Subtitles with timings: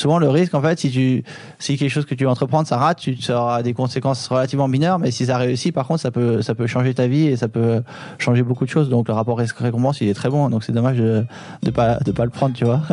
[0.00, 1.22] souvent le risque en fait si tu
[1.58, 4.66] si quelque chose que tu veux entreprendre ça rate tu ça aura des conséquences relativement
[4.66, 7.36] mineures mais si ça réussit par contre ça peut ça peut changer ta vie et
[7.36, 7.82] ça peut
[8.18, 10.72] changer beaucoup de choses donc le rapport risque récompense il est très bon donc c'est
[10.72, 11.24] dommage de
[11.62, 12.82] de pas de pas le prendre tu vois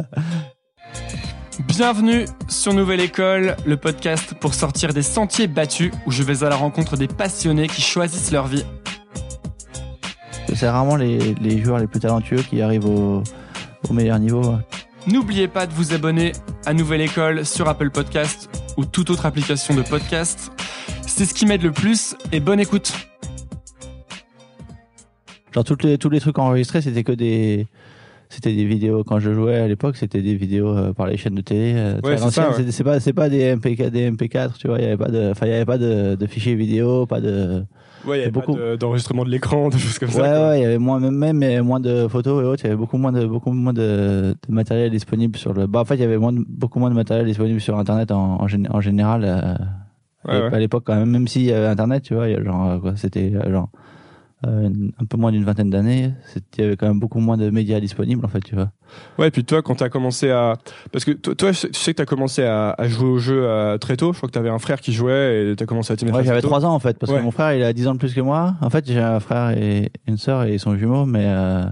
[1.67, 6.49] Bienvenue sur Nouvelle École, le podcast pour sortir des sentiers battus où je vais à
[6.49, 8.63] la rencontre des passionnés qui choisissent leur vie.
[10.53, 13.23] C'est rarement les, les joueurs les plus talentueux qui arrivent au,
[13.89, 14.55] au meilleur niveau.
[15.07, 16.33] N'oubliez pas de vous abonner
[16.65, 20.51] à Nouvelle École sur Apple Podcast ou toute autre application de podcast.
[21.01, 22.93] C'est ce qui m'aide le plus et bonne écoute.
[25.53, 27.67] Genre toutes les, tous les trucs enregistrés, c'était que des
[28.29, 31.35] c'était des vidéos quand je jouais à l'époque, c'était des vidéos euh, par les chaînes
[31.35, 31.73] de télé.
[31.77, 32.47] Euh, Ouais, très c'est ça, anciennes.
[32.47, 32.53] ouais.
[32.65, 35.07] C'est- C'est pas c'est pas des MP4 des MP4, tu vois, il y avait pas
[35.09, 37.63] de enfin il y avait pas de, de fichiers vidéo, pas de
[38.07, 38.55] Ouais, il y avait beaucoup.
[38.79, 40.21] d'enregistrement de l'écran, des choses comme Ouais ça.
[40.21, 40.49] quoi.
[40.49, 42.97] ouais, il y avait moins même, moins de photos et autres, il y avait beaucoup
[42.97, 46.03] moins de beaucoup moins de, de matériel disponible sur le bah en fait, il y
[46.03, 49.23] avait moins de- beaucoup moins de matériel disponible sur internet en en, gén- en général
[49.25, 49.55] euh,
[50.27, 50.53] Ouais, ouais.
[50.55, 53.31] à l'époque quand même même s'il y avait internet, tu vois, genre euh, quoi, c'était
[53.35, 53.69] euh, genre
[54.45, 56.11] euh, un peu moins d'une vingtaine d'années,
[56.57, 58.71] il y avait quand même beaucoup moins de médias disponibles en fait, tu vois.
[59.17, 60.53] Ouais, et puis toi, quand t'as commencé à,
[60.91, 63.77] parce que toi, toi, je sais que t'as commencé à, à jouer au jeu euh,
[63.79, 64.13] très tôt.
[64.13, 66.17] Je crois que t'avais un frère qui jouait et t'as commencé à t'y mettre.
[66.17, 66.47] Ouais, j'avais tôt.
[66.47, 67.17] 3 ans en fait, parce Ouais.
[67.19, 68.55] que mon frère il a 10 ans de plus que moi.
[68.61, 71.63] En fait, j'ai un frère et une sœur et ils sont jumeaux, mais euh,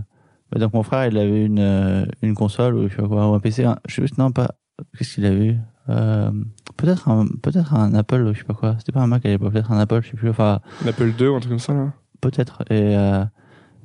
[0.58, 3.40] donc mon frère il avait une une console ou je sais pas quoi, ou un
[3.40, 4.56] PC, un- je sais juste non pas
[4.98, 5.56] qu'est-ce qu'il avait eu
[5.90, 6.32] euh,
[6.78, 8.76] peut-être un peut-être un Apple ou je sais pas quoi.
[8.80, 10.30] C'était pas un Mac à l'époque, peut-être un Apple, je sais plus.
[10.32, 11.94] Enfin Un Apple 2 ou un truc comme ça là.
[12.32, 13.24] Peut-être et euh,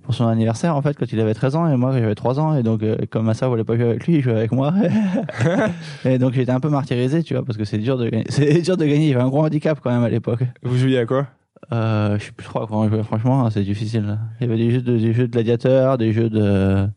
[0.02, 2.56] pour son anniversaire en fait quand il avait 13 ans et moi j'avais 3 ans
[2.56, 4.72] et donc euh, comme ma sœur voulait pas jouer avec lui il jouait avec moi
[6.04, 8.62] et donc j'étais un peu martyrisé tu vois parce que c'est dur de gagner c'est
[8.62, 10.98] dur de gagner il y avait un gros handicap quand même à l'époque Vous jouiez
[10.98, 11.26] à quoi?
[11.72, 14.18] Euh, je sais plus trop comment jouer, franchement, hein, c'est difficile.
[14.40, 16.88] Il y avait des jeux de, des jeux de gladiateurs, des jeux de,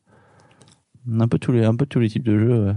[1.20, 2.66] un peu tous les, un peu tous les types de jeux.
[2.68, 2.74] ouais.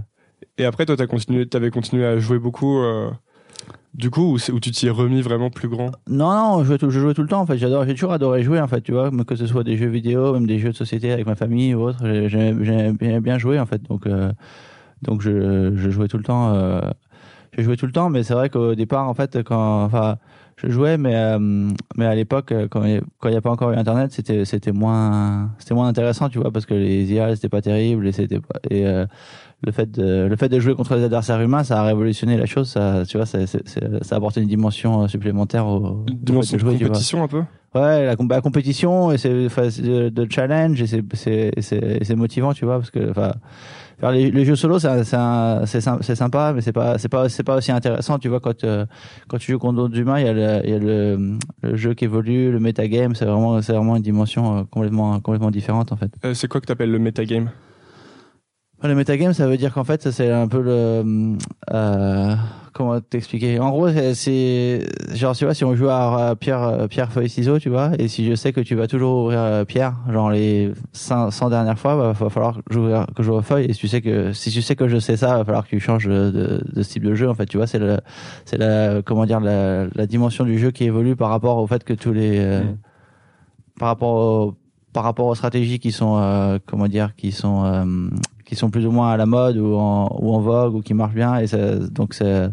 [0.57, 2.77] Et après, toi, t'as continué, t'avais continué à jouer beaucoup.
[2.79, 3.09] euh,
[3.93, 5.91] du coup, où, où tu t'y es remis vraiment plus grand?
[6.07, 7.57] Non, non, je je jouais tout le temps, en fait.
[7.57, 10.33] J'adore, j'ai toujours adoré jouer, en fait, tu vois, que ce soit des jeux vidéo,
[10.33, 11.99] même des jeux de société avec ma famille ou autre.
[12.03, 13.81] j'ai- J'aimais bien, jouer, en fait.
[13.83, 14.31] Donc, euh,
[15.01, 16.81] donc je, jouais tout le temps, euh,
[17.55, 20.17] tout le temps, mais c'est vrai qu'au départ, en fait, quand, enfin,
[20.57, 21.37] je jouais, mais, euh,
[21.97, 25.51] mais à l'époque, euh, quand il n'y a pas encore eu Internet, c'était, c'était moins,
[25.59, 28.59] c'était moins intéressant, tu vois, parce que les IA, c'était pas terrible et c'était pas,
[28.69, 29.05] et, euh,
[29.63, 32.45] le fait de, le fait de jouer contre des adversaires humains, ça a révolutionné la
[32.45, 36.03] chose, ça, tu vois, ça, c'est- c'est- ça a apporté une dimension euh, supplémentaire au,
[36.11, 37.43] Dimension de de jouer, compétition un peu.
[37.75, 42.03] Ouais, la, la compétition et c'est enfin, c'est de, de challenge et c'est c'est c'est
[42.03, 43.33] c'est motivant, tu vois, parce que enfin
[44.03, 48.19] les, les jeux solo c'est sympa, mais c'est pas c'est pas c'est pas aussi intéressant,
[48.19, 48.85] tu vois, quand euh,
[49.27, 51.37] quand tu joues contre d'autres humains, il y a le y a le,
[51.75, 55.91] jeu qui évolue, le metagame, c'est vraiment c'est vraiment une dimension euh, complètement complètement différente
[55.91, 56.11] en fait.
[56.25, 57.49] Euh, c'est quoi que t'appelles le metagame?
[58.83, 61.35] Le metagame, ça veut dire qu'en fait, c'est un peu le.
[61.73, 62.35] Euh,
[62.73, 63.59] comment t'expliquer?
[63.59, 64.85] En gros, c'est-.
[65.15, 68.07] Genre, tu vois, si on joue à, pierre, euh, pierre, feuille, ciseaux, tu vois, et
[68.07, 71.79] si je sais que tu vas toujours ouvrir euh, pierre, genre les 100, 100 dernières
[71.79, 73.65] fois, bah, va falloir que j'ouvre que j'ouvre feuille.
[73.65, 75.69] Et si tu sais que, si tu sais que je sais ça, va falloir que
[75.69, 77.97] tu changes de, de, type de jeu, en fait, tu vois, c'est le,
[78.45, 81.83] c'est la, comment dire, la, la dimension du jeu qui évolue par rapport au fait
[81.83, 82.37] que tous les.
[82.37, 82.77] euh, Mm.
[83.79, 84.55] Par rapport au,
[84.93, 87.63] par rapport aux stratégies qui sont, euh, comment dire, qui sont.
[88.47, 90.93] Qui sont plus ou moins à la mode ou en, ou en vogue ou qui
[90.93, 92.49] marchent bien et ça, donc ça,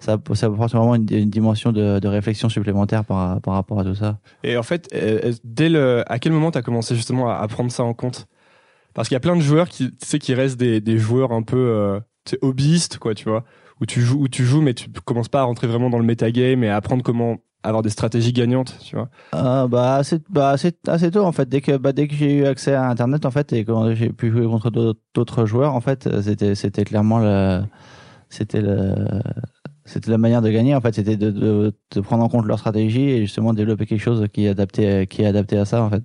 [0.00, 4.18] ça apporte vraiment une, dimension de, réflexion supplémentaire par, par rapport à tout ça.
[4.42, 7.84] Et en fait, euh, dès le, à quel moment t'as commencé justement à, prendre ça
[7.84, 8.26] en compte?
[8.94, 11.32] Parce qu'il y a plein de joueurs qui, tu sais, qui restent des, des joueurs
[11.32, 13.44] un peu, euh, tu hobbyistes, quoi, tu vois,
[13.80, 16.04] où tu joues, où tu joues, mais tu commences pas à rentrer vraiment dans le
[16.04, 19.08] metagame et à apprendre comment avoir des stratégies gagnantes, tu vois.
[19.34, 21.48] Euh, bah, assez, bah assez, assez tôt en fait.
[21.48, 24.10] Dès que bah, dès que j'ai eu accès à internet en fait et quand j'ai
[24.10, 27.62] pu jouer contre d'autres- joueurs en fait c'était c'était clairement le
[28.28, 28.94] c'était le
[29.84, 30.94] c'était la manière de gagner en fait.
[30.94, 34.46] C'était de, de, de prendre en compte leur stratégie et justement développer quelque chose qui
[34.46, 36.02] est adapté qui est adapté à ça en fait.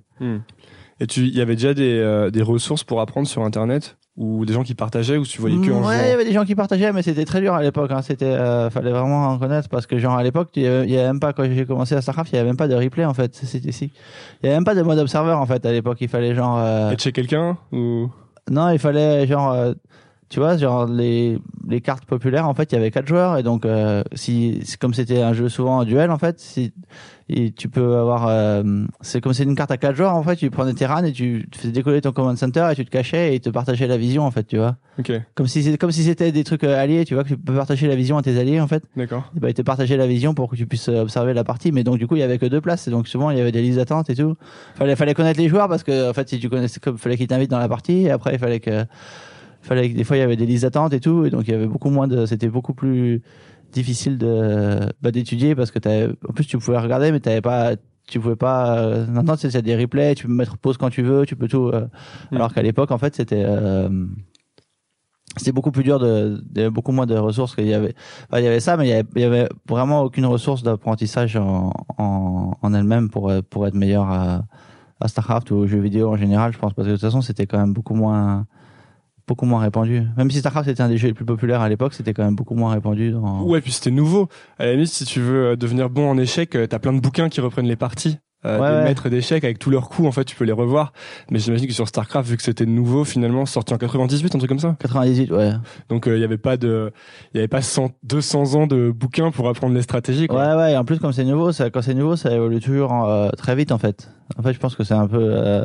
[1.00, 3.96] Et tu, il y avait déjà des, euh, des ressources pour apprendre sur Internet?
[4.20, 6.32] Ou des gens qui partageaient ou tu voyais que en ouais, il y avait des
[6.32, 7.90] gens qui partageaient, mais c'était très dur à l'époque.
[7.90, 8.02] Hein.
[8.02, 10.90] C'était, euh, fallait vraiment en connaître parce que genre à l'époque, il y avait il
[10.90, 12.74] y avait même pas quand j'ai commencé à Starcraft, il y avait même pas de
[12.74, 13.34] replay en fait.
[13.34, 13.90] C'était si,
[14.42, 15.96] il y avait même pas de mode observeur en fait à l'époque.
[16.02, 18.10] Il fallait genre, euh, Et chez quelqu'un ou?
[18.50, 19.72] Non, il fallait genre, euh,
[20.30, 21.38] tu vois, genre les
[21.68, 24.94] les cartes populaires en fait, il y avait quatre joueurs et donc euh, si comme
[24.94, 26.72] c'était un jeu souvent en duel en fait, si
[27.32, 28.62] et tu peux avoir euh,
[29.00, 31.12] c'est comme c'est une carte à quatre joueurs en fait, tu prenais tes runs et
[31.12, 33.96] tu faisais décoller ton command center et tu te cachais et ils te partageaient la
[33.96, 34.76] vision en fait, tu vois.
[34.98, 37.36] Ok, Comme si c'est comme si c'était des trucs euh, alliés, tu vois, que tu
[37.36, 38.84] peux partager la vision à tes alliés en fait.
[38.96, 39.30] d'accord.
[39.36, 41.72] Et bah, ils te partageaient la vision pour que tu puisses euh, observer la partie,
[41.72, 43.40] mais donc du coup il y avait que deux places, et donc souvent il y
[43.40, 44.36] avait des listes d'attente et tout.
[44.76, 47.26] Fallait fallait connaître les joueurs parce que en fait si tu connaissais, comme fallait qu'ils
[47.28, 48.84] t'invitent dans la partie, et après il fallait que
[49.62, 51.54] fallait des fois il y avait des listes d'attente et tout, et donc il y
[51.54, 53.22] avait beaucoup moins de, c'était beaucoup plus
[53.72, 57.76] difficile de bah, d'étudier parce que t'avais, en plus tu pouvais regarder, mais t'avais pas,
[58.08, 58.78] tu pouvais pas.
[58.78, 61.46] Euh, maintenant c'est c'est des replays, tu peux mettre pause quand tu veux, tu peux
[61.48, 61.68] tout.
[61.68, 61.86] euh,
[62.32, 62.36] Mm.
[62.36, 63.88] Alors qu'à l'époque en fait c'était euh,
[65.36, 67.94] c'était beaucoup plus dur de, il y avait beaucoup moins de ressources qu'il y avait
[68.28, 70.64] enfin, il y avait ça mais il y avait, il y avait vraiment aucune ressource
[70.64, 74.42] d'apprentissage en, en, en elle-même pour euh, pour être meilleur à,
[75.00, 77.20] à Starcraft ou aux jeux vidéo en général je pense parce que de toute façon
[77.22, 78.46] c'était quand même beaucoup moins
[79.30, 81.94] beaucoup moins répandu même si Starcraft était un des jeux les plus populaires à l'époque
[81.94, 84.28] c'était quand même beaucoup moins répandu dans Ouais, puis c'était nouveau.
[84.58, 87.00] À la limite, si tu veux euh, devenir bon en échecs, euh, t'as plein de
[87.00, 88.18] bouquins qui reprennent les parties.
[88.44, 88.84] Euh, Ouais, des ouais.
[88.84, 90.92] maîtres d'échecs avec tous leurs coups, en fait, tu peux les revoir.
[91.30, 94.48] Mais j'imagine que sur StarCraft, vu que c'était nouveau, finalement, sorti en 98, un truc
[94.48, 94.76] comme ça.
[94.80, 95.52] 98 ouais
[95.90, 96.90] Donc, il y avait pas de,
[97.34, 100.38] il y avait pas 100, 200 ans de bouquins pour apprendre les stratégies, quoi.
[100.38, 103.04] Ouais, ouais, et en plus, comme c'est nouveau, ça, quand c'est nouveau, ça évolue toujours
[103.04, 104.10] euh, très vite, en fait.
[104.38, 105.62] En fait, je pense que c'est un peu, euh,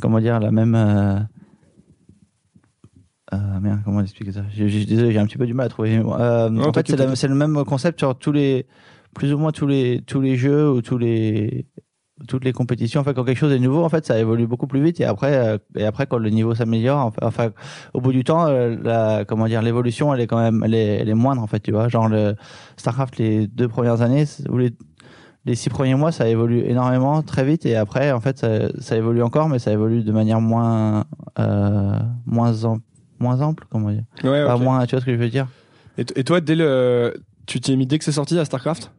[0.00, 1.26] comment dire, la même.
[3.34, 4.42] Euh, merde, comment expliquer ça?
[4.56, 5.96] Je je- désolé, j'ai un petit peu du mal à trouver.
[5.98, 6.82] Euh, Non, en fait,
[7.16, 8.66] c'est le même concept sur tous les,
[9.14, 11.66] plus ou moins tous les, tous les jeux ou tous les,
[12.28, 13.00] toutes les compétitions.
[13.00, 15.00] En fait, quand quelque chose est nouveau, en fait, ça évolue beaucoup plus vite.
[15.00, 17.50] Et après, euh, et après, quand le niveau s'améliore, enfin,
[17.92, 20.96] au bout du temps, euh, la, comment dire, l'évolution, elle est quand même, elle est,
[21.00, 21.88] elle est moindre, en fait, tu vois.
[21.88, 22.34] Genre le
[22.76, 24.70] Starcraft, les deux premières années ou les
[25.46, 28.48] les six premiers mois, ça évolue énormément, très vite, et après, en fait, ça,
[28.80, 31.04] ça évolue encore, mais ça évolue de manière moins,
[31.38, 32.78] euh, moins, am-
[33.24, 34.04] moins ample, comment dire.
[34.22, 35.46] Ouais, Pas moins, tu vois ce que je veux dire
[35.98, 37.14] Et, toi, dès le,
[37.46, 38.90] tu t'y es mis dès que c'est sorti à StarCraft?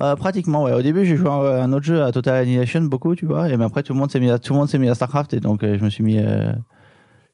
[0.00, 0.72] Euh, Pratiquement, ouais.
[0.72, 3.56] Au début, j'ai joué à un autre jeu, à Total Annihilation, beaucoup, tu vois, et
[3.58, 5.34] mais après, tout le monde s'est mis à, tout le monde s'est mis à Starcraft,
[5.34, 6.52] et donc, euh, je me suis mis, euh,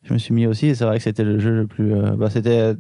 [0.03, 2.31] je me suis mis aussi, et c'est vrai que c'était le jeu le plus, bah,
[2.31, 2.75] c'était,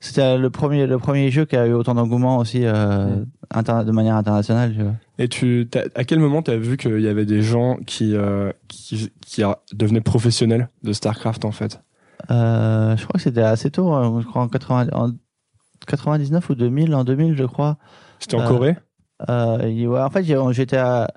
[0.00, 3.26] c'était le premier, le premier jeu qui a eu autant d'engouement aussi, euh, Mm.
[3.54, 4.94] interna- de manière internationale, tu vois.
[5.18, 9.12] Et tu, à quel moment t'as vu qu'il y avait des gens qui, euh, qui,
[9.24, 9.42] qui
[9.72, 11.80] devenaient professionnels de StarCraft, en fait?
[12.30, 15.10] Euh, je crois que c'était assez tôt, hein, je crois en, 80, en
[15.86, 17.78] 99 ou 2000, en 2000 je crois.
[18.18, 18.76] C'était en Euh, Corée?
[19.28, 21.08] Euh, ouais, en fait, j'étais à,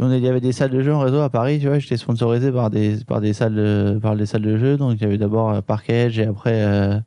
[0.00, 1.96] on, il y avait des salles de jeux en réseau à Paris, tu vois, j'étais
[1.96, 5.04] sponsorisé par des, par des salles de, par des salles de jeux, donc il y
[5.04, 6.98] avait d'abord Park Edge et après euh,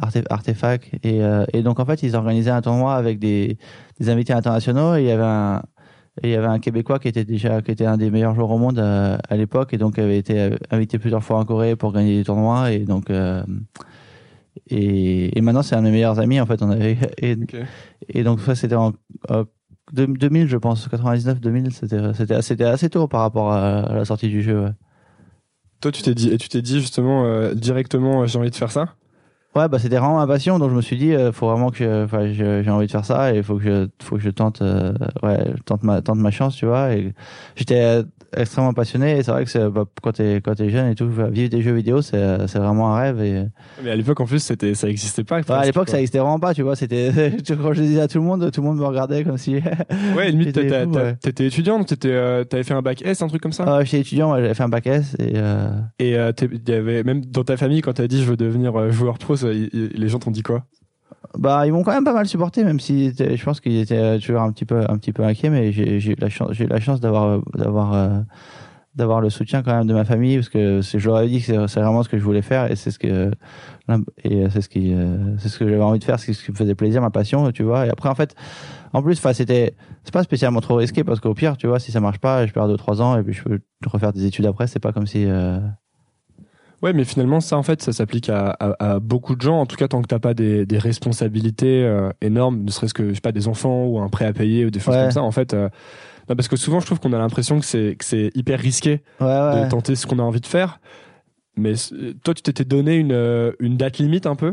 [0.00, 3.58] Arte- Artefact et, euh, et donc en fait ils organisaient un tournoi avec des,
[4.00, 5.62] des invités internationaux et il y avait un
[6.22, 8.50] et il y avait un Québécois qui était déjà qui était un des meilleurs joueurs
[8.50, 9.74] au monde euh, à l'époque.
[9.74, 12.70] Et donc avait été euh, invité plusieurs fois en Corée pour gagner des tournois.
[12.70, 13.42] Et donc euh,
[14.68, 16.96] et, et maintenant c'est un de mes meilleurs amis en fait on avait.
[18.08, 18.92] Et, donc ça c'était en
[19.30, 19.44] euh,
[19.92, 23.94] deux- 2000 je pense 99 2000 c'était c'était c'était assez tôt par rapport à, à
[23.94, 24.70] la sortie du jeu ouais.
[25.80, 28.72] Toi, tu t'es dit, et tu t'es dit justement euh, directement, j'ai envie de faire
[28.72, 28.94] ça?
[29.56, 32.04] Ouais, bah c'était vraiment ma passion, donc je me suis dit, euh, faut vraiment que,
[32.04, 34.92] enfin, j'ai envie de faire ça et faut que je, faut que je tente, euh,
[35.22, 36.92] ouais, tente ma, tente ma chance, tu vois.
[36.94, 37.14] Et
[37.54, 38.02] j'étais
[38.36, 41.28] extrêmement passionné et c'est vrai que bah, quand t'es, quand t'es jeune et tout, bah,
[41.28, 43.44] vivre des jeux vidéo, c'est, euh, c'est vraiment un rêve et.
[43.82, 45.40] Mais à l'époque, en plus, c'était, ça existait pas.
[45.40, 46.76] Ouais, à l'époque, ça existait vraiment pas, tu vois.
[46.76, 47.10] C'était
[47.48, 49.56] quand je le disais à tout le monde, tout le monde me regardait comme si.
[50.16, 51.16] Ouais, limite, ouais.
[51.20, 53.64] t'étais étudiant, donc t'étais, euh, t'avais fait un bac S, un truc comme ça.
[53.66, 55.32] Ah, j'étais étudiant, j'avais fait un bac S et.
[55.36, 55.70] Euh...
[55.98, 58.78] Et euh, il y avait même dans ta famille, quand t'as dit je veux devenir
[58.78, 60.64] euh, joueur pro, ça, les gens t'ont dit quoi?
[61.38, 64.42] Bah, ils m'ont quand même pas mal supporté, même si je pense qu'ils étaient toujours
[64.42, 66.78] un petit peu, un petit peu inquiets, mais j'ai eu la chance, j'ai eu la
[66.80, 68.20] chance d'avoir, d'avoir, euh,
[68.94, 71.66] d'avoir le soutien quand même de ma famille, parce que je leur ai dit que
[71.66, 73.32] c'est vraiment ce que je voulais faire, et c'est ce que,
[73.88, 73.94] c'est
[74.60, 77.10] ce euh, ce que j'avais envie de faire, c'est ce qui me faisait plaisir, ma
[77.10, 77.86] passion, tu vois.
[77.86, 78.36] Et après, en fait,
[78.92, 79.74] en plus, enfin, c'était,
[80.04, 82.52] c'est pas spécialement trop risqué, parce qu'au pire, tu vois, si ça marche pas, je
[82.52, 84.68] perds deux trois ans, et puis je peux refaire des études après.
[84.68, 85.58] C'est pas comme si, euh,
[86.84, 89.58] Ouais, mais finalement, ça, en fait, ça s'applique à, à, à beaucoup de gens.
[89.58, 93.08] En tout cas, tant que t'as pas des, des responsabilités euh, énormes, ne serait-ce que,
[93.08, 95.00] je sais pas, des enfants ou un prêt à payer ou des choses Ouais.
[95.02, 95.54] comme ça, en fait.
[95.54, 95.70] euh,
[96.28, 99.02] non, parce que souvent, je trouve qu'on a l'impression que c'est, que c'est hyper risqué
[99.20, 99.64] ouais, ouais.
[99.64, 100.78] de tenter ce qu'on a envie de faire.
[101.56, 104.52] Mais euh, toi, tu t'étais donné une, euh, une date limite un peu?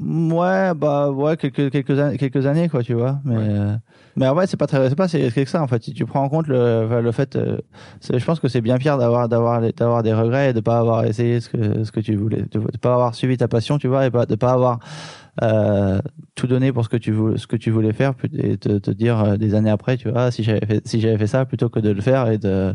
[0.00, 3.18] Ouais, bah ouais, quelques quelques années, quelques années quoi, tu vois.
[3.24, 3.44] Mais Ouais.
[3.48, 3.76] euh,
[4.16, 5.82] mais en vrai, c'est pas très, c'est pas risqué que ça en fait.
[5.82, 7.58] Si tu prends en compte le le fait, euh,
[8.00, 10.78] c'est- je pense que c'est bien pire d'avoir d'avoir d'avoir des regrets et de pas
[10.78, 13.78] avoir essayé ce que ce que tu voulais, de, de pas avoir suivi ta passion,
[13.78, 14.78] tu vois, et pas de pas avoir
[15.42, 16.00] euh,
[16.34, 18.90] tout donné pour ce que tu voulais ce que tu voulais faire et te, te
[18.90, 21.44] dire euh, des années après, tu vois, ah, si j'avais fait si j'avais fait ça
[21.44, 22.74] plutôt que de le faire et de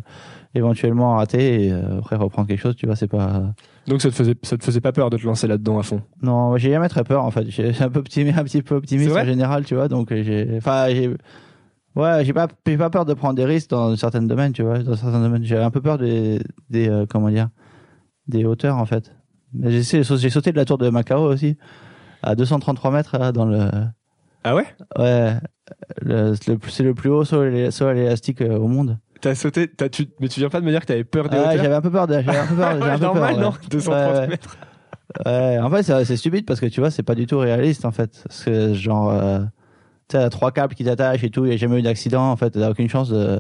[0.56, 3.54] éventuellement rater et euh, après reprendre quelque chose, tu vois, c'est pas
[3.88, 6.02] Donc, ça te, faisait, ça te faisait pas peur de te lancer là-dedans à fond?
[6.22, 7.50] Non, j'ai jamais très peur en fait.
[7.50, 9.88] J'ai un peu optimiste, un petit peu optimiste en général, tu vois.
[9.88, 11.10] Donc j'ai, enfin j'ai,
[11.96, 14.80] ouais, j'ai pas, j'ai pas peur de prendre des risques dans certains domaines, tu vois.
[14.80, 16.40] Dans certains domaines, j'ai un peu peur des,
[16.70, 17.50] des, euh, comment dire,
[18.28, 19.12] des hauteurs en fait.
[19.54, 21.58] Mais j'ai, j'ai sauté de la tour de Macao aussi
[22.24, 23.70] à 233 mètres là, dans le,
[24.44, 24.66] Ah ouais?
[24.98, 25.36] Ouais,
[26.02, 28.98] le, c'est le, c'est plus haut saut, à l'élastique euh, au monde.
[29.22, 31.38] T'as sauté, t'as, tu, mais tu viens pas de me dire que t'avais peur des
[31.38, 33.42] Ah, j'avais un peu peur, de, j'avais un peu peur, Ouais, un peu normal, peur,
[33.42, 33.68] non ouais.
[33.70, 34.28] 230 Ouais, ouais.
[34.28, 34.58] mètres.
[35.26, 37.86] Ouais, en fait, c'est c'est stupide parce que tu vois, c'est pas du tout réaliste
[37.86, 38.24] en fait.
[38.28, 39.40] Parce que genre, euh,
[40.10, 42.32] tu as trois câbles qui t'attachent et tout, il n'y a jamais eu d'accident.
[42.32, 43.40] En fait, t'as aucune chance de.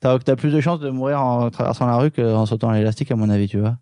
[0.00, 3.16] T'as as plus de chances de mourir en traversant la rue qu'en sautant l'élastique, à
[3.16, 3.76] mon avis, tu vois.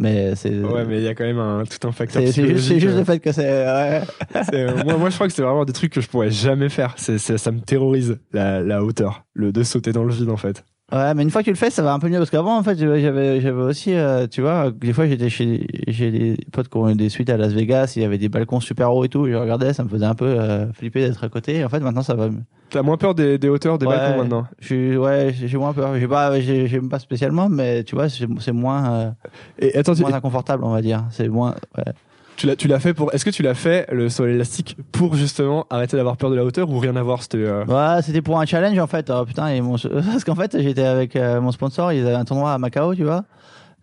[0.00, 0.56] Mais c'est.
[0.58, 2.22] Ouais, mais il y a quand même un, tout un facteur.
[2.26, 2.98] C'est juste, euh.
[2.98, 3.66] le fait que c'est.
[3.66, 4.02] Ouais.
[4.44, 6.68] C'est- euh, moi, moi, je crois que c'est vraiment des trucs que je pourrais jamais
[6.68, 6.94] faire.
[6.96, 10.64] C'est- ça me terrorise la, la hauteur, le de sauter dans le vide en fait.
[10.90, 12.56] Ouais, mais une fois que tu le fais, ça va un peu mieux parce qu'avant,
[12.56, 16.68] en fait, j'avais, j'avais aussi, euh, tu vois, des fois, j'étais chez, j'ai des potes
[16.68, 19.04] qui ont eu des suites à Las Vegas, il y avait des balcons super hauts
[19.04, 21.56] et tout, et je regardais, ça me faisait un peu euh, flipper d'être à côté.
[21.56, 22.40] Et en fait, maintenant, ça va mieux.
[22.70, 23.96] T'as moins peur des, des hauteurs des Ouais.
[23.98, 24.46] balcons maintenant?
[24.60, 25.98] Je suis, ouais, j'ai moins peur.
[25.98, 29.10] J'ai pas, j'ai- j'aime pas spécialement, mais tu vois, c'est moins, euh,
[29.58, 31.04] Et attends, moins inconfortable, on va dire.
[31.10, 31.92] C'est moins, ouais.
[32.38, 33.12] Tu l'as, tu l'as fait pour.
[33.12, 36.36] Est-ce que tu l'as fait le saut à l'élastique pour justement arrêter d'avoir peur de
[36.36, 37.38] la hauteur ou rien à voir C'était.
[37.38, 39.10] euh, Ouais, c'était pour un challenge en fait.
[39.14, 39.76] Oh, putain, et mon...
[40.12, 43.04] parce qu'en fait, j'étais avec euh, mon sponsor, ils avaient un tournoi à Macao, tu
[43.04, 43.24] vois.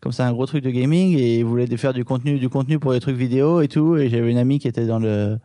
[0.02, 2.80] Comme c'est un gros truc de gaming et ils voulaient faire du contenu, du contenu
[2.80, 3.98] pour les trucs vidéo et tout.
[3.98, 5.38] Et j'avais une amie qui était dans le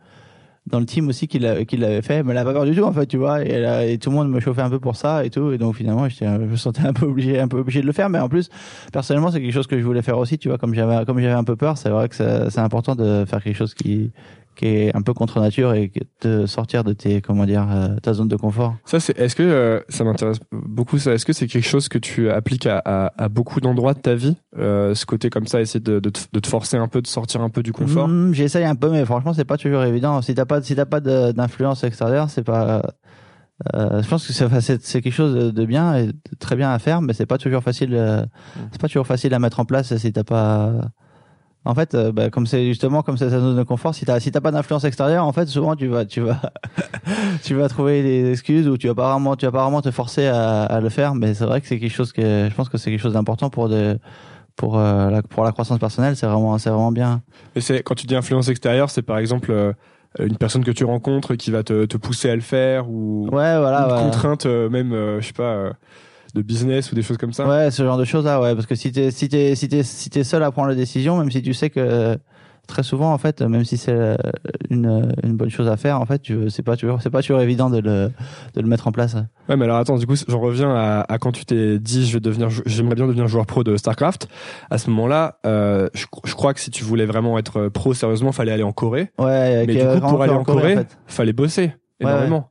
[0.71, 2.75] dans le team aussi qui l'a- qui l'avait fait, mais elle a pas peur du
[2.75, 3.43] tout en fait, tu vois.
[3.43, 5.51] Et, tout le monde me chauffait un peu pour ça et tout.
[5.51, 8.09] Et donc finalement, je me sentais un peu obligé, un peu obligé de le faire.
[8.09, 8.49] Mais en plus,
[8.91, 10.57] personnellement, c'est quelque chose que je voulais faire aussi, tu vois.
[10.57, 13.57] Comme j'avais comme j'avais un peu peur, c'est vrai que c'est important de faire quelque
[13.57, 14.11] chose qui
[14.55, 15.91] qui est un peu contre nature et
[16.21, 18.75] de sortir de tes comment dire euh, ta zone de confort.
[18.85, 19.17] Ça, c'est.
[19.17, 22.65] Est-ce que euh, ça m'intéresse beaucoup ça Est-ce que c'est quelque chose que tu appliques
[22.67, 25.99] à, à, à beaucoup d'endroits de ta vie euh, Ce côté comme ça, essayer de,
[25.99, 28.07] de, te, de te forcer un peu, de sortir un peu du confort?
[28.07, 30.21] Mm, J'essaye un peu, mais franchement, c'est pas toujours évident.
[30.21, 32.81] Si t'as pas, si t'as pas d'influence extérieure, c'est pas.
[33.75, 37.01] euh, je pense que c'est quelque chose de- bien et de très bien à faire,
[37.01, 37.93] mais c'est pas toujours facile.
[37.93, 38.25] euh,
[38.71, 40.71] C'est pas toujours facile à mettre en place si t'as pas.
[41.63, 44.19] En fait, euh, bah, comme c'est justement comme c'est ta zone de confort, si t'as
[44.19, 46.41] si t'as pas d'influence extérieure, en fait, souvent tu vas tu vas
[47.43, 49.91] tu vas trouver des excuses ou tu vas pas vraiment tu vas pas vraiment te
[49.91, 51.13] forcer à, à le faire.
[51.15, 53.49] Mais c'est vrai que c'est quelque chose que je pense que c'est quelque chose d'important
[53.51, 53.99] pour de
[54.55, 56.15] pour euh, la pour la croissance personnelle.
[56.15, 57.21] C'est vraiment c'est vraiment bien.
[57.55, 59.73] Et c'est quand tu dis influence extérieure, c'est par exemple euh,
[60.19, 63.57] une personne que tu rencontres qui va te, te pousser à le faire ou Ouais,
[63.59, 63.85] voilà.
[63.87, 64.01] une ouais.
[64.01, 65.73] contrainte même, je sais pas,
[66.33, 67.47] de business ou des choses comme ça.
[67.47, 69.83] Ouais, ce genre de choses là, ouais, parce que si t'es si t'es si t'es
[69.83, 72.17] si t'es seul à prendre la décision, même si tu sais que
[72.67, 74.15] très souvent en fait, même si c'est euh,
[74.69, 77.41] une une bonne chose à faire, en fait, tu c'est pas toujours c'est pas toujours
[77.41, 78.11] évident de le
[78.53, 79.15] de le mettre en place.
[79.49, 82.13] Ouais, mais alors attends, du coup, j'en reviens à, à quand tu t'es dit, je
[82.13, 84.29] vais devenir, j'aimerais bien devenir joueur pro de Starcraft.
[84.69, 88.31] À ce moment-là, euh, je, je crois que si tu voulais vraiment être pro sérieusement,
[88.31, 89.11] fallait aller en Corée.
[89.19, 90.97] Ouais, Mais du coup, pour aller en Corée, en fait.
[91.07, 92.47] fallait bosser Ouais, énormément.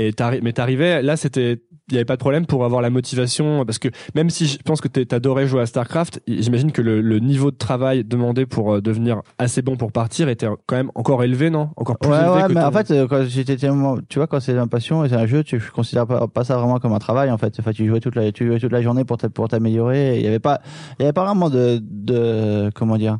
[0.00, 2.90] Et t'arri- mais t'arrivais, là, c'était, il y avait pas de problème pour avoir la
[2.90, 7.00] motivation, parce que même si je pense que t'adorais jouer à Starcraft, j'imagine que le,
[7.00, 10.90] le niveau de travail demandé pour euh, devenir assez bon pour partir était quand même
[10.94, 11.70] encore élevé, non?
[11.76, 14.40] Encore plus Ouais, élevé ouais, que mais en fait, euh, quand j'étais tu vois, quand
[14.40, 16.92] c'est une passion et c'est un jeu, tu je considère pas, pas ça vraiment comme
[16.92, 17.54] un travail, en fait.
[17.58, 20.18] Enfin, tu jouais toute la, tu jouais toute la journée pour pour t'améliorer.
[20.18, 20.60] Il y avait pas,
[20.98, 23.18] il y avait pas vraiment de, de, comment dire,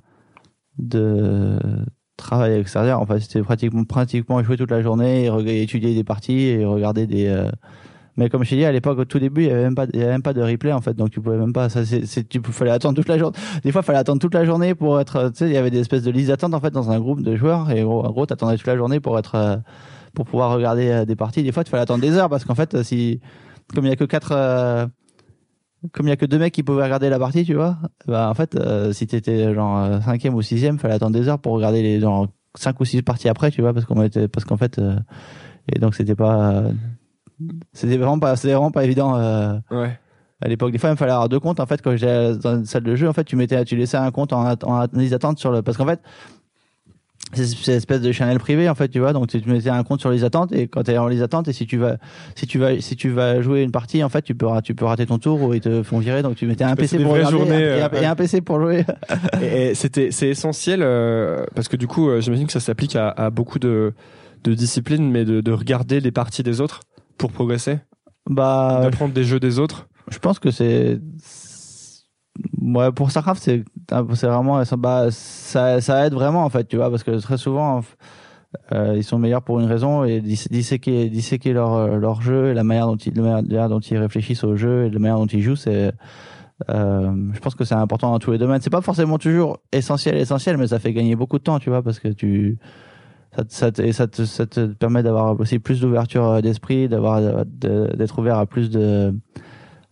[0.78, 1.58] de
[2.16, 3.00] travail extérieur.
[3.00, 7.06] En fait, c'était pratiquement, pratiquement jouer toute la journée et étudier des parties et regarder
[7.06, 7.50] des, euh,
[8.18, 10.22] mais comme je t'ai dit, à l'époque, au tout début, il y avait avait même
[10.22, 10.94] pas de replay, en fait.
[10.94, 13.38] Donc, tu pouvais même pas, ça, c'est, tu fallait attendre toute la journée.
[13.62, 15.70] Des fois, il fallait attendre toute la journée pour être, tu sais, il y avait
[15.70, 17.70] des espèces de listes d'attente, en fait, dans un groupe de joueurs.
[17.70, 19.56] Et en gros, t'attendais toute la journée pour être, euh,
[20.14, 21.44] pour pouvoir regarder euh, des parties.
[21.44, 23.20] Des fois, il fallait attendre des heures parce qu'en fait, si,
[23.72, 24.86] comme il y a que quatre, euh,
[25.92, 28.28] comme il y a que deux mecs qui pouvaient regarder la partie, tu vois, bah,
[28.28, 31.52] en fait, euh, si t'étais genre euh, cinquième ou sixième, fallait attendre des heures pour
[31.52, 34.56] regarder les, genre, cinq ou six parties après, tu vois, parce qu'on était, parce qu'en
[34.56, 34.98] fait, euh,
[35.72, 36.72] et donc c'était pas, euh,
[37.72, 39.98] c'était vraiment pas, c'était vraiment pas évident, euh, Ouais.
[40.40, 40.72] à l'époque.
[40.72, 41.60] Des fois, il me fallait avoir deux comptes.
[41.60, 43.96] En fait, quand j'étais dans une salle de jeu, en fait, tu mettais, tu laissais
[43.96, 46.00] un compte en, en liste d'attente sur le, parce qu'en fait,
[47.34, 49.12] c'est une espèce de channel privé, en fait, tu vois.
[49.12, 51.46] Donc, tu mettais un compte sur les attentes et quand tu es en liste d'attente
[51.48, 51.98] et si tu vas,
[52.34, 54.86] si tu vas, si tu vas jouer une partie, en fait, tu peux, tu peux
[54.86, 56.22] rater ton tour ou ils te font virer.
[56.22, 58.58] Donc, tu mettais un PC pour regarder journées, et, un, euh, et un PC pour
[58.60, 58.86] jouer.
[59.42, 62.96] Et, et c'était c'est essentiel euh, parce que du coup euh, j'imagine que ça s'applique
[62.96, 63.92] à, à beaucoup de,
[64.44, 66.80] de disciplines mais de, de regarder les parties des autres
[67.18, 67.78] pour progresser
[68.28, 71.00] bah, d'apprendre des jeux des autres je pense que c'est
[72.60, 73.64] ouais pour Starcraft c'est
[74.14, 77.82] c'est vraiment bah, ça ça aide vraiment en fait tu vois parce que très souvent
[78.72, 82.54] euh, ils sont meilleurs pour une raison et dis- disséquer disséquer leur leur jeu et
[82.54, 85.26] la manière dont ils la manière dont ils réfléchissent au jeu et la manière dont
[85.26, 85.92] ils jouent c'est
[86.70, 88.60] euh, je pense que c'est important dans tous les domaines.
[88.60, 91.82] C'est pas forcément toujours essentiel essentiel mais ça fait gagner beaucoup de temps tu vois
[91.82, 92.58] parce que tu
[93.36, 96.40] ça, te- ça, te, et ça, te, ça te permet d'avoir aussi plus d'ouverture euh,
[96.40, 99.14] d'esprit d'avoir de- d'être ouvert à plus de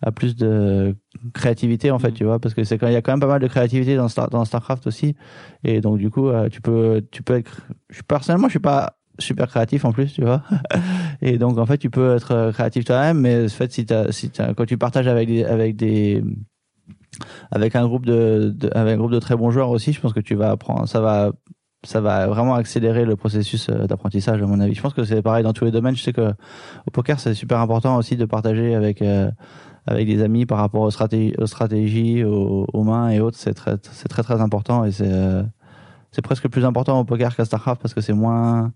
[0.03, 0.95] à plus de
[1.33, 2.15] créativité en fait Mhm.
[2.15, 3.97] tu vois parce que c'est quand il y a quand même pas mal de créativité
[3.97, 5.17] dans Star, dans Starcraft aussi
[5.65, 8.99] et donc du coup euh, tu peux tu peux être je, personnellement je suis pas
[9.19, 10.43] super créatif en plus tu vois
[11.23, 14.13] et donc en fait tu peux être euh, créatif toi-même mais en fait si t'as
[14.13, 16.23] si quand tu partages avec des avec des
[17.51, 20.13] avec un groupe de, de, avec un groupe de très bons joueurs aussi, je pense
[20.13, 21.33] que tu vas apprendre, ça va
[21.87, 24.75] ça va vraiment accélérer le processus euh, d'apprentissage à mon avis.
[24.75, 25.97] Je pense que c'est pareil dans tous les domaines.
[25.97, 26.33] Je sais que
[26.87, 29.31] au poker c'est super important aussi de partager avec euh,
[29.87, 33.39] avec des amis par rapport aux stratégies, aux, mains et autres.
[33.39, 35.43] C'est très c'est très très important et c'est euh,
[36.13, 38.73] c'est presque plus important au poker qu'à Starcraft parce que c'est moins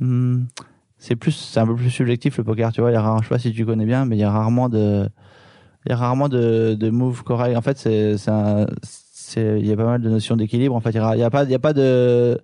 [0.00, 0.44] hmm,
[0.98, 2.72] c'est plus c'est un peu plus subjectif le poker.
[2.72, 4.20] Tu vois, il y a rare, je sais pas si tu connais bien, mais il
[4.20, 5.08] y a rarement de
[5.86, 7.56] il y a rarement de, moves corrects.
[7.56, 8.30] En fait, c'est c'est
[9.36, 10.74] il y a pas mal de notions d'équilibre.
[10.74, 12.40] En fait, il y a, pas, il y a pas de,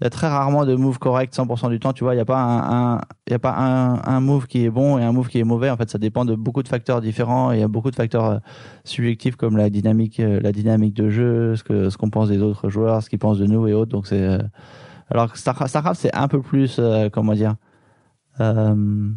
[0.00, 1.92] il y a très rarement de move correct 100% du temps.
[1.92, 4.70] Tu vois, il y a pas un, il y a pas un, move qui est
[4.70, 5.70] bon et un move qui est mauvais.
[5.70, 7.52] En fait, ça dépend de beaucoup de facteurs différents.
[7.52, 8.38] Il y a beaucoup de facteurs euh,
[8.84, 12.42] subjectifs comme la dynamique, euh, la dynamique de jeu, ce que, ce qu'on pense des
[12.42, 13.92] autres joueurs, ce qu'ils pensent de nous et autres.
[13.92, 14.38] Donc c'est, euh,
[15.10, 16.80] alors Starcraft, Starcraft c'est un peu plus,
[17.12, 17.54] comment dire,
[18.40, 19.08] euh,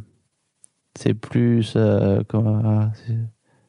[0.95, 1.75] c'est plus,
[2.27, 2.91] comment,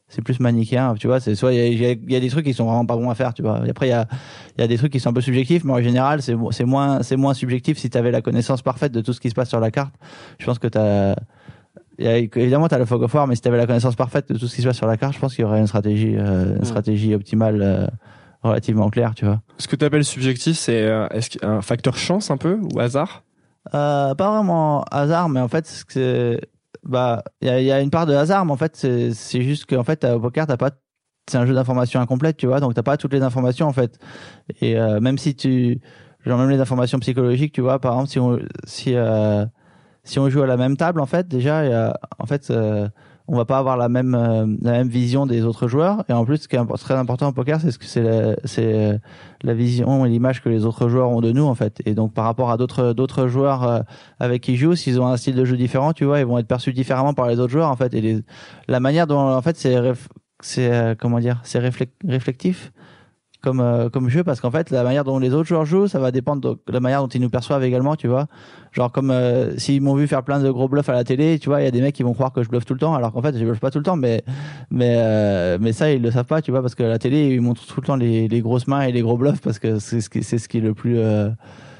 [0.09, 2.53] c'est plus manichéen tu vois c'est soit il y a, y a, des trucs qui
[2.53, 3.61] sont vraiment pas bons à faire tu vois.
[3.65, 4.07] Et après il y a
[4.57, 6.65] il y a des trucs qui sont un peu subjectifs mais en général c'est c'est
[6.65, 9.35] moins c'est moins subjectif si tu avais la connaissance parfaite de tout ce qui se
[9.35, 9.93] passe sur la carte.
[10.39, 11.15] Je pense que tu as
[11.99, 14.37] évidemment tu as le fog of war mais si tu avais la connaissance parfaite de
[14.37, 16.15] tout ce qui se passe sur la carte je pense qu'il y aurait une stratégie
[16.17, 17.87] euh, une stratégie optimale euh,
[18.41, 19.41] relativement claire tu vois.
[19.57, 23.23] Ce que tu appelles subjectif c'est euh, est-ce un facteur chance un peu ou hasard?
[23.73, 26.41] Euh, pas vraiment hasard mais en fait c'est
[26.83, 30.03] bah il y a, une part de hasard mais en fait c'est juste qu'en fait
[30.05, 30.71] au poker t'as pas
[31.29, 33.99] c'est un jeu d'informations incomplète tu vois donc t'as pas toutes les informations en fait.
[34.61, 35.79] Et euh, même si tu
[36.25, 39.45] genre même les informations psychologiques tu vois par exemple si on si euh,
[40.03, 42.89] si on joue à la même table en fait déjà y a, en fait euh,
[43.31, 46.03] on va pas avoir la même euh, la même vision des autres joueurs.
[46.09, 48.35] Et en plus ce qui est très important au poker c'est ce que c'est la,
[48.43, 48.97] c'est euh,
[49.43, 51.81] la vision et l'image que les autres joueurs ont de nous en fait.
[51.85, 53.81] Et donc par rapport à d'autres d'autres joueurs euh,
[54.19, 56.39] avec qui ils jouent s'ils ont un style de jeu différent tu vois ils vont
[56.39, 57.93] être perçus différemment par les autres joueurs en fait.
[57.93, 58.19] Et les,
[58.67, 59.77] la manière dont en fait c'est
[60.41, 62.71] c'est comment dire c'est réflectif
[63.41, 65.99] comme euh, comme jeu parce qu'en fait la manière dont les autres joueurs jouent ça
[65.99, 68.27] va dépendre de la manière dont ils nous perçoivent également tu vois
[68.73, 71.47] genre comme euh, s'ils m'ont vu faire plein de gros bluffs à la télé tu
[71.47, 72.93] vois il y a des mecs qui vont croire que je bluffe tout le temps
[72.93, 74.23] alors qu'en fait je bluffe pas tout le temps mais
[74.71, 77.41] mais euh, mais ça ils le savent pas tu vois parce que la télé ils
[77.41, 80.01] montrent tout le temps les, les grosses mains et les gros bluffs parce que c'est
[80.01, 80.99] ce qui c'est ce qui est le plus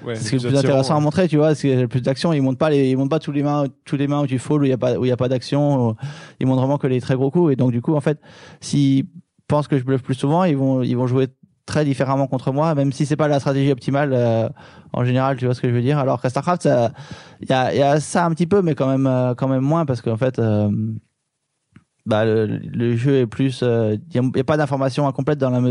[0.02, 2.32] Ouais, c'est le plus intéressant à montrer, tu vois, c'est le plus d'action.
[2.32, 4.40] Ils montrent pas les, ils montrent pas tous les mains, tous les mains où tu
[4.40, 5.98] fall où il y a pas, où il y a pas d'action.
[6.40, 7.52] Ils montrent vraiment que les très gros coups.
[7.52, 8.18] Et donc du coup, en fait,
[8.62, 9.08] s'ils
[9.50, 11.28] pensent que je bluffe plus souvent, ils vont, ils vont jouer
[11.70, 14.50] très différemment contre moi, même si c'est pas la stratégie optimale euh,
[14.92, 16.00] en général, tu vois ce que je veux dire.
[16.00, 16.68] Alors que Starcraft,
[17.42, 19.86] il y a, a, ça un petit peu, mais quand même, euh, quand même moins
[19.86, 20.70] parce qu'en fait, euh,
[22.08, 25.62] bah, le, jeu est plus, il n'y a, pas d'information incomplète dans la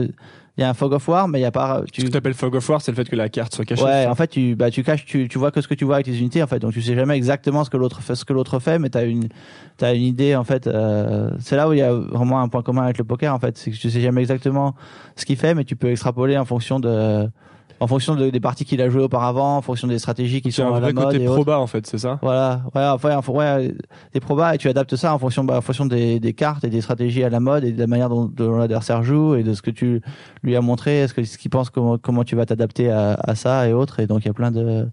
[0.58, 1.82] il y a un fog of war, mais il y a pas.
[1.92, 2.00] Tu...
[2.00, 3.84] Ce que t'appelles fog of war, c'est le fait que la carte soit cachée.
[3.84, 5.94] Ouais, en fait, tu, bah, tu caches, tu, tu vois que ce que tu vois
[5.94, 6.58] avec les unités, en fait.
[6.58, 9.06] Donc, tu sais jamais exactement ce que l'autre fait, ce que l'autre fait, mais t'as
[9.06, 9.28] une,
[9.76, 10.66] t'as une idée, en fait.
[10.66, 13.38] Euh, c'est là où il y a vraiment un point commun avec le poker, en
[13.38, 13.56] fait.
[13.56, 14.74] C'est que tu sais jamais exactement
[15.14, 17.30] ce qu'il fait, mais tu peux extrapoler en fonction de,
[17.80, 20.72] en fonction de, des parties qu'il a joué auparavant, en fonction des stratégies qui sont
[20.72, 21.12] à la mode.
[21.12, 22.18] C'est un proba en fait, c'est ça?
[22.22, 23.74] Voilà, ouais, enfin, ouais,
[24.12, 26.70] des probas et tu adaptes ça en fonction, bah, en fonction des, des, cartes et
[26.70, 29.54] des stratégies à la mode et de la manière dont, dont l'adversaire joue et de
[29.54, 30.00] ce que tu
[30.42, 33.34] lui as montré, est-ce que ce qu'il pense comment comment tu vas t'adapter à, à,
[33.34, 34.00] ça et autres.
[34.00, 34.88] Et donc il y a plein de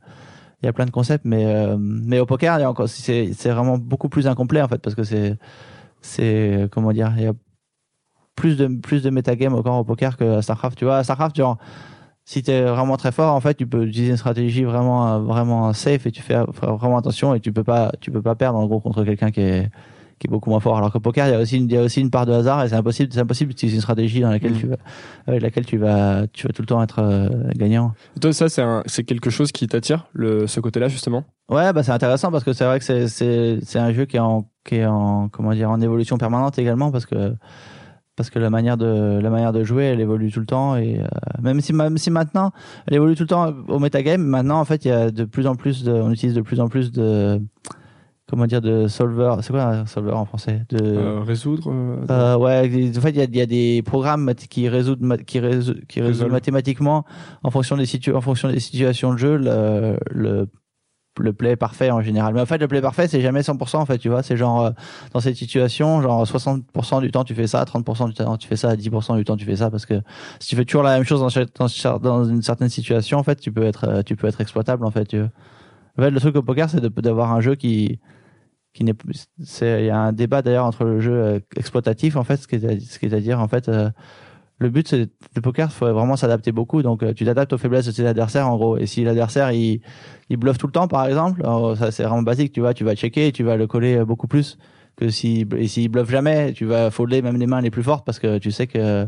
[0.62, 3.78] il y a plein de concepts, mais euh, mais au poker, encore c'est c'est vraiment
[3.78, 5.38] beaucoup plus incomplet en fait parce que c'est
[6.02, 7.34] c'est comment dire, il y a
[8.36, 10.78] plus de plus de metagame encore au poker que à Starcraft.
[10.78, 11.58] Tu vois, à Starcraft, genre
[12.26, 15.74] si tu es vraiment très fort, en fait, tu peux utiliser une stratégie vraiment vraiment
[15.74, 18.66] safe et tu fais vraiment attention et tu peux pas tu peux pas perdre en
[18.66, 19.70] gros contre quelqu'un qui est
[20.18, 20.78] qui est beaucoup moins fort.
[20.78, 22.32] Alors qu'au poker, il y a aussi une, il y a aussi une part de
[22.32, 24.58] hasard et c'est impossible c'est impossible d'utiliser une stratégie dans laquelle mm.
[24.58, 24.78] tu vas
[25.28, 27.94] avec laquelle tu vas tu vas tout le temps être euh, gagnant.
[28.20, 31.26] toi, ça c'est c'est quelque chose qui t'attire le ce côté-là justement?
[31.50, 34.18] Ouais, bah c'est intéressant parce que c'est vrai que c'est c'est c'est un jeu qui
[34.18, 37.36] est en qui est en comment dire en évolution permanente également parce que
[38.16, 41.00] parce que la manière de la manière de jouer elle évolue tout le temps et
[41.00, 41.08] euh,
[41.42, 42.52] même si même si maintenant
[42.88, 45.48] elle évolue tout le temps au metagame maintenant en fait il y a de plus
[45.48, 47.42] en plus de on utilise de plus en plus de
[48.28, 50.66] comment dire de solver c'est quoi un solver en français?
[50.70, 54.34] De euh, résoudre euh, euh ouais en fait il y a, y a, des programmes
[54.34, 57.06] qui résoudent qui résoudent qui résoudent mathématiquement
[57.44, 60.48] en fonction des situ en fonction des situations de jeu le, le
[61.20, 62.34] le play parfait en général.
[62.34, 64.24] Mais en fait, le play parfait, c'est jamais 100% en fait, tu vois.
[64.24, 64.72] C'est genre, euh,
[65.14, 68.56] dans cette situation, genre 60% du temps tu fais ça, 30% du temps tu fais
[68.56, 70.02] ça, 10% du temps tu fais ça, parce que
[70.40, 73.64] si tu fais toujours la même chose dans, une certaine situation, en fait, tu peux
[73.64, 75.06] être, euh, tu peux être exploitable en fait.
[75.06, 78.00] Tu En fait, le truc au poker, c'est d'avoir un jeu qui,
[78.74, 78.94] qui n'est,
[79.44, 82.48] c'est, il y a un débat d'ailleurs entre le jeu euh, exploitatif en fait, ce
[82.48, 83.70] qui est, ce qui est à dire en fait
[84.58, 87.58] le but c'est le poker il faut vraiment s'adapter beaucoup donc euh, tu t'adaptes aux
[87.58, 89.82] faiblesses de tes adversaires en gros et si l'adversaire il
[90.30, 91.44] il bluffe tout le temps par exemple
[91.78, 94.06] ça c'est vraiment basique tu vois tu vas checker et tu vas le coller euh,
[94.06, 94.58] beaucoup plus
[94.96, 98.06] que s'il et s'il bluffe jamais, tu vas folder même les mains les plus fortes
[98.06, 99.06] parce que tu sais que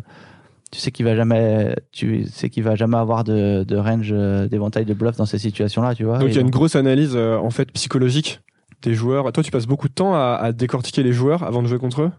[0.70, 4.50] tu sais qu'il va jamais tu sais qu'il va jamais avoir de, de range euh,
[4.50, 6.76] d'éventail de bluff dans ces situations là tu vois Donc il y a une grosse
[6.76, 8.42] analyse euh, en fait psychologique
[8.82, 9.32] des joueurs.
[9.32, 12.04] Toi, tu passes beaucoup de temps à, à décortiquer les joueurs avant de jouer contre
[12.04, 12.12] eux?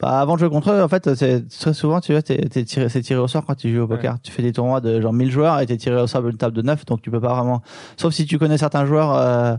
[0.00, 2.64] Bah, avant de jouer contre eux, en fait, c'est très souvent, tu vois, t'es, t'es
[2.64, 4.18] tiré, c'est tiré au sort quand tu joues au poker.
[4.22, 6.56] Tu fais des tournois de genre 1000 joueurs et t'es tiré au sort d'une table
[6.56, 7.62] de 9, donc tu peux pas vraiment.
[7.98, 9.56] Sauf si tu connais certains joueurs euh,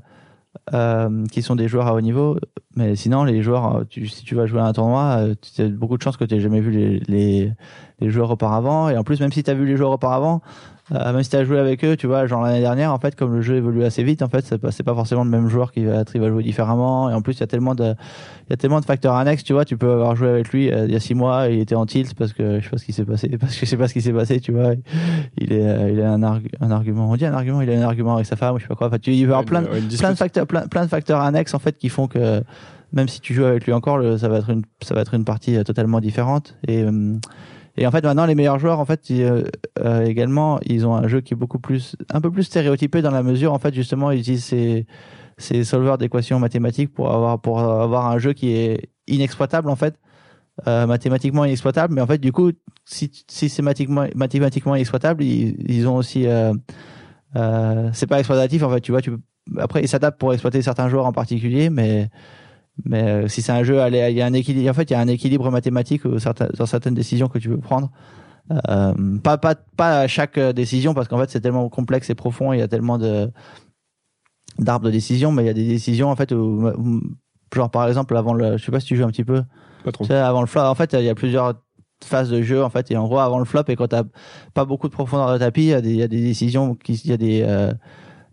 [0.73, 2.38] euh, qui sont des joueurs à haut niveau,
[2.75, 5.62] mais sinon les joueurs, euh, tu, si tu vas jouer à un tournoi, euh, tu
[5.62, 7.54] as beaucoup de chances que tu jamais vu les, les,
[7.99, 8.89] les joueurs auparavant.
[8.89, 10.41] Et en plus, même si tu as vu les joueurs auparavant,
[10.93, 13.15] euh, même si tu as joué avec eux, tu vois, genre l'année dernière, en fait,
[13.15, 15.86] comme le jeu évolue assez vite, en fait, c'est pas, forcément le même joueur qui
[15.86, 17.10] va, va jouer différemment.
[17.10, 19.43] Et en plus, il y a tellement de, il y a tellement de facteurs annexes,
[19.43, 19.63] tu vois.
[19.63, 21.86] Tu peux avoir joué avec lui euh, il y a six mois, il était en
[21.86, 23.88] tilt parce que je sais pas ce qui s'est passé, parce que je sais pas
[23.88, 24.73] ce qui s'est passé, tu vois.
[25.38, 27.73] Il est, euh, il a un, argu- un argument, on dit un argument, il a
[27.80, 28.88] un argument avec sa femme, je sais pas quoi.
[28.88, 29.67] Enfin, tu, il va y avoir plein, de-
[29.99, 32.43] plein de facteurs, plein, plein de facteurs annexes en fait qui font que
[32.93, 35.13] même si tu joues avec lui encore, le- ça va être une, ça va être
[35.13, 36.58] une partie euh, totalement différente.
[36.67, 37.15] Et euh,
[37.77, 39.43] et en fait, maintenant, les meilleurs joueurs, en fait, euh,
[39.79, 43.12] euh, également, ils ont un jeu qui est beaucoup plus, un peu plus stéréotypé dans
[43.12, 44.86] la mesure, en fait, justement, ils utilisent ces,
[45.38, 49.95] ces solveurs d'équations mathématiques pour avoir, pour avoir un jeu qui est inexploitable, en fait,
[50.67, 51.93] euh, mathématiquement inexploitable.
[51.93, 52.51] Mais en fait, du coup,
[52.86, 56.53] si, c'est mathématiquement, inexploitable, ils, ils ont aussi, euh,
[57.36, 59.12] euh, c'est pas exploitatif, en fait, tu vois, tu
[59.57, 62.10] après, ils s'adaptent pour exploiter certains joueurs en particulier, mais,
[62.86, 64.70] mais euh, si c'est un jeu, il y a un équilibre.
[64.70, 67.50] En fait, il y a un équilibre mathématique euh, certain- dans certaines décisions que tu
[67.50, 67.91] veux prendre.
[68.70, 72.15] Euh, pas pas pas à chaque euh, décision parce qu'en fait c'est tellement complexe et
[72.15, 72.52] profond.
[72.54, 73.32] Il y a tellement de
[74.60, 77.02] d'arbres de décision, mais il y a des décisions en fait où, où-
[77.54, 79.44] genre par exemple avant le, je sais pas si tu joues un petit peu.
[79.84, 80.04] Pas trop.
[80.04, 81.54] Tu sais, avant le flop, en fait, il y a plusieurs
[82.04, 84.04] phases de jeu, en fait, et en gros, avant le flop, et quand t'as
[84.54, 86.76] pas beaucoup de profondeur de tapis, il y a des, il y a des décisions
[86.76, 87.74] qui, il y a des, euh,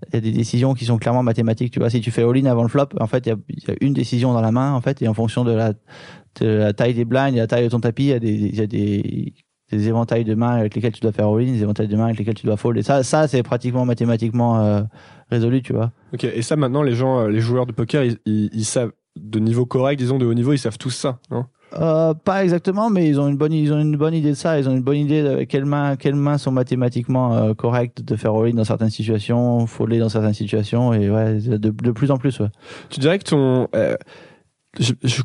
[0.06, 1.72] il y a des décisions qui sont clairement mathématiques.
[1.72, 3.92] Tu vois, si tu fais all-in avant le flop, en fait, il y a, une
[3.92, 7.38] décision dans la main, en fait, et en fonction de la, taille des blinds, et
[7.38, 9.34] la taille de ton tapis, il y a des,
[9.70, 12.34] éventails de mains avec lesquels tu dois faire all-in, des éventails de mains avec lesquels
[12.34, 12.78] tu dois fold.
[12.78, 14.82] Et ça, ça, c'est pratiquement mathématiquement euh,
[15.30, 15.92] résolu, tu vois.
[16.14, 16.24] Ok.
[16.24, 19.98] Et ça, maintenant, les gens, euh, les joueurs de poker, ils, savent de niveau correct,
[19.98, 23.28] disons de haut niveau, ils savent tous ça, non Euh, pas exactement, mais ils ont
[23.28, 24.58] une bonne, ils ont une bonne idée de ça.
[24.58, 28.16] Ils ont une bonne idée de quelles mains, quelles mains sont mathématiquement euh, correctes de
[28.16, 32.16] faire all-in dans certaines situations, folder dans certaines situations, et ouais, de, de plus en
[32.16, 32.40] plus.
[32.88, 33.96] Tu dirais que ton, euh,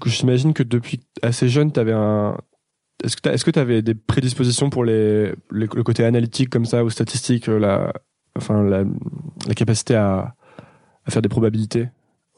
[0.06, 2.38] j'imagine que depuis assez jeune, t'avais un,
[3.04, 6.90] est-ce que est-ce que t'avais des prédispositions pour les- le côté analytique comme ça ou
[6.90, 7.94] statistique, euh, la,
[8.38, 8.84] enfin la,
[9.48, 10.36] la capacité à,
[11.06, 11.88] à faire des probabilités?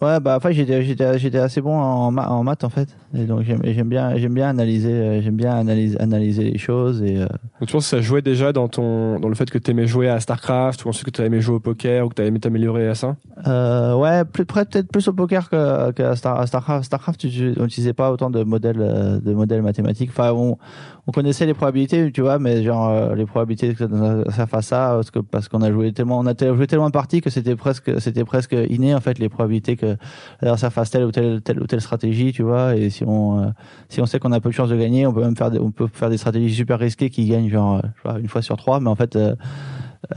[0.01, 3.23] Ouais, bah enfin j'étais j'étais j'étais assez bon en, ma- en maths en fait, et
[3.23, 7.15] donc j'aime j'aime bien j'aime bien analyser euh, j'aime bien analyser analyser les choses et
[7.15, 7.27] euh,
[7.61, 10.09] Donc tu penses que ça jouait déjà dans ton, dans le fait que t'aimais jouer
[10.09, 12.95] à Starcraft ou ensuite que t'aimais jouer au poker ou que t'avais aimé t'améliorer à
[12.95, 13.15] ça?
[13.47, 16.83] Euh, ouais, plus peut-être plus au poker que, que à Star, à Starcraft.
[16.83, 20.09] Starcraft, tu, n'utilisait pas autant de modèles euh, de modèles mathématiques.
[20.09, 20.57] Enfin, on,
[21.07, 24.67] on connaissait les probabilités, tu vois, mais genre euh, les probabilités que ça, ça fasse
[24.67, 27.29] ça, parce que parce qu'on a joué tellement, on a joué tellement de parties que
[27.29, 29.97] c'était presque c'était presque inné en fait les probabilités que
[30.41, 32.75] l'adversaire fasse telle ou telle telle ou telle stratégie, tu vois.
[32.75, 33.49] Et si on euh,
[33.89, 35.59] si on sait qu'on a peu de chance de gagner, on peut même faire des,
[35.59, 38.57] on peut faire des stratégies super risquées qui gagnent genre euh, je une fois sur
[38.57, 39.35] trois, mais en fait euh,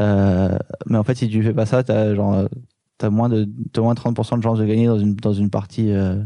[0.01, 2.49] euh, mais en fait si tu fais pas ça, t'as genre
[2.99, 5.51] t'as moins de t'as moins de 30% de chances de gagner dans une dans une
[5.51, 6.17] partie euh,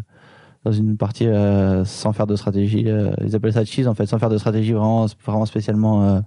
[0.65, 4.07] dans une partie euh, sans faire de stratégie euh, ils appellent ça cheese en fait
[4.07, 6.21] sans faire de stratégie vraiment vraiment spécialement euh,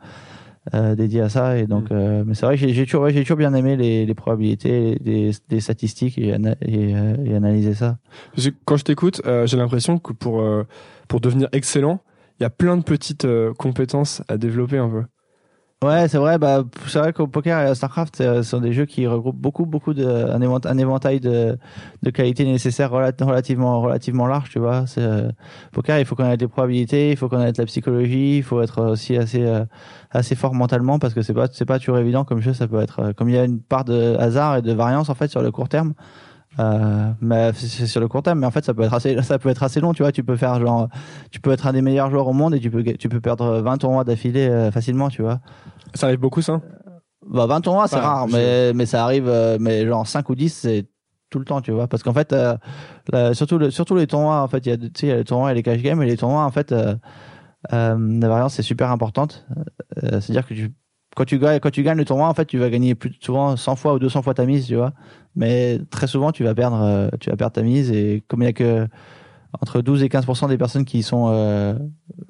[0.73, 1.57] euh, dédiée à ça.
[1.57, 4.05] Et donc euh, mais c'est vrai que j'ai toujours ouais, j'ai toujours bien aimé les,
[4.05, 7.97] les probabilités des, des statistiques et, ana- et, euh, et analyser ça.
[8.33, 10.63] Parce que quand je t'écoute, euh, j'ai l'impression que pour, euh,
[11.07, 11.99] pour devenir excellent,
[12.39, 15.03] il y a plein de petites compétences à développer un peu.
[15.85, 16.39] Ouais, c'est vrai.
[16.39, 19.65] Bah, c'est vrai qu'au poker et à Starcraft, euh, sont des jeux qui regroupent beaucoup,
[19.65, 21.57] beaucoup de un, évent- un éventail de,
[22.01, 24.49] de qualités nécessaires relat- relativement, relativement large.
[24.49, 25.29] Tu vois, c'est euh,
[25.73, 25.99] poker.
[25.99, 29.43] Il faut connaître les probabilités, il faut connaître la psychologie, il faut être aussi assez,
[29.45, 29.65] euh,
[30.11, 32.53] assez fort mentalement parce que c'est pas, c'est pas toujours évident comme jeu.
[32.53, 35.09] Ça peut être, euh, comme il y a une part de hasard et de variance
[35.09, 35.93] en fait sur le court terme.
[36.59, 39.39] Euh, mais c'est sur le court terme, mais en fait ça peut être assez, ça
[39.39, 40.11] peut être assez long, tu vois.
[40.13, 40.87] Tu peux faire genre,
[41.31, 43.59] tu peux être un des meilleurs joueurs au monde et tu peux, tu peux perdre
[43.61, 45.39] 20 tournois d'affilée euh, facilement, tu vois.
[45.95, 46.61] Ça arrive beaucoup ça
[47.27, 50.35] Bah 20 tournois c'est Ouais, rare, mais mais ça arrive, euh, mais genre 5 ou
[50.35, 50.85] 10 c'est
[51.31, 52.55] tout le temps, tu vois, parce qu'en fait, euh,
[53.11, 55.11] la- surtout le, surtout les tournois, en fait, il y a, tu sais, il y
[55.11, 56.95] a les tournois et les cash games, et les tournois, en fait, euh,
[57.73, 59.45] euh, la variance c'est super importante.
[60.01, 60.71] C'est-à-dire que tu,
[61.15, 63.55] quand tu gagnes, quand tu gagnes le tournoi, en fait, tu vas gagner plus souvent
[63.57, 64.93] 100 fois ou 200 fois ta mise, tu vois,
[65.35, 68.49] mais très souvent tu vas perdre, tu vas perdre ta mise, et comme il y
[68.49, 68.87] a que
[69.61, 71.73] entre 12 et 15% des personnes qui sont euh,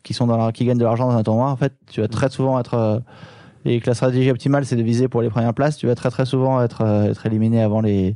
[0.03, 2.07] qui sont dans la- qui gagnent de l'argent dans un tournoi, en fait, tu vas
[2.07, 2.99] très souvent être euh,
[3.65, 6.11] et que la stratégie optimale c'est de viser pour les premières places, tu vas très
[6.11, 8.15] très souvent être euh, éliminé avant les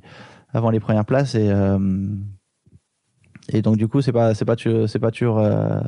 [0.80, 1.36] premières places.
[1.36, 1.80] Et euh,
[3.52, 5.82] et donc du coup c'est pas c'est pas c'est pas toujours euh,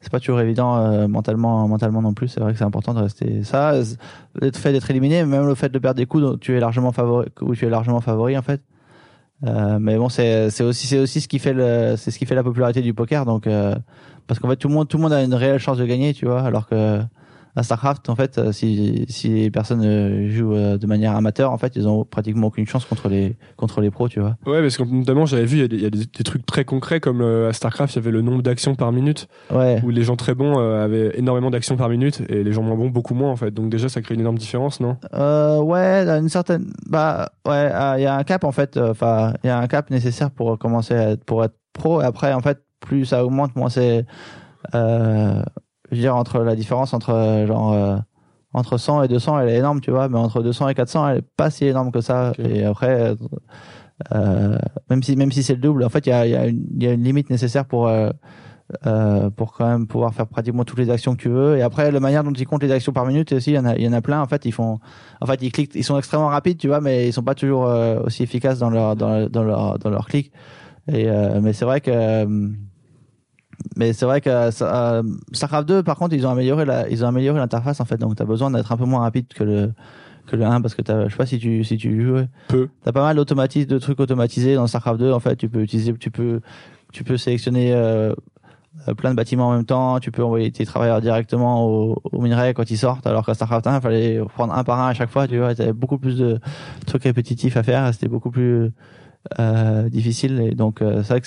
[0.00, 2.28] c'est pas toujours évident mentalement mentalement non plus.
[2.28, 3.74] C'est vrai que c'est important de rester ça.
[4.34, 6.90] Le fait d'être éliminé même le fait de perdre des coups dont tu es largement
[6.90, 8.60] favori où tu es largement favori en fait.
[9.42, 12.42] Mais bon c'est aussi c'est aussi ce qui fait le c'est ce qui fait la
[12.42, 13.24] popularité du poker.
[13.24, 13.46] Donc
[14.26, 16.12] parce qu'en fait tout le monde tout le monde a une réelle chance de gagner
[16.12, 16.40] tu vois.
[16.40, 17.00] Alors que
[17.60, 21.52] à Starcraft en fait euh, si si les personnes euh, jouent euh, de manière amateur
[21.52, 24.60] en fait ils ont pratiquement aucune chance contre les contre les pros tu vois Ouais,
[24.62, 26.44] parce que notamment, j'avais vu, il y a des, il y a des- des trucs
[26.46, 29.80] très concrets, comme euh, à StarCraft, il y avait le nombre d'actions par minute, ouais
[29.84, 32.76] où les gens très bons euh, avaient énormément d'actions par minute, et les gens moins
[32.76, 33.50] bons, beaucoup moins, en fait.
[33.52, 34.96] Donc déjà, ça crée une énorme différence, non?
[35.14, 36.72] Euh, ouais, une certaine.
[36.88, 38.76] Bah, ouais, il y a un cap en fait.
[38.78, 42.00] Enfin, il y a un cap nécessaire pour commencer à être, pour être pro.
[42.00, 44.04] Et après, en fait, plus ça augmente, moins c'est.
[44.74, 45.42] Euh,
[45.90, 47.96] je veux dire entre la différence entre euh, genre euh,
[48.52, 50.08] entre 100 et 200, elle est énorme, tu vois.
[50.08, 52.32] Mais entre 200 et 400, elle est pas si énorme que ça.
[52.38, 53.14] Et après,
[54.14, 56.36] euh, même si même si c'est le double, en fait, il y a, il y
[56.36, 57.88] a une il y a une limite nécessaire pour.
[57.88, 58.10] euh,
[58.86, 61.90] euh, pour quand même pouvoir faire pratiquement toutes les actions que tu veux et après
[61.90, 63.82] la manière dont ils comptent les actions par minute aussi il y en a il
[63.82, 64.78] y en a plein en fait ils font
[65.20, 67.66] en fait ils cliquent ils sont extrêmement rapides tu vois mais ils sont pas toujours
[67.66, 70.30] euh, aussi efficaces dans leur dans, dans leur dans leur clic
[70.86, 72.24] et euh, mais c'est vrai que
[73.76, 77.08] mais c'est vrai que euh, Starcraft 2 par contre ils ont amélioré la ils ont
[77.08, 79.72] amélioré l'interface en fait donc tu as besoin d'être un peu moins rapide que le
[80.30, 82.68] que le 1 parce que t'as je sais pas si tu si tu joues Peu.
[82.84, 85.12] T'as pas mal d'automatismes, de trucs automatisés dans Starcraft 2.
[85.12, 86.40] En fait, tu peux utiliser, tu peux,
[86.92, 88.14] tu peux sélectionner euh,
[88.88, 89.98] euh, plein de bâtiments en même temps.
[90.00, 93.06] Tu peux envoyer tes travailleurs directement au, au minerai quand ils sortent.
[93.06, 95.26] Alors qu'à Starcraft 1, il fallait prendre un par un à chaque fois.
[95.26, 96.38] Tu vois, t'avais beaucoup plus de
[96.86, 97.92] trucs répétitifs à faire.
[97.92, 98.72] C'était beaucoup plus
[99.38, 100.40] euh, difficile.
[100.40, 101.26] Et donc, euh, c'est vrai que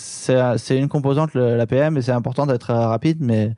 [0.57, 3.55] c'est, une composante le- la PM, et c'est important d'être euh, rapide, mais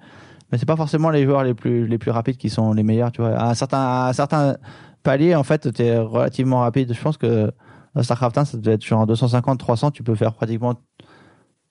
[0.51, 3.11] mais c'est pas forcément les joueurs les plus les plus rapides qui sont les meilleurs.
[3.11, 4.57] Tu vois, à un certain à un certain
[5.03, 6.93] palier, en fait, t'es relativement rapide.
[6.93, 7.51] Je pense que
[7.95, 10.75] dans StarCraft 1, ça devait être genre en 250, 300, tu peux faire pratiquement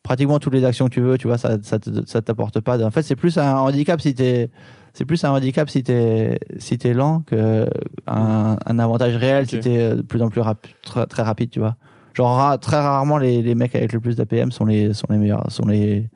[0.02, 2.82] pratiquement toutes les actions que tu veux, tu vois, ça ça te- ça t'apporte pas.
[2.84, 4.50] En fait, c'est plus un handicap si t'es
[4.92, 7.66] c'est plus un handicap si t'es si t'es lent que
[8.06, 9.62] un, un avantage réel si Ok.
[9.62, 11.76] t'es de plus en plus rap- très, très rapide, tu vois.
[12.14, 15.50] Genre très rarement les, les mecs avec le plus d'APM sont les sont les meilleurs
[15.50, 16.08] sont les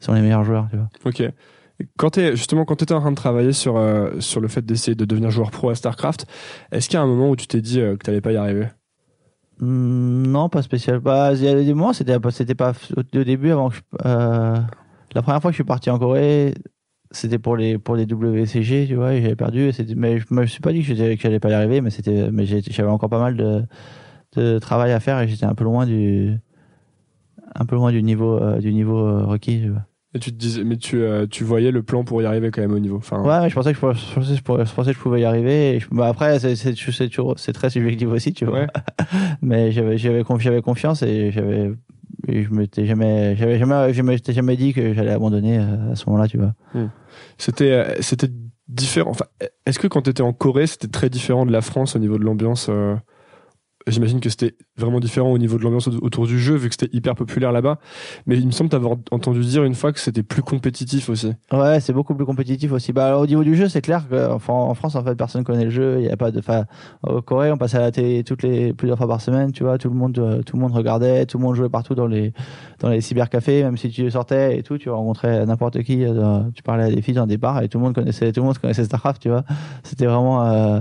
[0.00, 0.88] sont les meilleurs joueurs, tu vois.
[1.04, 1.22] Ok.
[1.96, 4.96] Quand t'es justement quand t'étais en train de travailler sur euh, sur le fait d'essayer
[4.96, 6.26] de devenir joueur pro à Starcraft,
[6.72, 8.36] est-ce qu'il y a un moment où tu t'es dit euh, que t'allais pas y
[8.36, 8.66] arriver?
[9.60, 10.98] Hmm, Non, pas spécial.
[11.00, 13.80] Bah, il y a des moments, c'était pas, c'était pas au, début avant que je,
[14.06, 14.56] euh,
[15.14, 16.54] la première fois que je suis parti en Corée,
[17.12, 19.70] c'était pour les pour les WCG, tu vois, et j'avais perdu.
[19.96, 22.88] Mais je me suis pas dit que j'allais pas y arriver, mais c'était, mais j'avais
[22.88, 23.62] encore pas mal de
[24.38, 26.34] de travail à faire et j'étais un peu loin du
[27.54, 29.62] un peu loin du niveau euh, du niveau euh, requis.
[29.62, 29.72] tu.
[30.14, 32.62] Et tu te disais, mais tu euh, tu voyais le plan pour y arriver quand
[32.62, 32.96] même au niveau.
[32.96, 34.96] Enfin, Ouais, mais je pensais que je, pourrais- je pensais, je pourrais- je pensais que
[34.96, 35.76] je pouvais y arriver.
[35.76, 38.60] Et bah, après, c'est c'est c'est toujours c'est très subjectif aussi, tu vois.
[38.60, 38.66] Ouais.
[39.42, 41.72] mais j'avais j'avais j'avais confiance et j'avais
[42.26, 46.08] et je m'étais jamais j'avais jamais je m'étais jamais dit que j'allais abandonner à ce
[46.08, 46.54] moment-là, tu vois.
[47.36, 48.28] C'était euh, c'était
[48.66, 49.10] différent.
[49.10, 49.26] Enfin,
[49.66, 52.24] est-ce que quand t'étais en Corée, c'était très différent de la France au niveau de
[52.24, 52.94] l'ambiance euh,
[53.90, 56.74] J'imagine que c'était vraiment différent au niveau de l'ambiance au- autour du jeu, vu que
[56.78, 57.78] c'était hyper populaire là-bas.
[58.26, 61.32] Mais il me semble t'avoir entendu dire une fois que c'était plus compétitif aussi.
[61.52, 62.92] Ouais, c'est beaucoup plus compétitif aussi.
[62.92, 65.64] Bah au niveau du jeu, c'est clair que enfin, en France en fait personne connaît
[65.64, 66.64] le jeu, il y a pas de enfin
[67.06, 69.78] au Corée, on passait à la télé toutes les plusieurs fois par semaine, tu vois,
[69.78, 72.32] tout le monde euh, tout le monde regardait, tout le monde jouait partout dans les
[72.80, 76.62] dans les cybercafés, même si tu sortais et tout, tu rencontrais n'importe qui, euh, tu
[76.62, 78.58] parlais à des filles dans des bars et tout le monde connaissait tout le monde
[78.58, 79.44] connaissait Starcraft, tu vois.
[79.82, 80.80] C'était vraiment euh,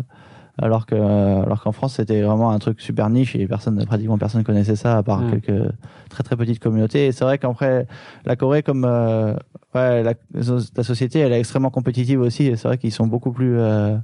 [0.60, 4.44] alors que alors qu'en France c'était vraiment un truc super niche et personne pratiquement personne
[4.44, 5.30] connaissait ça à part Mm.
[5.32, 5.72] quelques
[6.10, 7.88] très très petites communautés et c'est vrai qu'après
[8.26, 9.34] la Corée comme euh,
[9.76, 13.32] ouais la, la société elle est extrêmement compétitive aussi et c'est vrai qu'ils sont beaucoup
[13.32, 13.96] plus euh,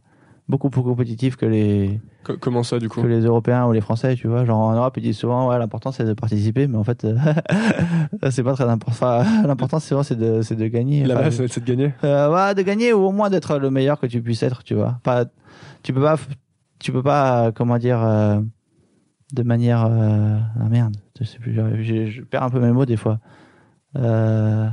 [0.49, 3.01] beaucoup plus compétitifs que les Co- comment ça, du coup?
[3.01, 5.57] que les Européens ou les Français tu vois genre en Europe ils disent souvent ouais
[5.59, 7.15] l'important c'est de participer mais en fait euh,
[8.29, 11.43] c'est pas très important l'important c'est vraiment c'est de c'est de gagner Enfin, ça va
[11.45, 11.93] être de gagner.
[12.03, 14.73] euh, ouais, de gagner ou au moins d'être le meilleur que tu puisses être, tu
[14.75, 14.99] vois.
[15.03, 15.25] Pas,
[15.83, 16.15] tu peux pas,
[16.83, 18.39] tu peux pas, euh, comment dire, euh,
[19.33, 22.97] de manière, euh, ah merde, je sais plus, je, perds un peu mes mots des
[22.97, 23.19] fois.
[23.97, 24.67] Euh,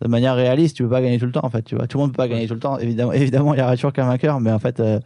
[0.00, 1.86] de manière réaliste, tu peux pas gagner tout le temps, en fait, tu vois.
[1.86, 2.78] Tout le monde peut pas gagner tout le temps.
[2.78, 4.98] Évidemment, évidemment, il y aura toujours qu'un vainqueur, mais en fait, euh,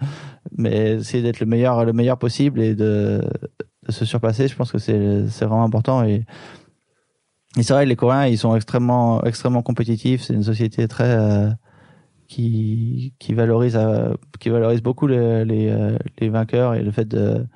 [0.57, 3.23] mais c'est d'être le meilleur, le meilleur possible et de,
[3.87, 4.49] de se surpasser.
[4.49, 6.25] Je pense que c'est, c'est vraiment important et,
[7.57, 10.23] et c'est vrai que les Coréens, ils sont extrêmement, extrêmement compétitifs.
[10.23, 11.51] C'est une société très
[12.29, 17.07] qui qui valorise euh, qui valorise beaucoup les les, euh, les vainqueurs et le fait
[17.07, 17.47] de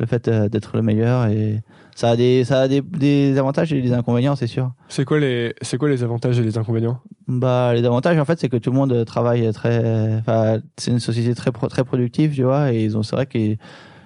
[0.00, 1.60] le fait euh, d'être le meilleur et
[1.94, 4.72] ça a des ça a des, des avantages et des inconvénients, c'est sûr.
[4.88, 6.98] C'est quoi les c'est quoi les avantages et les inconvénients?
[7.28, 10.98] Bah les avantages en fait c'est que tout le monde travaille très enfin c'est une
[11.00, 13.58] société très très productive, tu vois et ils ont c'est vrai qu'ils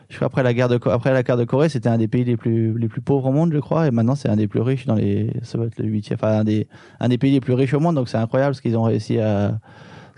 [0.08, 2.24] je crois après la guerre de après la guerre de Corée, c'était un des pays
[2.24, 4.60] les plus les plus pauvres au monde, je crois, et maintenant c'est un des plus
[4.60, 6.66] riches dans les ça va être le huitième, enfin un des
[6.98, 7.94] un des pays les plus riches au monde.
[7.94, 9.58] Donc c'est incroyable ce qu'ils ont réussi à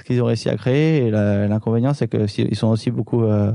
[0.08, 1.06] qu'ils ont réussi à créer.
[1.06, 3.52] Et l'inconvénient, c'est que ils sont aussi beaucoup euh,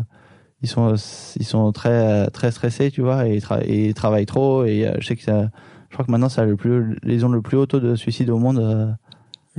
[0.61, 0.95] ils sont
[1.39, 4.63] ils sont très très stressés, tu vois, et ils, ils travaillent trop.
[4.63, 5.49] Et euh, je sais que ça,
[5.89, 8.29] je crois que maintenant ça le plus les ont le plus haut taux de suicide
[8.29, 8.59] au monde.
[8.59, 8.91] Euh,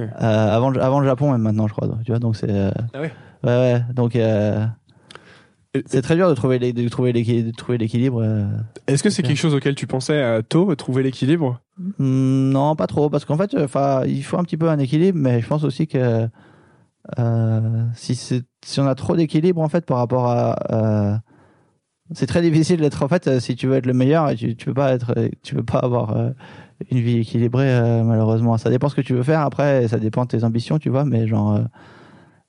[0.00, 3.12] euh, avant avant le Japon même maintenant je crois tu vois donc c'est ah ouais
[3.44, 4.16] ouais ouais donc
[5.86, 7.50] c'est très dur de trouver les, de trouver l'équilibre.
[7.50, 8.22] De trouver l'équilibre.
[8.22, 8.46] Euh.
[8.86, 11.60] Est-ce que c'est quelque chose auquel tu pensais à tôt, trouver l'équilibre?
[11.78, 15.18] Hmm, Non, pas trop, parce qu'en fait, enfin, il faut un petit peu un équilibre,
[15.20, 16.28] mais je pense aussi que
[17.18, 18.42] euh, si
[18.78, 21.16] on a trop d'équilibre en fait par rapport à euh,
[22.14, 24.74] c'est très difficile d'être en fait si tu veux être le meilleur tu, tu peux
[24.74, 26.30] pas être tu peux pas avoir euh,
[26.90, 28.56] une vie équilibrée euh, malheureusement.
[28.58, 29.40] Ça dépend ce que tu veux faire.
[29.40, 31.04] Après ça dépend de tes ambitions tu vois.
[31.04, 31.60] Mais genre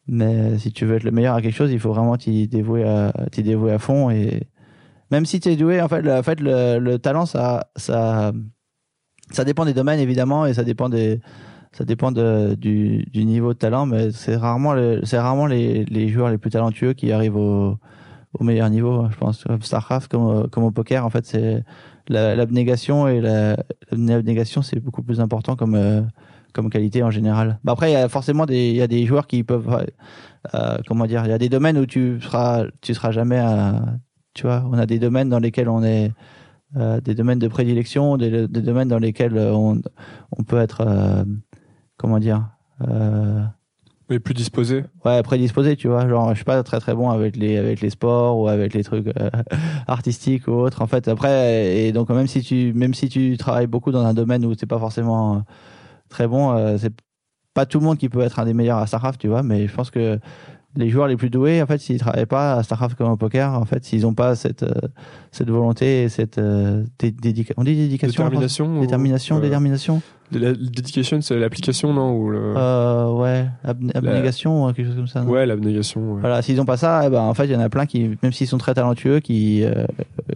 [0.07, 2.83] mais si tu veux être le meilleur à quelque chose, il faut vraiment t'y dévouer
[2.83, 4.09] à, t'y dévouer à fond.
[4.09, 4.47] Et
[5.11, 8.31] même si tu es doué, en fait, le, en fait, le, talent, ça, ça,
[9.31, 11.19] ça dépend des domaines évidemment, et ça dépend des,
[11.77, 13.85] ça dépend de, du, du niveau de talent.
[13.85, 17.77] Mais c'est rarement, c'est rarement les, les joueurs les plus talentueux qui arrivent au,
[18.39, 19.07] au meilleur niveau.
[19.11, 21.63] Je pense Starcraft comme, comme au poker, en fait, c'est
[22.07, 23.19] l'abnégation et
[23.91, 26.01] l'abnégation, c'est beaucoup plus important comme euh,
[26.53, 27.59] comme qualité en général.
[27.65, 29.85] Bah après, il y a forcément des, il y a des joueurs qui peuvent,
[30.53, 33.83] euh, comment dire, il y a des domaines où tu seras, tu seras jamais, à,
[34.33, 36.13] tu vois, on a des domaines dans lesquels on est,
[36.77, 39.81] euh, des domaines de prédilection, des, des, domaines dans lesquels on,
[40.31, 41.25] on peut être, euh,
[42.05, 42.47] comment dire,
[42.87, 43.43] euh,
[44.11, 44.83] mais plus disposé.
[45.03, 46.07] Ouais, prédisposé, tu vois.
[46.07, 48.83] Genre, je suis pas très très bon avec les avec les sports ou avec les
[48.83, 49.31] trucs euh,
[49.87, 50.83] artistiques ou autres.
[50.83, 54.13] En fait, après, et donc même si tu même si tu travailles beaucoup dans un
[54.13, 55.43] domaine où c'est pas forcément
[56.09, 56.51] très bon.
[56.51, 56.93] Euh, c'est
[57.55, 59.67] pas tout le monde qui peut être un des meilleurs à StarCraft, tu vois, mais
[59.67, 60.19] je pense que
[60.75, 63.53] les joueurs les plus doués, en fait, s'ils travaillent pas à StarCraft comme au poker,
[63.53, 64.73] en fait, s'ils ont pas cette euh,
[65.31, 70.01] cette volonté et cette euh, dédication, on dit dédication, détermination, détermination, détermination.
[70.31, 72.53] La dédication, c'est l'application, non ou le...
[72.57, 75.23] euh, ouais, abnégation, ou quelque chose comme ça.
[75.23, 76.15] ouais, l'abnégation.
[76.15, 78.17] Voilà, s'ils ont pas ça, eh ben en fait, il y en a plein qui,
[78.23, 79.63] même s'ils sont très talentueux, qui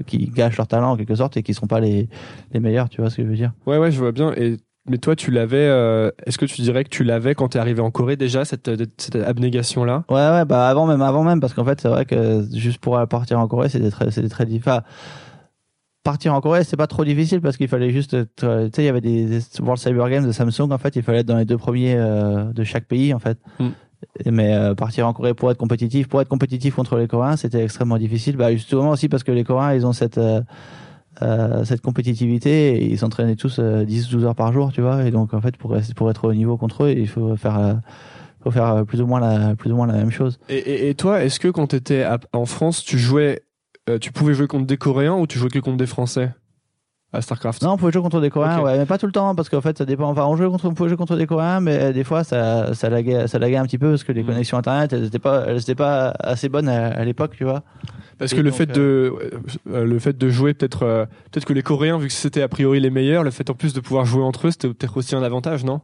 [0.05, 2.07] qui gâchent leur talent en quelque sorte et qui sont pas les
[2.53, 3.51] les meilleurs, tu vois ce que je veux dire.
[3.65, 4.31] Ouais, ouais, je vois bien.
[4.37, 5.57] Et mais toi, tu l'avais.
[5.57, 8.45] Euh, est-ce que tu dirais que tu l'avais quand tu es arrivé en Corée déjà
[8.45, 10.03] cette, cette abnégation-là?
[10.09, 12.99] Ouais, ouais, bah avant même, avant même, parce qu'en fait, c'est vrai que juste pour
[13.07, 14.81] partir en Corée, c'était très, c'était très difficile.
[16.03, 18.87] partir en Corée, c'est pas trop difficile parce qu'il fallait juste, tu sais, il y
[18.87, 20.71] avait des, World Cyber Games de Samsung.
[20.71, 23.37] En fait, il fallait être dans les deux premiers euh, de chaque pays, en fait.
[23.59, 23.69] Mm.
[24.25, 27.63] Mais euh, partir en Corée pour être compétitif, pour être compétitif contre les Coréens, c'était
[27.63, 28.37] extrêmement difficile.
[28.37, 30.41] Bah justement aussi parce que les Coréens, ils ont cette euh,
[31.65, 35.03] cette compétitivité ils s'entraînaient tous 10-12 euh, heures par jour, tu vois.
[35.05, 37.73] Et donc en fait pour pour être au niveau contre eux, il faut faire euh,
[38.43, 40.39] faut faire plus ou moins la plus ou moins la même chose.
[40.49, 43.41] Et, et, toi, est-ce que quand tu étais en France, tu jouais
[44.01, 46.31] tu pouvais jouer contre des Coréens ou tu jouais que contre des Français?
[47.11, 49.33] À Starcraft Non, on pouvait jouer contre des Coréens, ouais, mais pas tout le temps
[49.33, 50.09] parce qu'en fait ça dépend.
[50.09, 52.89] Enfin, on jouait contre, on pouvait jouer contre des Coréens, mais des fois ça ça
[52.89, 54.27] laguait, ça laguait un petit peu parce que les mm.
[54.27, 57.63] connexions internet elles étaient pas elles étaient pas assez bonnes à, à l'époque, tu vois.
[58.19, 59.13] Parce que le fait de
[59.71, 62.47] euh, le fait de jouer peut-être euh, peut-être que les Coréens vu que c'était a
[62.47, 65.15] priori les meilleurs, le fait en plus de pouvoir jouer entre eux, c'était peut-être aussi
[65.15, 65.81] un avantage, non?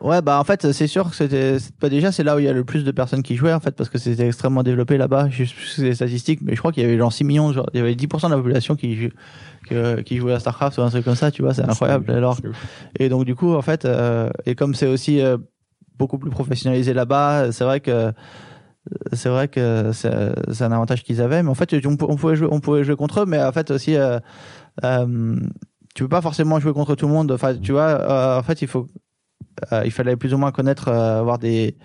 [0.00, 2.48] Ouais, bah en fait, c'est sûr que c'était pas déjà c'est là où il y
[2.48, 5.28] a le plus de personnes qui jouaient en fait parce que c'était extrêmement développé là-bas.
[5.30, 7.78] Je sais les statistiques, mais je crois qu'il y avait genre 6 millions, genre il
[7.78, 9.10] y avait 10% de la population qui
[10.04, 12.10] qui jouait à Starcraft ou un truc comme ça, tu vois, c'est incroyable.
[12.10, 12.38] Alors
[12.98, 15.20] et donc du coup en fait euh, et comme c'est aussi
[15.98, 18.12] beaucoup plus professionnalisé là-bas, c'est vrai que
[19.12, 22.60] c'est vrai que c'est un avantage qu'ils avaient, mais en fait, on, pouvait jouer, on
[22.60, 24.20] pouvait jouer contre eux, mais en fait aussi, euh,
[24.84, 25.36] euh,
[25.94, 27.32] tu peux pas forcément jouer contre tout le monde.
[27.32, 28.86] Enfin, tu vois, euh, en fait, il faut, euh,
[29.84, 31.76] il fallait plus ou moins connaître, euh, avoir des,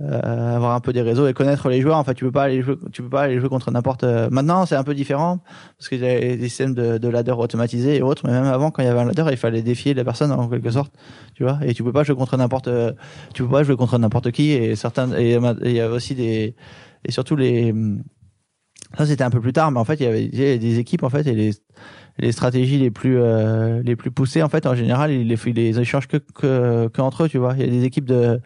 [0.00, 1.98] euh, avoir un peu des réseaux et connaître les joueurs.
[1.98, 4.04] En fait, tu peux pas aller tu peux pas aller jouer contre n'importe.
[4.04, 5.40] Euh, maintenant, c'est un peu différent
[5.78, 8.22] parce qu'il y a des systèmes de, de ladder automatisés et autres.
[8.26, 10.48] Mais même avant, quand il y avait un ladder, il fallait défier la personne en
[10.48, 10.92] quelque sorte,
[11.34, 11.58] tu vois.
[11.62, 12.70] Et tu peux pas jouer contre n'importe,
[13.34, 14.52] tu peux pas jouer contre n'importe qui.
[14.52, 16.56] Et certains, et il y a aussi des,
[17.04, 17.74] et surtout les,
[18.96, 21.10] ça c'était un peu plus tard, mais en fait il y avait des équipes en
[21.10, 21.52] fait et les
[22.18, 25.54] les stratégies les plus euh, les plus poussées en fait en général ils les ils
[25.54, 26.18] les échangent que,
[26.88, 27.54] que entre eux tu vois.
[27.56, 28.40] Il y a des équipes de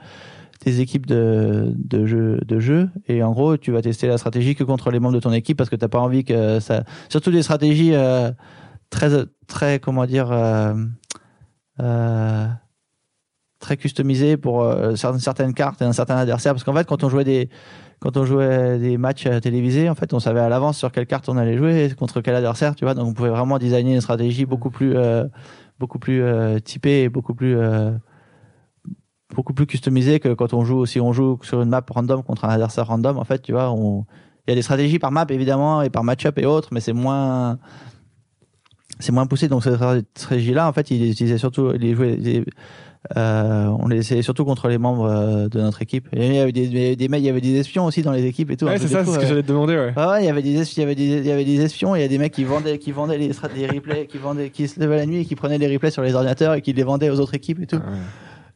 [0.64, 2.88] des équipes de, de jeu de jeu.
[3.08, 5.56] Et en gros tu vas tester la stratégie que contre les membres de ton équipe
[5.56, 8.30] parce que t'as pas envie que ça surtout des stratégies euh,
[8.90, 9.10] très
[9.46, 10.30] très comment dire
[11.80, 12.46] euh,
[13.58, 16.52] très customisées pour euh, certaines cartes et un certain adversaire.
[16.52, 17.48] Parce qu'en fait quand on jouait des
[18.00, 21.28] quand on jouait des matchs télévisés en fait on savait à l'avance sur quelle carte
[21.28, 24.46] on allait jouer contre quel adversaire tu vois donc on pouvait vraiment designer une stratégie
[24.46, 24.94] beaucoup plus
[25.78, 26.22] beaucoup plus
[26.62, 27.56] typée et beaucoup plus
[29.34, 32.44] beaucoup plus customisé que quand on joue si on joue sur une map random contre
[32.44, 33.74] un adversaire random en fait tu vois
[34.46, 36.92] il y a des stratégies par map évidemment et par match-up et autres, mais c'est
[36.92, 37.58] moins
[39.00, 39.48] c'est moins poussé.
[39.48, 39.76] Donc cette
[40.14, 42.44] stratégie-là, en fait, il les surtout, les jouait,
[43.16, 46.08] euh, on les essayait surtout contre les membres euh, de notre équipe.
[46.12, 48.50] Et il y avait des, mecs, il y avait des espions aussi dans les équipes
[48.50, 48.64] et tout.
[48.64, 49.92] Ouais, c'est ça, c'est ce que j'allais te demander, ouais.
[50.20, 52.04] Il y avait des, il y avait des, il y avait des espions, il y
[52.04, 54.96] a des mecs qui vendaient, qui vendaient les, les replays, qui vendaient, qui se levaient
[54.96, 57.20] la nuit et qui prenaient les replays sur les ordinateurs et qui les vendaient aux
[57.20, 57.80] autres équipes et tout.
[57.84, 57.98] Ah ouais.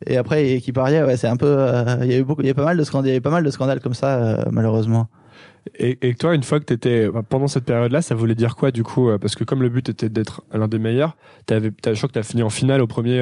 [0.07, 2.43] Et après, et qui pariaient, ouais, c'est un peu, euh, il y a eu beaucoup,
[2.43, 3.95] il y a pas mal de scandales, il y avait pas mal de scandales comme
[3.95, 5.09] ça, euh, malheureusement.
[5.77, 8.71] Et, et toi, une fois que t'étais bah, pendant cette période-là, ça voulait dire quoi
[8.71, 11.93] du coup euh, Parce que comme le but était d'être l'un des meilleurs, t'avais, t'as,
[11.93, 13.21] je crois que t'as fini en finale au premier.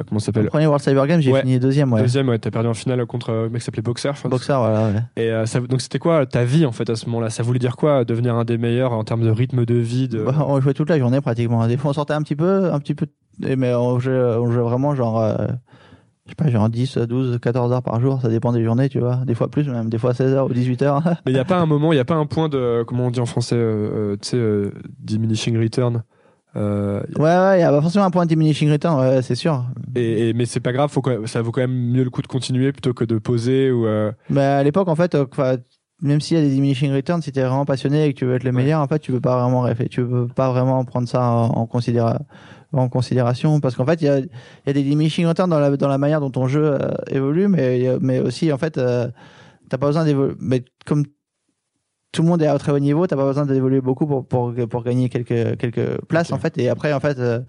[0.00, 1.40] Euh, euh, comment s'appelle premier World Cyber Games, j'ai Ouais.
[1.42, 2.00] fini deuxième, ouais.
[2.02, 4.30] Deuxième, ouais, t'as perdu en finale contre euh, un mec qui s'appelait Boxer, je crois.
[4.30, 5.02] Boxer, voilà, ouais.
[5.16, 7.30] Et euh, ça, donc c'était quoi ta vie en fait à ce moment-là?
[7.30, 10.22] Ça voulait dire quoi devenir un des meilleurs en termes de rythme de vie de...
[10.24, 11.66] Bah, on jouait toute la journée pratiquement.
[11.66, 13.06] Des fois, on sortait un petit peu, un petit peu,
[13.38, 15.36] mais on jouait, on jouait vraiment genre, euh,
[16.26, 18.20] je sais pas, genre 10, 12, 14 heures par jour.
[18.22, 19.16] Ça dépend des journées, tu vois.
[19.26, 21.02] Des fois plus, même des fois 16 heures ou 18 heures.
[21.26, 23.06] Mais il y a pas un moment, il y a pas un point de comment
[23.06, 26.02] on dit en français, euh, euh, tu sais, euh, diminishing return?
[26.56, 29.64] Euh, ouais, ouais, il y a forcément un point de diminishing return, ouais, c'est sûr.
[29.94, 32.10] et, et- mais c'est pas grave, faut quand même- ça vaut quand même mieux le
[32.10, 33.86] coup de continuer plutôt que de poser ou.
[33.86, 35.26] euh, Mais à l'époque, en fait, euh,
[36.02, 38.34] même s'il y a des diminishing returns, si t'es vraiment passionné et que tu veux
[38.34, 38.56] être le Ouais.
[38.62, 41.66] meilleur, en fait, tu peux pas vraiment tu peux pas vraiment prendre ça en, en
[41.66, 42.20] considéra-
[42.72, 44.28] en considération, parce qu'en fait, il y a, il
[44.66, 47.46] y a des diminishing returns dans la, dans la manière dont ton jeu euh, évolue,
[47.48, 49.08] mais, mais aussi, en fait, t'as
[49.78, 51.04] pas besoin d'évoluer, mais comme
[52.12, 54.52] tout le monde est à très haut niveau, t'as pas besoin d'évoluer beaucoup pour, pour,
[54.68, 57.40] pour gagner quelques, quelques places, en fait, et après, en fait, euh,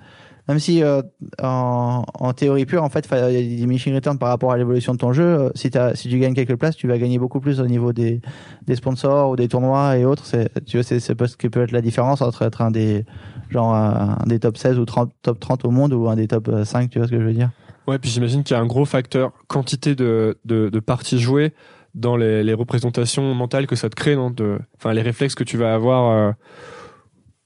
[0.47, 1.01] même si euh,
[1.41, 4.51] en, en théorie pure, en fait, fa- il y a des diminishing returns par rapport
[4.51, 5.23] à l'évolution de ton jeu.
[5.23, 7.93] euh, Si, t'as- si tu gagnes quelques places, tu vas gagner beaucoup plus au niveau
[7.93, 8.21] des,
[8.65, 10.25] des sponsors ou des tournois et autres.
[10.25, 13.05] C'est, tu vois, c'est, c'est ce qui peut être la différence entre être un des,
[13.49, 16.47] genre, un, des top 16 ou 30, top 30 au monde ou un des top
[16.49, 17.51] euh, 5, tu vois ce que je veux dire?
[17.87, 21.53] Ouais, puis j'imagine qu'il y a un gros facteur quantité de, de, de parties jouées
[21.93, 24.33] dans les, représentations mentales que ça te crée, non
[24.77, 26.31] Enfin, les réflexes que tu vas avoir, euh,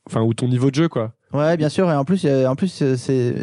[0.07, 1.13] enfin, ou ton niveau de jeu, quoi.
[1.35, 1.91] Ouais, bien sûr.
[1.91, 2.95] Et en plus, il a, en plus, euh,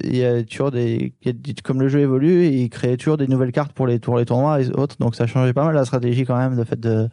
[0.04, 3.52] il y a toujours des, il comme le jeu évolue, il crée toujours des nouvelles
[3.52, 4.96] cartes pour les pour les tournois et autres.
[4.98, 6.56] Donc, ça changeait pas mal la stratégie quand même.
[6.56, 7.08] Le fait de,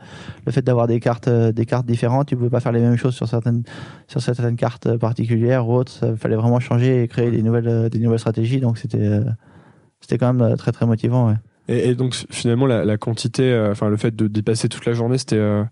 [0.46, 2.28] le fait d'avoir des cartes, euh, des cartes différentes.
[2.30, 3.64] Tu pouvais pas faire les mêmes choses sur certaines,
[4.08, 5.92] sur certaines cartes euh, particulières ou autres.
[5.92, 8.62] Ça fallait vraiment changer et créer des nouvelles, euh, des nouvelles stratégies.
[8.62, 9.26] Donc, c'était, euh,
[10.00, 11.36] c'était quand même euh, très très motivant.
[11.70, 14.94] Et, et donc finalement la, la quantité, euh, enfin le fait de dépasser toute la
[14.94, 15.64] journée, c'était euh,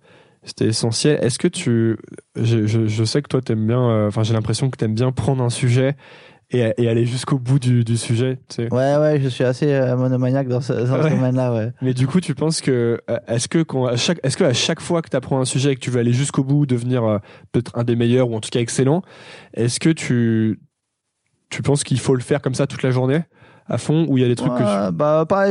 [0.43, 1.17] c'était essentiel.
[1.23, 1.97] Est-ce que tu,
[2.35, 5.11] je, je, je sais que toi t'aimes bien, euh, enfin j'ai l'impression que t'aimes bien
[5.11, 5.95] prendre un sujet
[6.51, 8.73] et, et aller jusqu'au bout du, du sujet, tu sais.
[8.73, 11.09] Ouais, ouais, je suis assez euh, monomaniaque dans ce, dans ce Ouais.
[11.09, 11.53] domaine-là.
[11.53, 11.71] Ouais.
[11.81, 14.79] Mais du coup, tu penses que est-ce que quand, à chaque est-ce que à chaque
[14.79, 17.17] fois que tu apprends un sujet et que tu veux aller jusqu'au bout, devenir euh,
[17.51, 19.01] peut-être un des meilleurs ou en tout cas excellent,
[19.55, 20.59] est-ce que tu
[21.49, 23.21] tu penses qu'il faut le faire comme ça toute la journée?
[23.69, 24.93] À fond ou il y a des trucs que tu...
[24.93, 25.47] Bah pas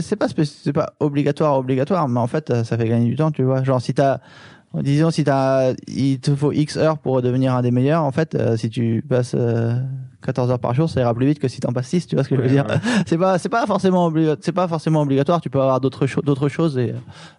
[0.00, 3.30] c'est pas c'est pas obligatoire obligatoire mais en fait euh, ça fait gagner du temps
[3.30, 3.62] tu vois.
[3.62, 4.18] Genre si t'as
[4.74, 8.34] disons si t'as il te faut x heures pour devenir un des meilleurs en fait
[8.34, 9.74] euh, si tu passes euh,
[10.22, 12.24] 14 heures par jour ça ira plus vite que si t'en passes 6 tu vois
[12.24, 12.66] ce que je veux Ouais, dire.
[13.06, 16.48] c'est pas c'est pas forcément c'est pas forcément obligatoire tu peux avoir d'autres choses d'autres
[16.48, 16.92] choses et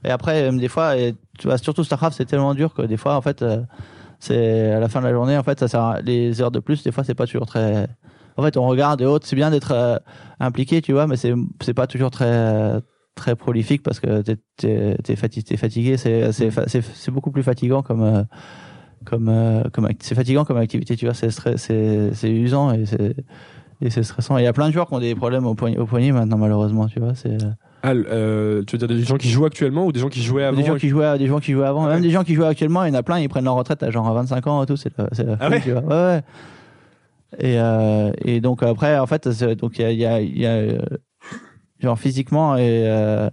[0.05, 2.95] et après même des fois et, tu vois surtout Starcraft c'est tellement dur que des
[2.97, 3.61] fois en fait euh,
[4.19, 6.59] c'est à la fin de la journée en fait ça sert à- les heures de
[6.59, 7.87] plus des fois c'est pas toujours très
[8.37, 9.97] en fait on regarde et autres c'est bien d'être euh,
[10.39, 12.81] impliqué tu vois mais c'est c'est pas toujours très
[13.15, 15.15] très prolifique parce que t'es t'es t'es
[15.57, 18.23] fatigué c'est c'est beaucoup plus fatigant comme euh,
[19.05, 23.15] comme euh, comme c'est fatigant comme activité tu vois c'est c'est c'est usant et c'est
[23.81, 24.37] et c'est stressant.
[24.37, 26.37] Il y a plein de joueurs qui ont des problèmes au poignet, au poignet maintenant,
[26.37, 27.13] malheureusement, tu vois.
[27.13, 27.37] C'est
[27.83, 30.45] Ah, euh, tu veux dire des gens qui jouent actuellement ou des gens qui jouaient
[30.45, 31.93] avant des gens qui jouaient, des gens qui jouaient avant, Ah ouais.
[31.95, 32.85] même des gens qui jouaient actuellement.
[32.85, 34.65] Il y en a plein, ils prennent leur retraite à genre à 25 ans et
[34.65, 34.77] tout.
[34.77, 35.61] C'est Ah ouais.
[35.65, 36.21] Ouais, ouais.
[37.39, 40.49] Et euh, et donc après, en fait, donc il y a, y a, y a
[40.51, 40.79] euh,
[41.79, 43.29] genre physiquement et euh,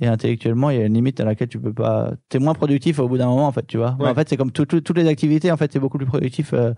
[0.00, 2.12] et intellectuellement, il y a une limite à laquelle tu peux pas.
[2.28, 3.96] T'es moins productif au bout d'un moment, en fait, tu vois.
[3.98, 4.08] Ouais.
[4.10, 5.50] En fait, c'est comme tout- tout- toutes les activités.
[5.50, 6.52] En fait, t'es beaucoup plus productif.
[6.52, 6.72] euh,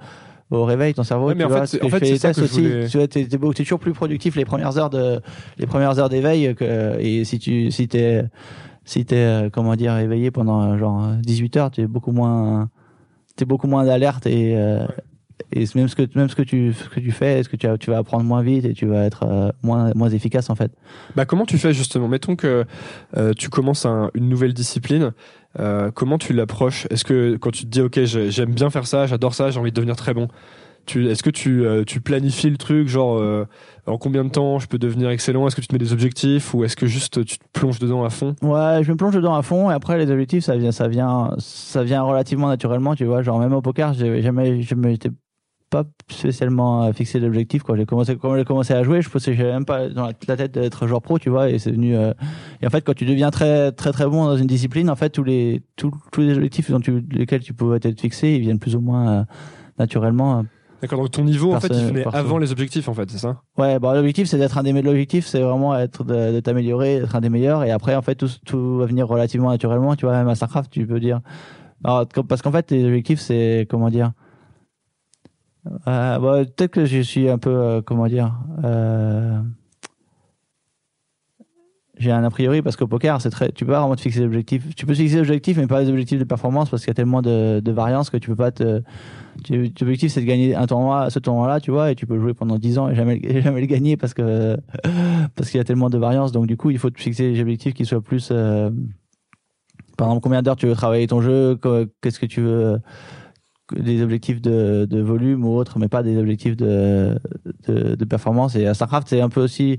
[0.50, 2.40] au réveil, ton cerveau, Ouais, mais tu en vois, fait, en fait, c'est ça que
[2.40, 2.62] je aussi.
[2.62, 5.20] voulais- Tu beau- t'es toujours plus productif les premières heures de,
[5.59, 8.24] les premières heures d'éveil que, et si tu, si t'es,
[8.86, 12.70] si t'es, euh, comment dire, éveillé pendant, genre, 18 heures, t'es beaucoup moins,
[13.36, 14.86] t'es beaucoup moins d'alerte et, euh,
[15.53, 17.66] et même ce que, même ce que tu, ce que tu fais, est-ce que tu,
[17.66, 20.55] vas- tu vas apprendre moins vite et tu vas être euh, moins, moins efficace, en
[20.55, 20.72] fait?
[21.16, 22.09] Bah, comment tu fais justement?
[22.09, 22.64] Mettons que
[23.16, 25.12] euh, tu commences un- une nouvelle discipline.
[25.59, 26.86] euh, comment tu l'approches?
[26.91, 29.59] Est-ce que quand tu te dis ok j'ai- j'aime bien faire ça, j'adore ça, j'ai
[29.59, 30.28] envie de devenir très bon,
[30.95, 33.20] est-ce que tu, tu planifies le truc genre
[33.86, 35.47] en combien de temps je peux devenir excellent?
[35.47, 38.05] Est-ce que tu te mets des objectifs ou est-ce que juste tu te plonges dedans
[38.05, 38.36] à fond?
[38.43, 41.34] Ouais, je me plonge dedans à fond et après les objectifs ça vient ça vient
[41.39, 45.11] ça vient relativement naturellement, tu vois, genre même au poker, j'ai jamais jamais été
[45.70, 49.52] pas spécialement fixé d'objectif quand j'ai commencé quand j'ai commencé à jouer je pensais j'avais
[49.52, 52.12] même pas dans la tête d'être joueur pro tu vois et c'est venu euh,
[52.62, 55.10] et en fait quand tu deviens très très très bon dans une discipline en fait
[55.10, 58.76] tous les tous, tous les objectifs dans lesquels tu pouvais être fixé ils viennent plus
[58.76, 59.24] ou moins euh,
[59.78, 60.44] naturellement
[60.80, 63.42] D'accord, donc ton niveau, en fait, il venait avant les objectifs, en fait, c'est ça?
[63.56, 64.92] Ouais, bon, l'objectif, c'est d'être un des meilleurs.
[64.92, 67.64] L'objectif, c'est vraiment être de, de t'améliorer, d'être un des meilleurs.
[67.64, 69.96] Et après, en fait, tout, tout va venir relativement naturellement.
[69.96, 71.20] Tu vois, même à StarCraft, tu peux dire.
[71.82, 74.12] Alors, parce qu'en fait, les objectifs, c'est comment dire
[75.86, 78.34] euh, bah, Peut-être que je suis un peu, euh, comment dire.
[78.64, 79.40] Euh,
[81.98, 84.20] j'ai un a priori parce qu'au poker, c'est très, tu peux pas vraiment te fixer
[84.20, 84.74] des objectifs.
[84.76, 86.92] Tu peux te fixer des objectifs, mais pas des objectifs de performance parce qu'il y
[86.92, 88.82] a tellement de, de variances que tu peux pas te.
[89.50, 92.58] L'objectif, c'est de gagner un tournoi, ce tournoi-là, tu vois, et tu peux jouer pendant
[92.58, 94.56] 10 ans et jamais, jamais le gagner parce que
[95.34, 96.30] parce qu'il y a tellement de variances.
[96.30, 98.32] Donc du coup, il faut te fixer des objectifs qui soient plus.
[99.96, 101.58] Par exemple, combien d'heures tu veux travailler ton jeu,
[102.00, 102.78] qu'est-ce que tu veux,
[103.74, 107.18] des objectifs de, volume ou autre, mais pas des objectifs de,
[108.08, 108.56] performance.
[108.56, 109.78] Et à Starcraft, c'est un peu aussi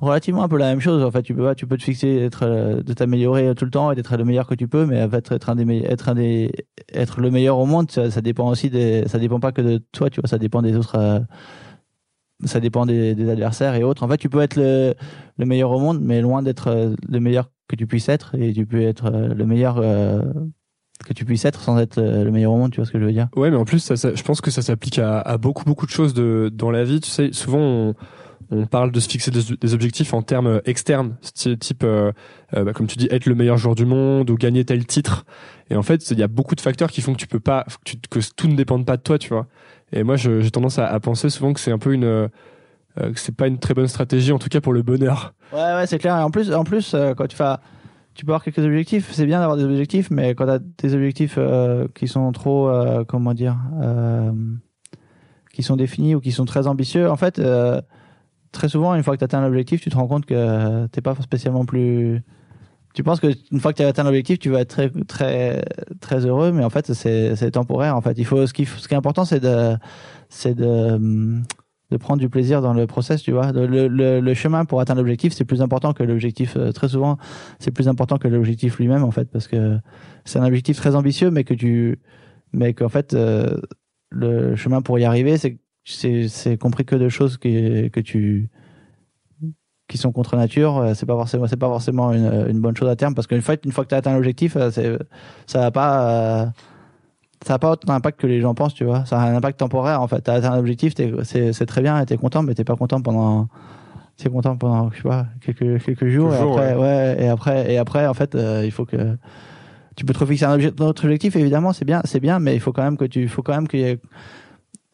[0.00, 1.02] relativement un peu la même chose.
[1.04, 3.92] En fait, tu peux tu peux te fixer d'être, euh, de t'améliorer tout le temps
[3.92, 6.14] et d'être le meilleur que tu peux, mais être, être un des, être
[6.92, 8.70] être le meilleur au monde, ça, ça, dépend aussi
[9.06, 11.20] ça dépend pas que de toi, tu vois, ça dépend des autres, euh,
[12.44, 14.02] ça dépend des, adversaires et autres.
[14.02, 14.94] En fait, tu peux être le,
[15.38, 18.52] le meilleur au monde, mais loin d'être euh, le meilleur que tu puisses être, et
[18.52, 19.80] tu peux être le meilleur
[21.02, 23.04] que tu puisses être sans être le meilleur au monde, tu vois ce que je
[23.04, 23.28] veux dire?
[23.36, 25.86] Ouais, mais en plus, ça, ça, je pense que ça s'applique à, à, beaucoup beaucoup
[25.86, 27.00] de choses de, dans la vie.
[27.00, 27.94] Tu sais, souvent on,
[28.52, 32.12] on parle de se fixer des, objectifs en termes externes, type, euh,
[32.54, 35.24] euh, bah, comme tu dis, être le meilleur joueur du monde ou gagner tel titre.
[35.70, 37.64] Et en fait, il y a beaucoup de facteurs qui font que tu peux pas,
[38.10, 39.46] que, tout ne dépend pas de toi, tu vois.
[39.92, 42.28] Et moi, j'ai tendance à, penser souvent que c'est un peu une, euh,
[42.96, 45.32] que c'est pas une très bonne stratégie, en tout cas pour le bonheur.
[45.52, 46.18] Ouais, ouais, c'est clair.
[46.18, 47.54] Et en plus, en plus, quand tu fais,
[48.14, 49.10] tu peux avoir quelques objectifs.
[49.12, 51.38] C'est bien d'avoir des objectifs, mais quand tu as des objectifs
[51.94, 52.70] qui sont trop,
[53.08, 53.56] comment dire,
[55.52, 57.40] qui sont définis ou qui sont très ambitieux, en fait
[58.52, 61.14] très souvent, une fois que tu atteint l'objectif, tu te rends compte que t'es pas
[61.20, 62.20] spécialement plus.
[62.94, 65.64] Tu penses que une fois que tu as atteint l'objectif, tu vas être très très
[66.00, 67.96] très heureux, mais en fait c'est temporaire.
[67.96, 69.76] En fait, il faut ce qui ce qui est important, c'est de
[70.28, 71.40] c'est de
[71.92, 73.52] de prendre du plaisir dans le process, tu vois.
[73.52, 76.56] Le, le, chemin pour atteindre l'objectif, c'est plus important que l'objectif.
[76.56, 77.18] Euh, très souvent,
[77.58, 79.78] c'est plus important que l'objectif lui-même, en fait, parce que
[80.24, 82.00] c'est un objectif très ambitieux, mais que tu,
[82.52, 83.58] mais qu'en fait, euh,
[84.10, 88.48] le chemin pour y arriver, c'est c'est compris que de choses que, que tu
[89.88, 92.94] qui sont contre nature euh, c'est pas forcément c'est pas forcément une, bonne chose à
[92.94, 94.96] terme parce qu'une fois une fois que tu as atteint l'objectif c'est
[95.46, 96.52] ça va pas
[97.44, 99.04] ça n'a pas autant d'impact que les gens pensent tu vois.
[99.04, 100.22] Ça a un impact temporaire en fait.
[100.22, 103.48] Tu as atteint l'objectif c'est très bien t'es content mais t'es pas content pendant
[104.16, 107.16] t'es content pendant je sais pas quelques quelques jours, et après ouais.
[107.18, 109.16] et après et après en fait il faut que
[109.96, 112.72] tu peux te fixer un, autre objectif évidemment c'est bien c'est bien mais il faut
[112.72, 113.98] quand même que tu faut quand même qu'il y ait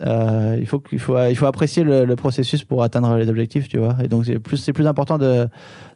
[0.07, 3.69] euh, il faut qu'il faut il faut apprécier le, le, processus pour atteindre les objectifs
[3.69, 3.97] tu vois.
[4.03, 5.49] Et donc c'est plus c'est plus important de,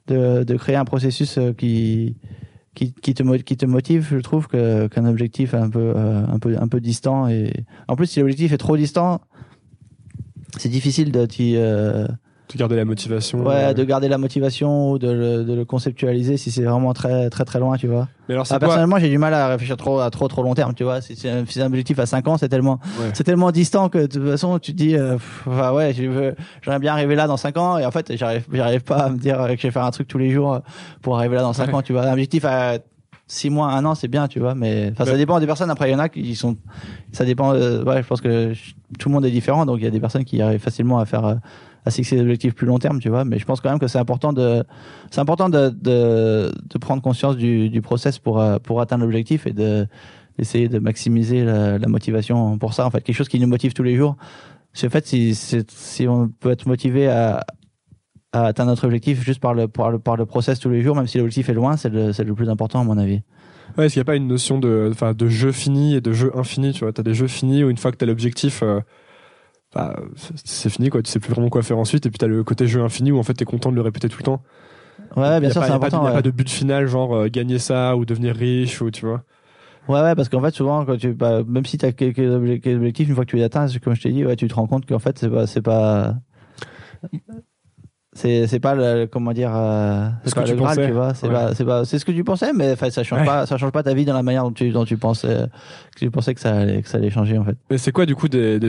[0.09, 2.17] de, de créer un processus euh, qui
[2.75, 6.57] qui, qui te qui te motive je trouve qu'un objectif un peu euh, un peu
[6.59, 9.21] un peu distant et en plus si l'objectif est trop distant
[10.59, 12.07] c'est difficile de t'y euh,
[12.53, 13.45] de garder la motivation.
[13.45, 16.93] Ouais, euh, de garder la motivation ou de le, de le conceptualiser si c'est vraiment
[16.93, 18.09] très très très loin, tu vois.
[18.29, 20.75] Mais alors, ah, personnellement, j'ai du mal à réfléchir trop à trop trop long terme,
[20.75, 21.01] tu vois.
[21.01, 22.79] Si c'est un, un, objectif à 5 ans, c'est tellement
[23.15, 26.35] c'est tellement distant que de toute façon, tu te dis euh, enfin ouais, j'aimerais
[26.81, 29.39] bien arriver là dans 5 ans et en fait, j'arrive j'arrive pas à me dire
[29.49, 30.61] que je vais faire un truc tous les jours
[31.01, 32.03] pour arriver là dans 5 ans, tu vois.
[32.03, 32.79] Un objectif à
[33.27, 35.89] 6 mois, 1 an, c'est bien, tu vois, mais enfin ça dépend des personnes après
[35.89, 36.57] il y en a qui sont
[37.13, 38.53] ça dépend euh, ouais, je pense que
[38.99, 41.07] tout le monde est différent donc il y a des personnes qui arrivent facilement à
[41.07, 41.39] faire
[41.85, 43.25] à fixer des objectifs plus long terme, tu vois.
[43.25, 44.65] Mais je pense quand même que c'est important de,
[45.11, 49.87] c'est important de, de, prendre conscience du, process pour, euh, pour atteindre l'objectif et de,
[50.39, 52.87] d'essayer de maximiser la, motivation pour ça.
[52.87, 54.17] En fait, quelque chose qui nous motive tous les jours.
[54.85, 57.45] En fait, si, si on peut être motivé à,
[58.33, 61.49] atteindre notre objectif juste par le, par le, process tous les jours, même si l'objectif
[61.51, 63.21] est loin, c'est le, le plus important à mon avis.
[63.79, 66.73] Est-ce qu'il n'y a pas une notion de, de jeu fini et de jeu infini,
[66.73, 66.93] tu vois?
[66.93, 68.81] T'as des jeux finis où une fois que t'as l'objectif, euh,
[69.75, 69.97] bah,
[70.45, 71.03] c'est fini quoi.
[71.03, 72.07] Tu sais plus vraiment quoi faire ensuite.
[72.07, 74.09] Et puis t'as le côté jeu infini où en fait t'es content de le répéter
[74.09, 74.43] tout le temps.
[75.17, 77.59] Ouais bien sûr c'est important il n'y a, pas de but final genre euh, gagner
[77.59, 79.23] ça ou devenir riche ou tu vois.
[79.89, 83.15] Ouais ouais parce qu'en fait souvent quand tu bah, même si t'as quelques objectifs une
[83.15, 84.99] fois que tu les atteins comme je t'ai dit ouais tu te rends compte qu'en
[84.99, 86.15] fait c'est pas c'est pas
[88.15, 90.87] c'est c'est pas le, comment dire euh, ce que tu pensais.
[90.87, 91.15] tu vois.
[91.15, 93.57] C'est pas c'est pas c'est ce que tu pensais mais enfin ça change pas ça
[93.57, 95.47] change pas ta vie dans la manière dont tu dont tu pensais
[95.95, 97.57] que tu pensais que ça allait que ça allait changer en fait.
[97.71, 98.69] Mais c'est quoi du coup des, des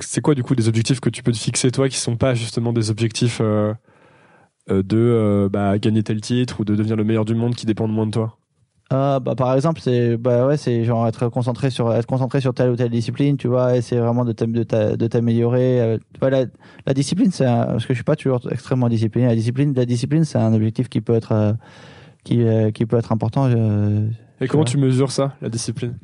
[0.00, 2.34] c'est quoi du coup des objectifs que tu peux te fixer toi qui sont pas
[2.34, 3.72] justement des objectifs euh,
[4.68, 7.66] euh de euh, bah, gagner tel titre ou de devenir le meilleur du monde qui
[7.66, 8.36] dépendent moins de toi?
[8.94, 12.52] Ah, bah, par exemple, c'est bah ouais, c'est genre être concentré sur être concentré sur
[12.52, 15.80] telle ou telle discipline, tu vois, c'est vraiment de t'am- de t'a- de t'améliorer.
[15.80, 19.28] euh, la, discipline, c'est parce que je suis pas toujours extrêmement discipliné.
[19.28, 21.52] La discipline, la discipline, c'est un objectif qui peut être euh,
[22.24, 23.46] qui euh, qui peut être important.
[23.48, 24.06] euh,
[24.42, 24.70] Et comment vois.
[24.70, 25.94] tu mesures ça, la discipline?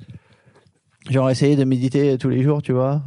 [1.08, 3.02] Genre essayer de méditer tous les jours, tu vois.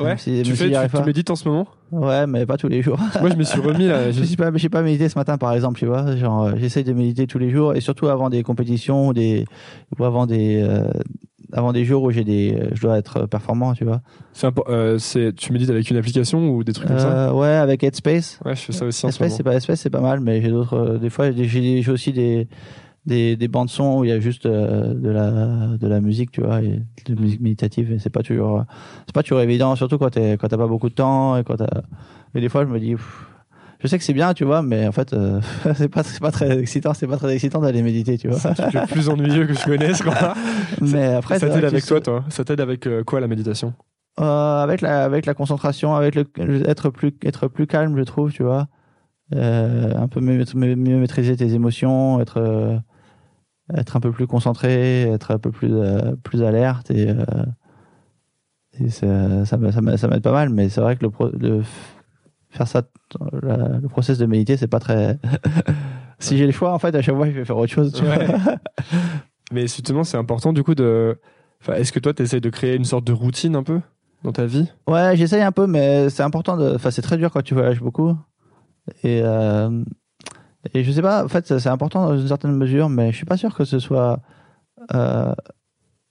[0.00, 0.16] Ouais.
[0.16, 1.66] Si- tu fais, tu, tu médites en ce moment?
[1.92, 2.98] Ouais, mais pas tous les jours.
[3.20, 4.10] Moi, je me suis remis là.
[4.12, 6.16] Je suis pas, j'ai pas médité ce matin, par exemple, tu vois.
[6.16, 9.44] Genre, euh, j'essaye de méditer tous les jours et surtout avant des compétitions ou des,
[9.98, 10.88] ou avant des, euh,
[11.52, 14.00] avant des jours où j'ai des, je dois être performant, tu vois.
[14.32, 14.98] C'est euh,
[15.36, 17.28] tu médites avec une application ou des trucs comme ça?
[17.28, 18.40] Euh, ouais, avec Headspace.
[18.44, 19.36] Ouais, je fais ça aussi en ce Headspace, moment.
[19.36, 22.48] c'est pas, Headspace, c'est pas mal, mais j'ai d'autres, des fois, j'ai aussi des,
[23.06, 26.30] des, des bandes son où il y a juste euh, de la, de la musique,
[26.30, 27.92] tu vois, et de musique méditative.
[27.92, 28.62] Et c'est pas toujours, euh,
[29.06, 31.56] c'est pas toujours évident, surtout quand t'es, quand t'as pas beaucoup de temps et quand
[31.56, 31.82] t'as,
[32.34, 33.26] mais des fois, je me dis, pff,
[33.84, 35.42] je sais que c'est bien, tu vois, mais en fait, euh,
[35.74, 38.38] c'est pas, c'est pas très excitant, c'est pas très excitant d'aller méditer, tu vois.
[38.38, 40.02] C'est le plus ennuyeux que je connaisse.
[40.02, 40.34] Quoi.
[40.80, 42.24] mais après, ça t'aide avec toi, toi?
[42.30, 43.74] Ça t'aide avec euh, quoi la méditation?
[44.20, 46.24] Euh, avec la avec la concentration, avec le
[46.66, 48.68] être plus être plus calme, je trouve, tu vois.
[49.32, 52.80] Un peu mieux, mieux, maîtriser tes émotions, être
[53.72, 57.24] être un peu plus concentré, être un peu plus euh, plus alerte et, euh,
[58.80, 60.50] et ça ça ça ça m'aide pas mal.
[60.50, 61.62] Mais c'est vrai que le, pro, le
[62.50, 62.82] faire ça,
[63.42, 65.18] la- le process de méditer, c'est pas très.
[66.18, 67.92] si j'ai le choix, en fait, à chaque fois, je vais faire autre chose.
[67.92, 68.26] Tu Ouais.
[68.26, 68.38] vois.
[69.52, 71.18] Mais justement, c'est important du coup de.
[71.60, 73.80] Enfin, est-ce que toi, t'essayes de créer une sorte de routine un peu
[74.22, 74.70] dans ta vie?
[74.88, 76.74] Ouais, j'essaye un peu, mais c'est important de.
[76.74, 78.16] Enfin, c'est très dur quand tu voyages beaucoup.
[79.02, 79.82] Et, euh...
[80.72, 83.26] et je sais pas, en fait, c'est important dans une certaine mesure, mais je suis
[83.26, 84.20] pas sûr que ce soit.
[84.94, 85.34] Euh...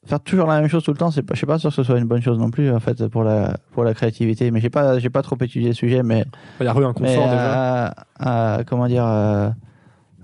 [0.06, 1.76] Faire toujours la même chose tout le temps, c'est pas, je suis pas sûr que
[1.78, 4.52] ce soit une bonne chose non plus, en fait, pour la, pour la créativité.
[4.52, 6.26] Mais j'ai pas, j'ai pas trop étudié le sujet, mais.
[6.60, 7.86] Il y a eu un confort déjà.
[7.88, 7.92] euh,
[8.26, 9.54] euh, comment dire.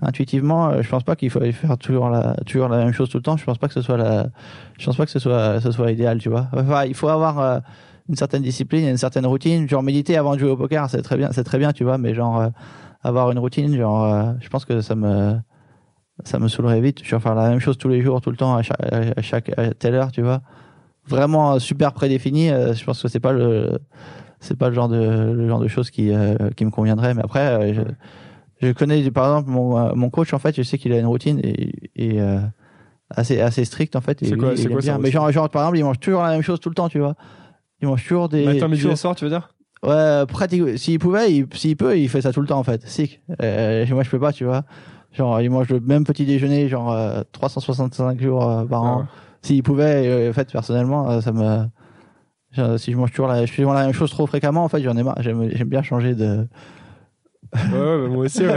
[0.02, 3.22] Intuitivement, je pense pas qu'il faut faire toujours la, toujours la même chose tout le
[3.22, 3.36] temps.
[3.36, 4.28] Je pense pas que ce soit la,
[4.78, 6.48] je pense pas que ce soit, ce soit idéal, tu vois.
[6.54, 7.60] Enfin, il faut avoir
[8.10, 9.68] une certaine discipline, une certaine routine.
[9.68, 11.96] Genre méditer avant de jouer au poker, c'est très bien, c'est très bien, tu vois.
[11.96, 12.48] Mais genre euh,
[13.02, 15.36] avoir une routine, genre, euh, je pense que ça me,
[16.24, 16.98] ça me saoulerait vite.
[17.04, 19.22] Je vais faire la même chose tous les jours, tout le temps, à chaque, à
[19.22, 20.42] chaque à telle heure, tu vois.
[21.06, 22.50] Vraiment euh, super prédéfini.
[22.50, 23.78] euh, je pense que c'est pas le,
[24.40, 26.10] c'est pas le genre de, le genre de choses qui,
[26.56, 27.14] qui me conviendrait.
[27.14, 27.82] Mais après, je,
[28.60, 31.40] je connais par exemple mon, mon coach en fait, je sais qu'il a une routine
[31.42, 32.20] et, et
[33.10, 34.18] assez assez stricte en fait.
[34.24, 34.98] C'est quoi- bien.
[34.98, 37.14] Mais genre par exemple, il mange toujours la même chose tout le temps, tu vois.
[37.82, 39.54] Il mange toujours des Matin, midi toujours- et soir, tu veux dire?
[39.82, 40.78] Ouais, pratique.
[40.78, 42.86] S'il pouvait, il, s'il peut, il fait ça tout le temps en fait.
[42.86, 43.22] Sick.
[43.42, 44.64] Euh, moi, je peux pas, tu vois.
[45.12, 48.98] Genre, il mange le même petit déjeuner, genre euh, 365 jours euh, par Ah an.
[49.00, 49.04] ouais.
[49.42, 51.64] S'il pouvait, euh, en fait, personnellement, euh, ça me.
[52.52, 54.82] genre, si je mange toujours la, je fais la même chose trop fréquemment, en fait,
[54.82, 55.16] j'en ai marre.
[55.20, 56.46] J'aime, bien changer de.
[57.54, 58.56] Ouais, ouais, bah, moi aussi, ouais.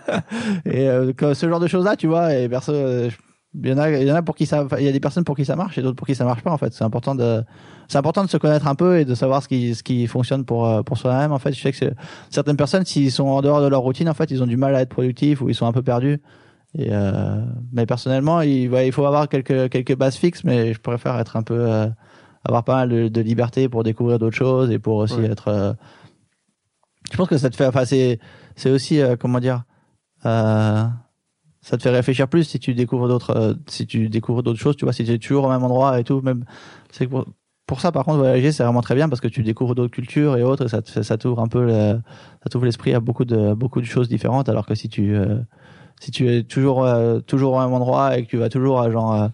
[0.64, 3.16] Et euh, ce genre de choses-là, tu vois, et perso, euh, je-
[3.54, 5.00] il y en a, il y en a pour qui ça, il y a des
[5.00, 6.50] personnes pour qui ça marche et d'autres pour qui ça marche pas.
[6.50, 7.44] En fait, c'est important de,
[7.88, 10.44] c'est important de se connaître un peu et de savoir ce qui, ce qui fonctionne
[10.44, 11.32] pour euh, pour soi-même.
[11.32, 11.92] En fait, je sais que
[12.30, 14.74] certaines personnes, s'ils sont en dehors de leur routine, en fait, ils ont du mal
[14.74, 16.20] à être productifs ou ils sont un peu perdus.
[16.78, 17.42] Et euh,
[17.72, 21.36] mais personnellement, il, ouais, il faut avoir quelques quelques bases fixes, mais je préfère être
[21.36, 21.86] un peu euh,
[22.44, 25.26] avoir pas mal de, de liberté pour découvrir d'autres choses et pour aussi Ouais.
[25.26, 25.48] être.
[25.48, 25.72] euh,
[27.10, 28.18] je pense que ça te fait, enfin, c'est
[28.56, 29.64] c'est aussi euh, comment dire.
[31.62, 34.76] Ça te fait réfléchir plus si tu découvres d'autres euh, si tu découvres d'autres choses
[34.76, 36.44] tu vois si tu es toujours au même endroit et tout même
[36.90, 37.24] c'est pour,
[37.80, 40.42] ça par contre voyager c'est vraiment très bien parce que tu découvres d'autres cultures et
[40.42, 43.86] autres et ça te t'ouvre un peu ça t'ouvre l'esprit à beaucoup de beaucoup de
[43.86, 44.48] choses différentes.
[44.48, 45.38] Alors que si tu euh,
[46.00, 48.90] si tu es toujours euh, toujours au même endroit et que tu vas toujours à
[48.90, 49.30] genre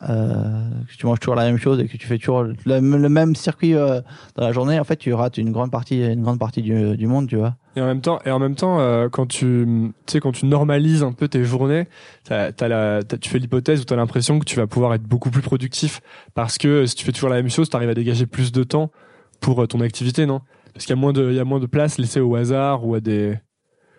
[0.00, 3.72] que tu manges toujours la même chose et que tu fais toujours le, même circuit
[3.72, 4.02] dans
[4.36, 7.28] la journée en fait tu rates une grande partie une grande partie du, du monde
[7.28, 9.64] tu vois Et en même temps, et en même temps, euh, quand tu,
[10.06, 11.86] tu sais, quand tu normalises un peu tes journées,
[12.24, 14.92] t'as, t'as la, t'as- tu fais l'hypothèse où tu as l'impression que tu vas pouvoir
[14.94, 16.00] être beaucoup plus productif
[16.34, 18.64] parce que si tu fais toujours la même chose, tu arrives à dégager plus de
[18.64, 18.90] temps
[19.40, 20.40] pour euh, ton activité, non?
[20.74, 22.84] Parce qu'il y a moins de, il y a moins de place laissée au hasard
[22.86, 23.38] ou à des.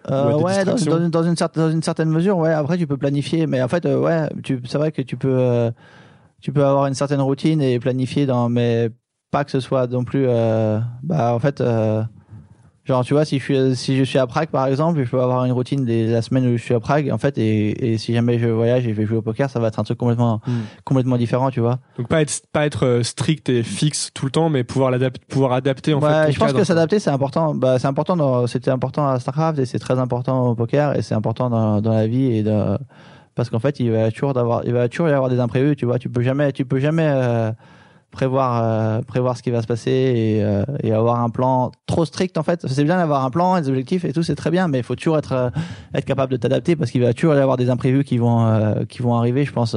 [0.10, 1.00] Euh, Ou à des ouais, dans, distractions.
[1.00, 2.52] dans, dans une certaine, dans une certaine mesure, ouais.
[2.52, 5.34] Après, tu peux planifier, mais en fait, euh, ouais, tu, c'est vrai que tu peux,
[5.38, 5.72] euh,
[6.42, 8.90] tu peux avoir une certaine routine et planifier dans, mais
[9.32, 12.04] pas que ce soit non plus, euh, bah, en fait, euh,
[12.84, 15.22] genre, tu vois, si je suis, si je suis à Prague, par exemple, je peux
[15.22, 17.98] avoir une routine des, la semaine où je suis à Prague, en fait, et, et
[17.98, 19.98] si jamais je voyage et je vais jouer au poker, ça va être un truc
[19.98, 20.42] complètement,
[20.84, 21.80] complètement différent, tu vois.
[21.98, 25.22] Donc pas être, pas être euh, strict et fixe tout le temps, mais pouvoir l'adapter,
[25.30, 26.32] pouvoir adapter en ouais, fait.
[26.32, 26.60] je pense cadre.
[26.60, 27.54] que s'adapter c'est important.
[27.54, 28.18] Bah, c'est important.
[28.18, 31.82] Dans, c'était important à Starcraft et c'est très important au poker et c'est important dans,
[31.82, 32.78] dans la vie et de,
[33.36, 35.76] parce qu'en fait il va toujours d'avoir, il va toujours y avoir des imprévus.
[35.76, 37.06] Tu vois, tu peux jamais, tu peux jamais.
[37.08, 37.52] euh,
[38.12, 42.06] prévoir euh, prévoir ce qui va se passer et, euh, et avoir un plan trop
[42.06, 42.68] strict en fait.
[42.68, 44.96] C'est bien d'avoir un plan des objectifs et tout c'est très bien mais il faut
[44.96, 45.50] toujours être euh,
[45.96, 49.02] être capable de t'adapter parce qu'il va toujours y avoir des imprévus qui vont qui
[49.02, 49.76] vont arriver je pense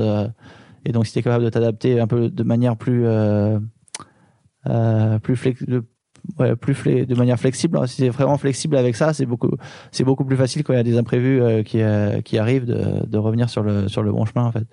[0.84, 3.04] et donc si tu es capable de t'adapter un peu de manière plus
[5.22, 5.64] plus flex
[6.60, 7.86] plus de manière flexible hein.
[7.86, 9.50] si c'est vraiment flexible avec ça c'est beaucoup
[9.92, 11.80] c'est beaucoup plus facile quand il y a des imprévus qui
[12.24, 14.66] qui arrivent de, de revenir sur le sur le bon chemin en fait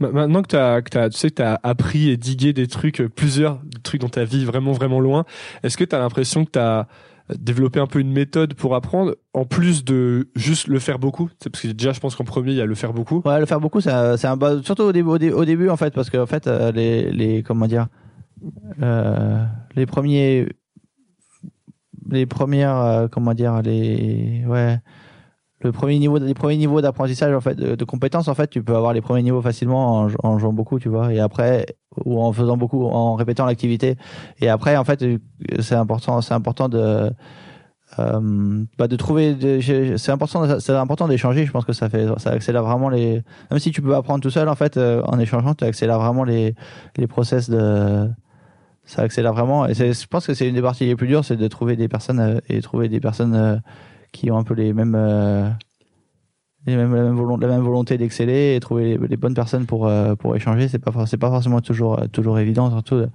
[0.00, 4.00] Maintenant que que t'as, tu sais t'as appris et digué des trucs, euh, plusieurs trucs
[4.00, 5.24] dans ta vie vraiment vraiment loin,
[5.62, 6.86] est-ce que t'as l'impression que t'as
[7.36, 11.28] développé un peu une méthode pour apprendre, en plus de juste le faire beaucoup?
[11.44, 13.20] Parce que déjà, je pense qu'en premier, il y a le faire beaucoup.
[13.24, 15.76] Ouais, le faire beaucoup, c'est un, un surtout au début, au, dé- au début en
[15.76, 17.88] fait, parce que en fait, euh, les, les, comment dire,
[18.82, 19.44] euh,
[19.76, 20.48] les premiers,
[22.10, 24.78] les premières, comment dire, les, ouais,
[25.60, 28.76] le premier niveau, les premiers niveaux d'apprentissage en fait, de, compétences en fait, tu peux
[28.76, 31.66] avoir les premiers niveaux facilement en, en jouant beaucoup, tu vois, et après
[32.04, 33.96] ou en faisant beaucoup, en répétant l'activité,
[34.40, 35.04] et après en fait,
[35.58, 37.10] c'est important, c'est important de
[37.98, 39.34] euh, bah de trouver
[39.96, 41.46] c'est important c'est important d'échanger.
[41.46, 44.30] Je pense que ça fait ça accélère vraiment les même si tu peux apprendre tout
[44.30, 46.54] seul en fait euh, en échangeant tu accélères vraiment les
[46.96, 48.08] les process de
[48.84, 49.66] ça accélère vraiment.
[49.66, 51.88] Et je pense que c'est une des parties les plus dures c'est de trouver des
[51.88, 53.56] personnes euh, et trouver des personnes euh,
[54.12, 55.48] qui ont un peu les mêmes euh,
[56.66, 60.36] les mêmes la même volonté, d'exceller et trouver les, les bonnes personnes pour euh, pour
[60.36, 60.68] échanger.
[60.68, 63.06] C'est pas c'est pas forcément toujours euh, toujours évident surtout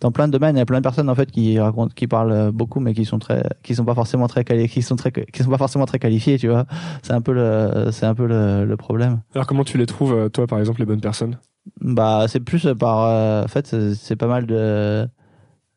[0.00, 0.56] dans plein de domaines.
[0.56, 3.04] Il y a plein de personnes en fait qui racontent qui parlent beaucoup mais qui
[3.04, 5.98] sont très qui sont pas forcément très qui sont très qui sont pas forcément très
[5.98, 6.66] qualifiés tu vois.
[7.02, 9.20] C'est un peu le c'est un peu le, le problème.
[9.34, 11.38] Alors comment tu les trouves, toi, par exemple, les bonnes personnes?
[11.80, 15.06] Bah c'est plus par euh, en fait c'est pas mal de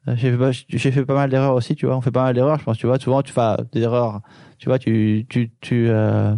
[0.07, 1.95] j'ai fait fait pas mal d'erreurs aussi tu vois.
[1.95, 2.99] On fait pas mal d'erreurs je pense tu vois.
[2.99, 4.21] Souvent tu fais des erreurs
[4.57, 6.35] tu vois tu tu tu euh,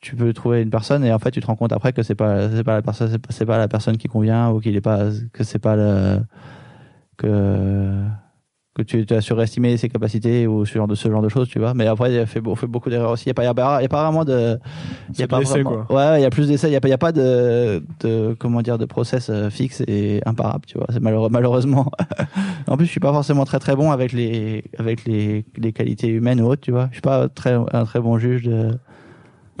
[0.00, 2.14] tu peux trouver une personne et en fait tu te rends compte après que c'est
[2.14, 4.80] pas c'est pas la personne c'est pas, pas la personne qui convient ou qu'il est
[4.80, 6.20] pas que c'est pas le
[7.16, 8.04] que
[8.78, 11.48] que tu, tu as surestimé ses capacités ou ce genre de ce genre de choses
[11.48, 11.74] tu vois.
[11.74, 13.24] Mais après il a fait on fait beaucoup d'erreurs aussi.
[13.24, 14.58] Il y a pas il y a pas, il y a pas vraiment de
[15.12, 15.96] il y a pas vraiment quoi.
[16.12, 16.68] ouais il y a plus d'essais.
[16.68, 19.50] Il y a pas il y a pas de de comment dire de process euh,
[19.50, 20.86] fixe et imparable tu vois.
[20.92, 21.90] C'est malheureux, malheureusement.
[22.68, 26.08] En plus je suis pas forcément très très bon avec les avec les les qualités
[26.08, 26.86] humaines ou autres tu vois.
[26.90, 28.78] Je suis pas très un très bon juge de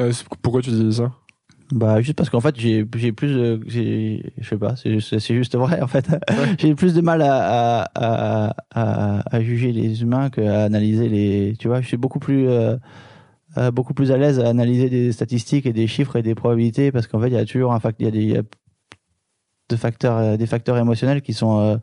[0.00, 0.12] Euh,
[0.42, 1.10] Pourquoi tu dis ça?
[1.70, 5.18] Bah juste parce qu'en fait j'ai j'ai plus de- j'ai je sais pas c'est juste
[5.18, 6.06] c'est juste vrai en fait.
[6.58, 11.54] J'ai plus de mal à à, à à à juger les humains qu'à analyser les
[11.58, 12.76] tu vois je suis beaucoup plus euh,
[13.58, 16.92] euh, beaucoup plus à l'aise à analyser des statistiques et des chiffres et des probabilités
[16.92, 18.42] parce qu'en fait il y a toujours un fact il y a des y a
[19.68, 21.76] de facteurs euh, des facteurs émotionnels qui sont euh,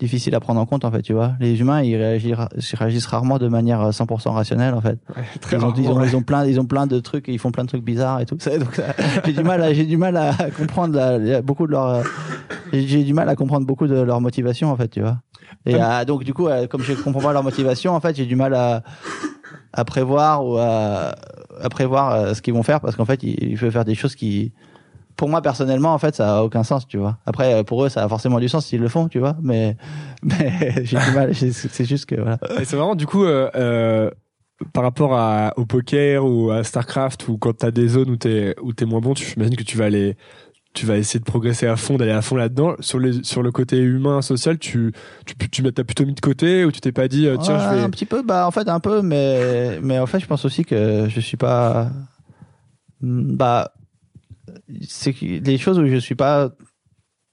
[0.00, 1.32] difficiles à prendre en compte en fait tu vois.
[1.40, 2.34] Les humains ils réagissent,
[2.72, 4.98] ils réagissent rarement de manière euh, 100% rationnelle en fait.
[5.40, 6.08] Très ils ont, ils, ont, ouais.
[6.08, 8.26] ils ont plein ils ont plein de trucs ils font plein de trucs bizarres et
[8.26, 8.36] tout.
[8.40, 8.80] Ça donc
[9.24, 12.02] j'ai du mal à, j'ai du mal à comprendre la- beaucoup de leur euh,
[12.72, 15.18] j'ai du mal à comprendre beaucoup de leur motivation en fait tu vois.
[15.66, 18.26] Et euh, donc du coup euh, comme je comprends pas leur motivation en fait j'ai
[18.26, 18.82] du mal à
[19.72, 21.14] à prévoir ou à,
[21.60, 23.94] à prévoir euh, ce qu'ils vont faire parce qu'en fait ils, ils peuvent faire des
[23.94, 24.52] choses qui
[25.24, 27.88] pour moi personnellement en fait ça a aucun sens tu vois après euh, pour eux
[27.88, 29.74] ça a forcément du sens s'ils le font tu vois mais
[30.22, 34.10] mais j'ai du mal c'est juste que voilà c'est vraiment du coup euh, euh,
[34.74, 38.54] par rapport à, au poker ou à Starcraft ou quand t'as des zones où t'es
[38.60, 40.14] où t'es moins bon, tu j'imagine que tu vas aller
[40.74, 42.74] tu vas essayer de progresser à fond, d'aller à fond là-dedans.
[42.80, 44.92] Sur les sur le côté humain, social, tu
[45.24, 47.76] tu tu t'as plutôt mis de côté ou tu t'es pas dit tiens Ouais, je
[47.76, 50.44] vais un petit peu bah en fait un peu mais mais en fait je pense
[50.44, 51.88] aussi que je suis pas
[53.00, 53.72] bah
[54.88, 56.50] c'est que les choses où je suis pas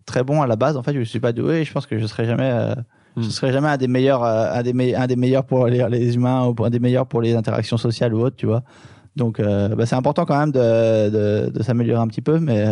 [0.06, 1.98] très bon à la base en fait je suis pas doué et je pense que
[2.00, 2.76] je serai jamais euh,
[3.18, 3.24] Hmm.
[3.24, 5.86] je serai jamais un des meilleurs euh, un des me- un des meilleurs pour les,
[5.90, 8.64] les humains ou un des meilleurs pour les interactions sociales ou autres tu vois
[9.18, 12.66] donc euh, bah, c'est important quand même de de, de s'améliorer un petit peu mais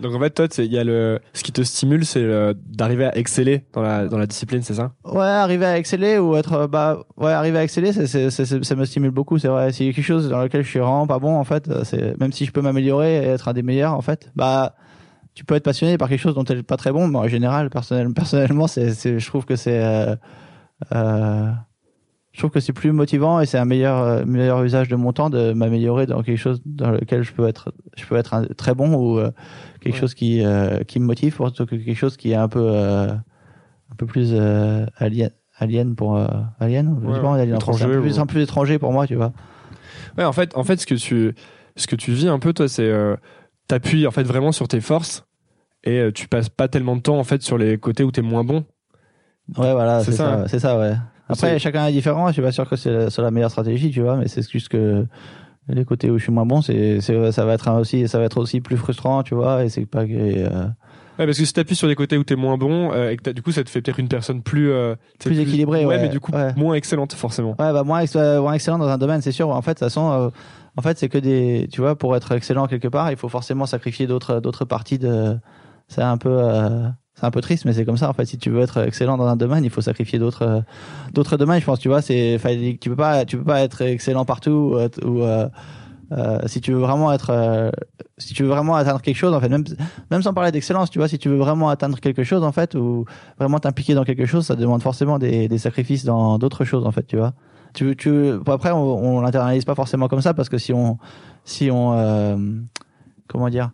[0.00, 2.26] donc en fait toi il y a le ce qui te stimule c'est
[2.66, 4.92] d'arriver à exceller dans la dans la discipline, c'est ça?
[5.04, 9.10] Ouais, arriver à exceller ou être euh, bah ouais, arriver à exceller, ça me stimule
[9.10, 9.72] beaucoup, c'est vrai.
[9.72, 11.82] S'il y a quelque chose dans lequel je suis vraiment pas bon en fait, euh,
[11.84, 14.74] c'est même si je peux m'améliorer et être un des meilleurs en fait, bah
[15.34, 17.28] tu peux être passionné par quelque chose dont tu n'es pas très bon, mais en
[17.28, 19.80] général, personnel, personnellement, c'est je trouve que c'est
[20.94, 21.50] euh,
[22.36, 25.14] je trouve que c'est plus motivant et c'est un meilleur euh, meilleur usage de mon
[25.14, 28.44] temps de m'améliorer dans quelque chose dans lequel je peux être je peux être un-
[28.58, 29.30] très bon ou euh,
[29.80, 30.00] quelque Ouais.
[30.00, 33.06] chose qui euh, qui me motive plutôt que quelque chose qui est un peu euh,
[33.10, 34.34] un peu plus
[34.98, 36.18] alien alien pour
[36.60, 38.78] alien Ouais, pas, alien en français, un étranger peu plus ou- un peu plus étranger
[38.78, 39.32] pour moi tu vois
[40.18, 41.34] Ouais, en fait, en fait, ce que tu,
[41.76, 42.90] ce que tu vis un peu, toi, c'est,
[43.66, 45.26] t'appuies en fait vraiment sur tes forces
[45.84, 48.44] et tu passes pas tellement de temps en fait sur les côtés où t'es moins
[48.44, 48.64] bon.
[49.56, 50.44] ouais voilà C'est ça, ça, hein.
[50.48, 50.94] c'est ça ouais
[51.28, 54.00] après chacun est différent je suis pas sûr que c'est la, la meilleure stratégie tu
[54.02, 55.06] vois mais c'est juste que
[55.68, 58.38] les côtés où je suis moins bon c'est ça va être aussi ça va être
[58.38, 60.66] aussi plus frustrant tu vois et c'est pas que euh,
[61.18, 63.30] Ouais, parce que si t'appuies sur les côtés où t'es moins bon, euh, et que
[63.30, 66.20] du coup, ça te fait peut-être une personne plus, euh, Plus équilibrée, ouais, mais du
[66.20, 66.52] coup ouais.
[66.56, 67.52] moins excellente forcément.
[67.58, 69.48] Ouais, bah moins, ex- euh, moins excellent dans un domaine, c'est sûr.
[69.48, 70.28] En fait, de toute façon, euh,
[70.76, 73.64] en fait, c'est que des, tu vois, pour être excellent quelque part, il faut forcément
[73.64, 75.38] sacrifier d'autres, d'autres parties de.
[75.88, 76.86] C'est un peu, euh,
[77.18, 78.10] c'est un peu triste, mais c'est comme ça.
[78.10, 80.60] En fait, si tu veux être excellent dans un domaine, il faut sacrifier d'autres, euh,
[81.14, 81.60] d'autres domaines.
[81.60, 82.38] Je pense, tu vois, c'est,
[82.80, 85.48] tu peux pas, tu peux pas être excellent partout ou, euh,
[86.12, 87.70] euh, si tu veux vraiment être, euh,
[88.18, 89.64] si tu veux vraiment atteindre quelque chose, en fait, même,
[90.10, 92.74] même sans parler d'excellence, tu vois, si tu veux vraiment atteindre quelque chose, en fait,
[92.74, 93.06] ou
[93.38, 96.92] vraiment t'impliquer dans quelque chose, ça demande forcément des, des sacrifices dans d'autres choses, en
[96.92, 97.32] fait, tu vois.
[97.74, 100.98] Tu, tu, après, on, on l'internalise pas forcément comme ça parce que si on,
[101.44, 102.58] si on,
[103.26, 103.70] comment dire,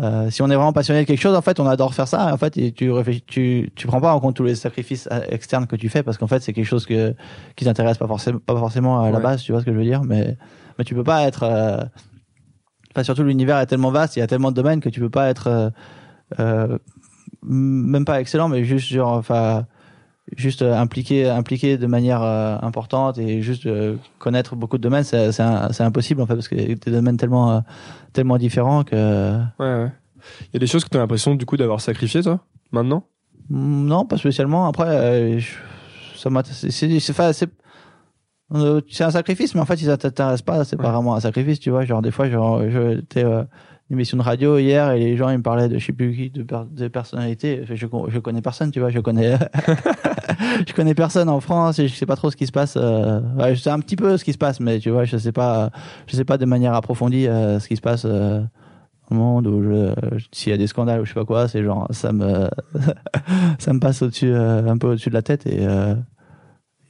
[0.00, 2.32] euh, si on est vraiment passionné de quelque chose, en fait, on adore faire ça.
[2.32, 5.20] En fait, et tu réfléchis, tu, tu prends pas en compte tous les sacrifices euh,
[5.28, 7.14] externes que tu fais parce qu'en fait, c'est quelque chose que
[7.56, 9.42] qui t'intéresse pas forcément, pas forcément à la base.
[9.42, 10.02] Tu vois ce que je veux dire?
[10.02, 10.36] Mais,
[10.78, 11.42] mais tu peux pas être.
[11.42, 11.84] euh,
[12.92, 15.10] Enfin, surtout l'univers est tellement vaste, il y a tellement de domaines que tu peux
[15.10, 15.70] pas être euh,
[16.40, 16.76] euh,
[17.42, 19.64] même pas excellent, mais juste genre, enfin,
[20.36, 25.04] juste euh, impliqué, impliqué de manière euh, importante et juste euh, connaître beaucoup de domaines,
[25.04, 27.60] c'est impossible en fait parce que y a des domaines tellement euh,
[28.12, 29.92] tellement différents que Ouais, ouais.
[30.48, 32.40] Il y a des choses que t'as l'impression du coup d'avoir sacrifié toi
[32.72, 33.04] maintenant?
[33.48, 34.66] Mm, non, pas spécialement.
[34.66, 35.56] Après, euh, je-
[36.16, 36.70] ça m'a, c'est
[38.52, 41.20] euh, c'est un sacrifice, mais en fait, si ça t'intéresse pas, c'est pas vraiment un
[41.20, 41.84] sacrifice, tu vois.
[41.84, 43.02] Genre des fois, genre, une
[43.90, 46.30] émission de radio hier et les gens ils me parlaient de je sais plus qui,
[46.30, 47.62] de, de personnalités.
[47.64, 48.90] Je, je connais personne, tu vois.
[48.90, 49.36] Je connais,
[50.66, 52.74] je connais personne en France et je sais pas trop ce qui se passe.
[52.76, 53.20] Euh,
[53.50, 55.70] je sais un petit peu ce qui se passe, mais tu vois, je sais pas,
[56.06, 58.04] je sais pas de manière approfondie euh, ce qui se passe.
[58.04, 58.40] Euh,
[59.10, 59.92] au monde je,
[60.30, 62.48] s'il y a des scandales ou je sais pas quoi, c'est genre ça me
[63.58, 65.66] ça me passe au-dessus un peu au-dessus de la tête et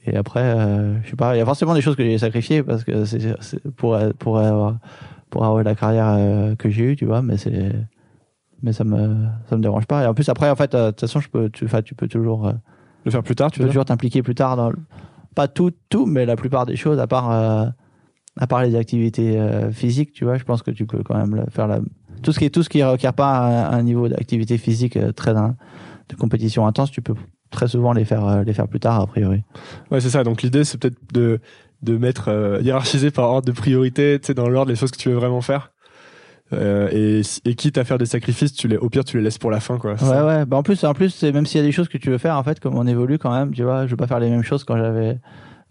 [0.05, 0.55] et après
[1.03, 3.35] je sais pas, il y a forcément des choses que j'ai sacrifiées parce que c'est
[3.75, 4.75] pour pour avoir
[5.31, 7.71] pour avoir la carrière euh, que j'ai eue, tu vois, mais c'est
[8.61, 10.91] mais ça me ça me dérange pas et en plus après en fait euh, de
[10.91, 12.53] toute façon je peux tu enfin tu peux toujours euh,
[13.05, 14.77] Le faire plus tard, tu tu peux toujours t'impliquer plus tard dans le-
[15.33, 19.39] pas tout tout mais la plupart des choses à part à part les activités
[19.71, 21.79] physiques tu vois je pense que tu peux quand même faire la
[22.21, 25.33] tout ce qui est tout ce qui requiert pas un, un niveau d'activité physique très
[25.33, 27.15] de compétition intense tu peux
[27.49, 29.43] très souvent les faire les faire plus tard a priori
[29.89, 30.23] Ouais, c'est ça.
[30.23, 31.39] Donc l'idée, c'est peut-être de
[31.81, 34.97] de mettre euh, hiérarchiser par ordre de priorité, tu sais, dans l'ordre les choses que
[34.97, 35.71] tu veux vraiment faire.
[36.53, 39.37] Euh, et, et quitte à faire des sacrifices, tu les, au pire, tu les laisses
[39.37, 39.91] pour la fin, quoi.
[39.93, 40.25] Ouais ça.
[40.25, 42.09] ouais bah en plus en plus c'est même s'il y a des choses que tu
[42.09, 44.19] veux faire en fait comme on évolue quand même tu vois je veux pas faire
[44.19, 45.17] les mêmes choses quand j'avais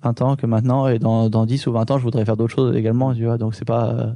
[0.03, 2.55] 20 ans que maintenant et dans dans 10 ou 20 ans je voudrais faire d'autres
[2.55, 4.07] choses également tu vois donc c'est pas euh,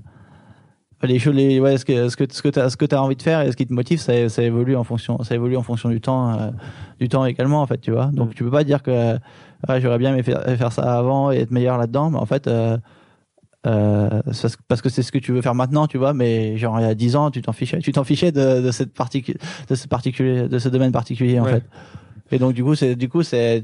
[1.07, 3.17] les choses les ouais ce que ce que ce que t'as ce que t'as envie
[3.17, 5.63] de faire et ce qui te motive ça, ça évolue en fonction ça évolue en
[5.63, 6.51] fonction du temps euh,
[7.01, 8.35] du temps également en fait tu vois donc Mm.
[8.35, 9.15] tu peux pas dire que
[9.69, 12.47] ouais, j'aurais bien aimé faire, faire ça avant et être meilleur là-dedans mais en fait
[12.47, 12.77] euh,
[13.67, 14.21] euh,
[14.69, 16.87] parce que c'est ce que tu veux faire maintenant tu vois mais genre il y
[16.89, 19.37] a 10 ans tu t'en fichais tu t'en fichais de, de cette particu
[19.69, 21.53] de ce particulier de ce domaine particulier en Ouais.
[21.53, 21.65] fait
[22.35, 23.63] et donc du coup c'est du coup c'est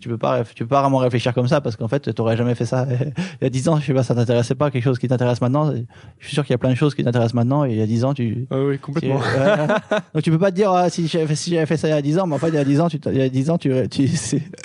[0.00, 2.54] tu peux pas tu peux pas vraiment réfléchir comme ça parce qu'en fait t'aurais jamais
[2.54, 2.86] fait ça
[3.40, 5.40] il y a 10 ans je sais pas ça t'intéressait pas quelque chose qui t'intéresse
[5.40, 5.72] maintenant
[6.18, 7.82] je suis sûr qu'il y a plein de choses qui t'intéressent maintenant et il y
[7.82, 9.18] a 10 ans tu Ah oui, complètement.
[9.20, 11.88] tu- donc tu peux pas te dire ah, si j'avais fait, si j'avais fait ça
[11.88, 13.16] il y a 10 ans mais en fait il y a 10 ans tu il
[13.18, 14.08] y a 10 ans tu tu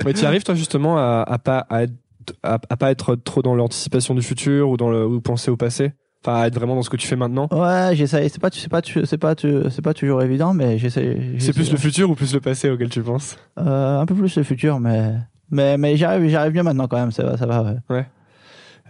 [0.05, 4.13] Mais tu arrives toi justement à, à pas à, à pas être trop dans l'anticipation
[4.15, 5.91] du futur ou dans le ou penser au passé?
[6.23, 7.47] Enfin, être vraiment dans ce que tu fais maintenant.
[7.51, 11.51] ouais j'essaie c'est pas c'est pas c'est pas c'est pas toujours évident mais j'essaie C'est
[11.53, 13.37] plus le futur ou plus le passé auquel tu penses?
[13.59, 15.13] Euh, un peu plus le futur mais
[15.49, 17.11] mais mais j'arrive j'arrive bien maintenant quand même.
[17.11, 18.05] Ça va ça va ouais.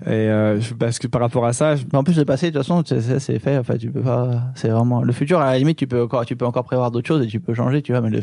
[0.08, 2.68] Et euh, parce que par rapport à ça, je- en plus le passé de toute
[2.68, 5.40] façon c'est- fait enfin tu peux pas c'est vraiment le futur.
[5.40, 7.54] À la limite tu peux encore tu peux encore prévoir d'autres choses et tu peux
[7.54, 8.22] changer tu vois mais le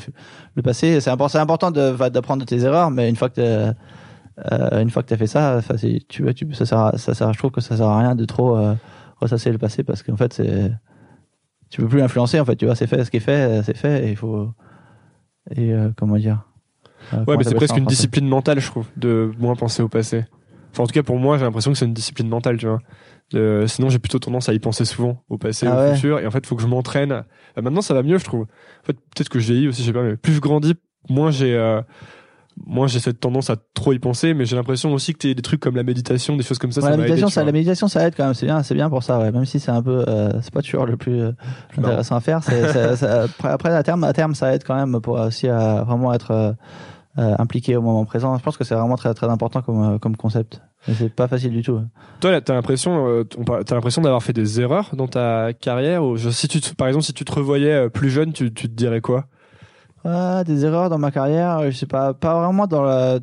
[0.55, 3.37] le passé c'est important c'est important de d'apprendre de tes erreurs mais une fois que
[3.37, 3.75] t'as-
[4.53, 6.99] euh, une fois que tu as fait ça c'est tu vois tu ça sert à-
[6.99, 8.75] ça sert je trouve que ça sert à rien de trop euh,
[9.21, 10.73] ressasser le passé parce qu'en fait c'est
[11.71, 13.77] tu peux plus l'influencer en fait tu vois c'est fait ce qui est fait c'est
[13.77, 14.51] fait et il faut
[15.55, 16.45] et euh, comment dire
[17.13, 19.89] Euh, comment ouais, mais c'est presque une discipline mentale, je trouve, de moins penser au
[19.89, 20.25] passé.
[20.73, 22.81] Enfin, en tout cas, pour moi, j'ai l'impression que c'est une discipline mentale, tu vois.
[23.67, 25.95] Sinon, j'ai plutôt tendance à y penser souvent, au passé, Ah au ouais.
[25.95, 26.19] futur.
[26.19, 27.13] Et en fait, il faut que je m'entraîne.
[27.13, 27.23] Euh,
[27.63, 28.43] maintenant, ça va mieux, je trouve.
[28.43, 30.75] En fait, peut-être que je vieillis aussi, je sais pas, mais plus je grandis,
[31.09, 31.57] moins j'ai,
[32.67, 34.35] moins j'ai cette tendance à trop y penser.
[34.35, 36.81] Mais j'ai l'impression aussi que t'es des trucs comme la méditation, des choses comme ça,
[36.81, 38.35] Ouais, ça la méditation, ça, la méditation, ça aide quand même.
[38.35, 39.19] C'est bien, c'est bien pour ça.
[39.19, 39.33] Ouais.
[39.33, 41.33] Même si c'est un peu, euh, c'est pas toujours le plus euh,
[41.77, 42.43] intéressant à faire.
[42.45, 45.83] C'est, c'est- ça- après, à terme, à terme, ça aide quand même pour aussi à
[45.85, 46.53] vraiment être euh,
[47.19, 48.37] euh, impliqué au moment présent.
[48.39, 50.61] Je pense que c'est vraiment très, très important comme, comme concept.
[50.87, 51.81] Mais c'est pas facile du tout.
[52.21, 53.25] Toi, là, t'as l'impression,
[53.67, 57.05] t'as l'impression d'avoir fait des erreurs dans ta carrière ou si tu, te- par exemple,
[57.05, 59.27] si tu te revoyais plus jeune, tu, tu te dirais quoi?
[60.05, 63.19] Des erreurs dans ma carrière, je sais pas, pas vraiment dans la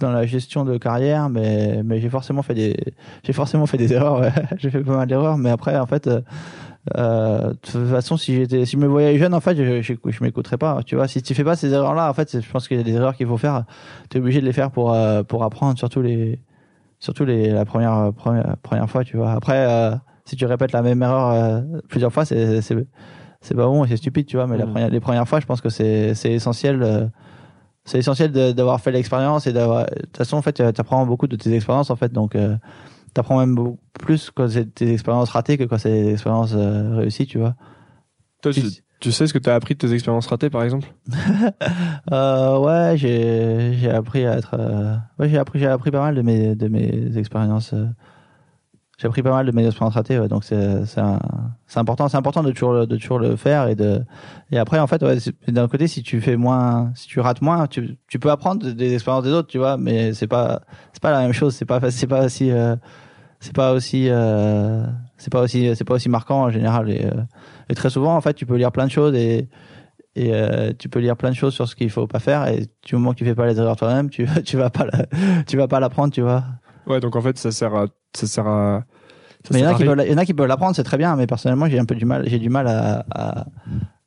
[0.00, 2.76] dans la gestion de carrière, mais mais j'ai forcément fait des
[3.22, 4.30] j'ai forcément fait des erreurs.
[4.58, 6.20] J'ai fait pas mal d'erreurs, mais après en fait, euh,
[6.96, 9.94] euh, de toute façon, si j'étais, si je me voyais jeune, en fait, je, je,
[10.04, 10.82] je m'écouterais pas.
[10.84, 12.84] Tu vois, si tu fais pas ces erreurs-là, en fait, je pense qu'il y a
[12.84, 13.64] des erreurs qu'il faut faire.
[14.08, 16.40] T'es obligé de les faire pour euh, pour apprendre, surtout les
[16.98, 19.32] surtout les la première première, première fois, tu vois.
[19.32, 19.66] Après,
[20.24, 22.60] si tu répètes la même erreur plusieurs fois, c'est
[23.40, 24.46] c'est pas bon et c'est stupide, tu vois.
[24.46, 26.82] Mais la première, les premières fois, je pense que c'est essentiel.
[26.82, 27.06] euh,
[27.84, 29.86] c'est essentiel de- d'avoir fait l'expérience et d'avoir.
[29.86, 32.12] De toute façon, en fait, tu apprends beaucoup de tes expériences, en fait.
[32.12, 32.56] Donc, euh,
[33.14, 36.96] t'apprends même beaucoup plus quand c'est des expériences ratées que quand c'est des expériences euh,
[36.96, 37.54] réussies, tu vois.
[38.42, 38.52] Toi,
[39.00, 40.88] tu, sais ce que tu as appris de tes expériences ratées, par exemple?
[42.12, 44.54] Euh, ouais, j'ai j'ai appris à être.
[44.58, 47.74] euh, ouais, j'ai appris appris pas mal de mes de mes expériences.
[48.98, 51.00] J'ai appris pas mal de mes expériences ratées, ouais, donc c'est c'est
[51.78, 54.02] important c'est important de toujours le- de toujours le faire et de
[54.50, 55.16] et après en fait ouais,
[55.48, 58.94] d'un côté si tu fais moins si tu rates moins tu tu peux apprendre des
[58.94, 61.90] expériences des autres tu vois mais c'est pas c'est pas la même chose c'est pas
[61.90, 62.74] c'est pas aussi euh,
[63.40, 64.84] c'est pas aussi euh,
[65.18, 67.22] c'est pas aussi c'est pas aussi marquant en général et, euh,
[67.68, 69.48] et très souvent en fait tu peux lire plein de choses et
[70.18, 72.66] et euh, tu peux lire plein de choses sur ce qu'il faut pas faire et
[72.86, 75.04] du moment que tu fais pas les erreurs toi-même tu tu vas pas la-
[75.46, 76.44] tu vas pas l'apprendre tu vois
[76.86, 77.86] Ouais, donc en fait, ça sert à.
[78.16, 78.84] Ça sert à
[79.54, 79.68] il y en
[80.18, 81.14] a qui peuvent, l'apprendre, c'est très bien.
[81.16, 83.46] Mais personnellement, j'ai un peu du mal, j'ai du mal à, à,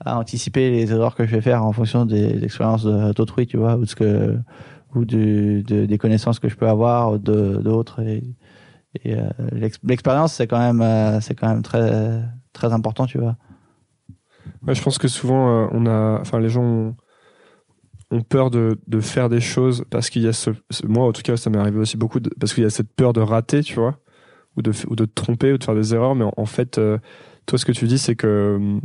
[0.04, 3.76] à anticiper les erreurs que je vais faire en fonction des expériences d'autrui, tu vois,
[3.76, 4.38] ou de ce que,
[4.96, 8.02] ou du, de, des connaissances que je peux avoir ou de d'autres.
[8.02, 8.24] Et,
[9.04, 12.22] et euh, l'ex- l'expérience, c'est quand même, euh, c'est quand même très,
[12.54, 13.36] très important, tu vois.
[14.68, 16.96] Ouais, je pense que souvent, euh, on a, enfin, les gens ont,
[18.12, 20.52] ont peur de, de faire des choses parce qu'il y a ce,
[20.84, 23.14] moi, en tout cas, ça m'est arrivé aussi beaucoup parce qu'il y a cette peur
[23.14, 24.00] de rater, tu vois,
[24.58, 26.16] ou de, ou de te tromper ou de faire des erreurs.
[26.16, 26.98] Mais en, fait, euh,
[27.46, 28.82] toi, ce que tu dis, c'est que hum,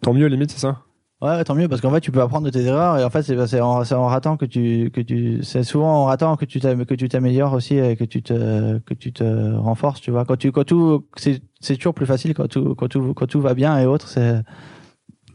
[0.00, 0.82] tant mieux, limite, c'est ça?
[1.22, 3.22] Ouais, tant mieux parce qu'en fait tu peux apprendre de tes erreurs et en fait
[3.22, 6.58] c'est c'est en, en ratant que tu que tu c'est souvent en ratant que tu
[6.58, 10.34] que tu t'améliores aussi et que tu te que tu te renforces tu vois quand
[10.34, 13.54] tu quand tout c'est c'est toujours plus facile quand tout quand tout quand tout va
[13.54, 14.42] bien et autres c'est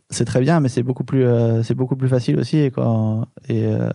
[0.10, 3.26] c'est très bien mais c'est beaucoup plus euh, c'est beaucoup plus facile aussi et quand
[3.50, 3.90] et euh,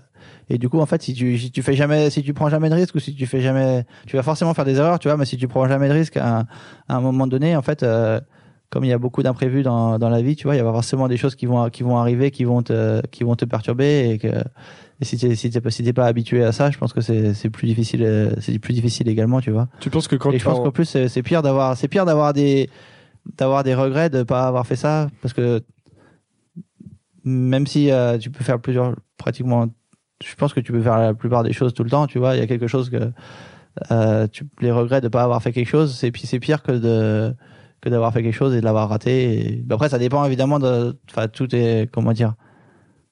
[0.50, 2.68] et du coup en fait si tu si tu fais jamais si tu prends jamais
[2.68, 5.16] de risque ou si tu fais jamais tu vas forcément faire des erreurs tu vois
[5.16, 6.46] mais si tu prends jamais de risque à, un-
[6.88, 8.20] à un moment donné en fait euh,
[8.68, 10.64] comme il y a beaucoup d'imprévus dans, dans la vie, tu vois, il y a
[10.64, 14.08] forcément des choses qui vont qui vont arriver, qui vont te qui vont te perturber
[14.12, 16.78] et que et si t'es si t'es pas si t'es pas habitué à ça, je
[16.78, 19.68] pense que c'est c'est plus difficile euh, c'est plus difficile également, tu vois.
[19.80, 21.86] Tu penses que quand et je pense en- qu'en plus c'est c'est pire d'avoir c'est
[21.88, 22.70] pire d'avoir des
[23.36, 25.60] d'avoir des regrets de pas avoir fait ça parce que
[27.24, 29.68] même si euh, tu peux faire plusieurs pratiquement
[30.22, 32.36] je pense que tu peux faire la plupart des choses tout le temps, tu vois,
[32.36, 33.12] il y a quelque chose que
[33.90, 36.72] euh, tu, les regrets de pas avoir fait quelque chose, c'est puis c'est pire que
[36.72, 37.34] de
[37.80, 39.64] que d'avoir fait quelque chose et de l'avoir raté.
[39.66, 42.34] Mais Après, ça dépend évidemment de, enfin, tout est, comment dire,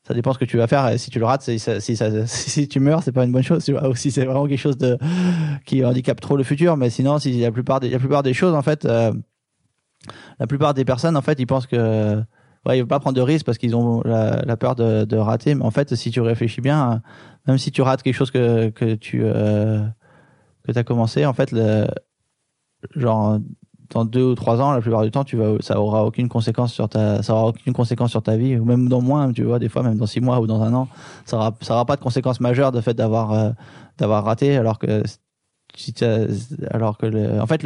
[0.04, 0.96] ça dépend ce que tu vas faire.
[0.96, 3.42] Si tu le rates, si, ça, si, ça, si tu meurs, c'est pas une bonne
[3.42, 3.88] chose, tu vois.
[3.88, 4.96] Ou si c'est vraiment quelque chose de
[5.66, 6.76] qui handicape trop le futur.
[6.76, 9.12] Mais sinon, si la plupart des, la plupart des choses, en fait, euh,
[10.38, 12.22] la plupart des personnes, en fait, ils pensent que
[12.66, 15.54] ouais, ils veulent pas prendre de risques parce qu'ils ont la, peur de, de rater.
[15.54, 17.02] Mais en fait, si tu réfléchis bien,
[17.46, 19.80] même si tu rates quelque chose que que tu euh,
[20.64, 21.86] que t'as commencé, en fait, le
[22.96, 23.38] genre
[23.90, 26.72] dans deux ou trois ans, la plupart du temps, tu vas, ça aura aucune conséquence
[26.72, 29.58] sur ta, ça aura aucune conséquence sur ta vie, ou même dans moins, tu vois,
[29.58, 30.88] des fois, même dans six mois ou dans un an,
[31.24, 33.50] ça aura, ça aura pas de conséquences majeures de fait d'avoir, euh,
[33.98, 35.02] d'avoir raté, alors que,
[36.70, 37.62] alors que le, en fait,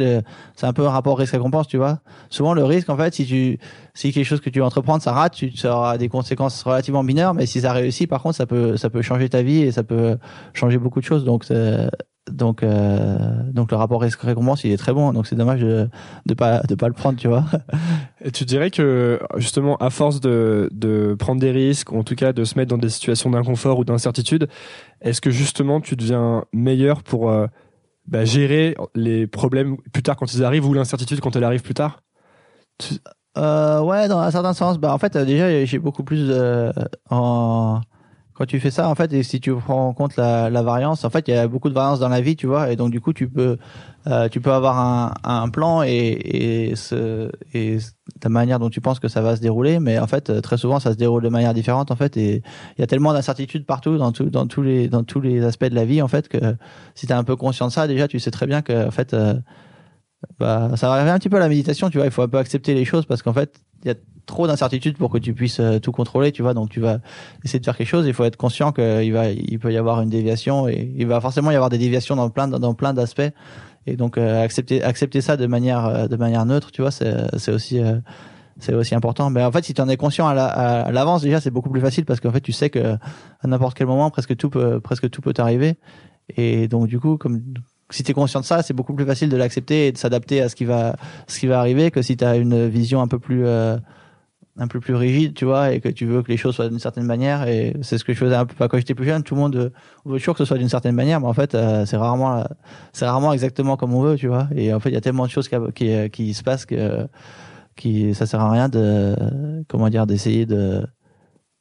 [0.55, 1.99] c'est un peu un rapport risque-récompense, tu vois.
[2.29, 3.59] Souvent, le risque, en fait, si tu,
[3.93, 7.03] si quelque chose que tu veux entreprendre, ça rate, tu, ça aura des conséquences relativement
[7.03, 9.71] mineures, mais si ça réussit, par contre, ça peut, ça peut changer ta vie et
[9.71, 10.17] ça peut
[10.53, 11.45] changer beaucoup de choses, donc,
[12.31, 13.17] donc, euh,
[13.51, 15.87] donc le rapport risque-récompense, il est très bon, donc c'est dommage de,
[16.25, 17.45] de pas, de pas le prendre, tu vois.
[18.23, 22.15] Et tu dirais que justement, à force de, de prendre des risques, ou en tout
[22.15, 24.47] cas de se mettre dans des situations d'inconfort ou d'incertitude,
[25.01, 27.45] est-ce que justement tu deviens meilleur pour euh,
[28.07, 31.73] bah, gérer les problèmes plus tard quand ils arrivent ou l'incertitude quand elle arrive plus
[31.73, 32.01] tard?
[33.37, 34.77] Euh, ouais, dans un certain sens.
[34.77, 36.71] Bah, en fait, euh, déjà, j'ai beaucoup plus de,
[37.09, 37.81] en,
[38.35, 41.05] quand tu fais ça, en fait, et si tu prends en compte la, la variance,
[41.05, 42.91] en fait, il y a beaucoup de variance dans la vie, tu vois, et donc
[42.91, 43.57] du coup, tu peux,
[44.07, 47.77] euh, tu peux avoir un, un plan et, et, ce, et
[48.21, 50.81] la manière dont tu penses que ça va se dérouler, mais en fait, très souvent,
[50.81, 52.43] ça se déroule de manière différente, en fait, et
[52.77, 55.65] il y a tellement d'incertitudes partout, dans tout, dans tous les, dans tous les aspects
[55.65, 56.57] de la vie, en fait, que
[56.93, 59.13] si t'es un peu conscient de ça, déjà, tu sais très bien que, en fait,
[59.13, 59.35] euh,
[60.39, 62.05] bah, ça revient un petit peu à la méditation, tu vois.
[62.05, 63.95] Il faut un peu accepter les choses parce qu'en fait, il y a
[64.25, 66.53] trop d'incertitudes pour que tu puisses euh, tout contrôler, tu vois.
[66.53, 66.99] Donc, tu vas
[67.43, 68.07] essayer de faire quelque chose.
[68.07, 71.21] Il faut être conscient qu'il va, il peut y avoir une déviation et il va
[71.21, 73.31] forcément y avoir des déviations dans plein, dans plein d'aspects.
[73.87, 77.51] Et donc, euh, accepter, accepter ça de manière, euh, de manière neutre, tu vois, c'est,
[77.51, 77.99] aussi, euh,
[78.59, 79.29] c'est aussi important.
[79.29, 82.05] Mais en fait, si tu en es conscient à l'avance, déjà, c'est beaucoup plus facile
[82.05, 82.95] parce qu'en fait, tu sais que
[83.41, 85.77] à n'importe quel moment, presque tout peut, presque tout peut t'arriver.
[86.35, 87.43] Et donc, du coup, comme
[87.89, 90.49] si t'es conscient de ça, c'est beaucoup plus facile de l'accepter et de s'adapter à
[90.49, 90.95] ce qui va,
[91.27, 93.77] ce qui va arriver que si t'as une vision un peu plus, euh,
[94.57, 96.79] un peu plus rigide, tu vois, et que tu veux que les choses soient d'une
[96.79, 97.47] certaine manière.
[97.47, 99.21] Et c'est ce que je faisais un peu quand j'étais plus jeune.
[99.21, 99.55] Tout le monde
[100.05, 102.43] veut, toujours que ce soit d'une certaine manière, mais en fait, euh, c'est rarement,
[102.91, 104.47] c'est rarement exactement comme on veut, tu vois.
[104.55, 107.07] Et en fait, il y a tellement de choses qui, qui, qui se passent que,
[107.75, 109.15] qui, ça sert à rien de,
[109.67, 110.85] comment dire, d'essayer de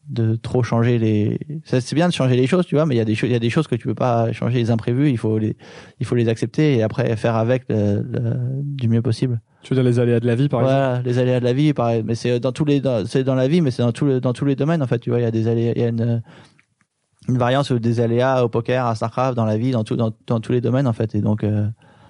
[0.08, 3.00] de trop changer les c'est bien de changer les choses tu vois mais il y
[3.00, 5.10] a des choses il y a des choses que tu peux pas changer les imprévus
[5.10, 5.56] il faut les
[5.98, 8.02] il faut les accepter et après faire avec le,
[8.62, 9.40] du mieux possible.
[9.62, 11.52] Tu veux dire les aléas de la vie par voilà, exemple les aléas de la
[11.54, 14.20] vie pareil mais c'est dans tous les c'est dans la vie mais c'est dans tous
[14.20, 15.84] dans tous les domaines en fait tu vois il y a des aléas il y
[15.84, 16.22] a une
[17.28, 20.40] une variance des aléas au poker à Starcraft dans la vie dans tout dans, dans
[20.40, 21.66] tous les domaines en fait et donc euh...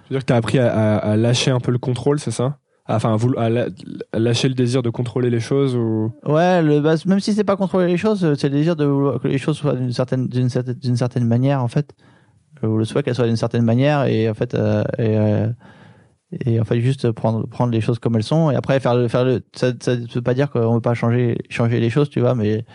[0.07, 2.31] tu veux dire que tu as appris à, à lâcher un peu le contrôle c'est
[2.31, 2.57] ça?
[2.87, 6.11] Enfin à, lâcher le désir de contrôler les choses ou?
[6.25, 9.37] Ouais bah, même si c'est pas contrôler les choses c'est le désir de que les
[9.37, 11.95] choses soient d'une certaine manière en fait.
[12.63, 16.63] Ou le souhait qu'elles soient d'une certaine manière et en fait euh, et, euh, en
[16.63, 19.71] fait juste prendre prendre les choses comme elles sont et après faire faire le ça
[19.79, 22.65] ça veut pas dire qu'on veut pas changer changer les choses tu vois mais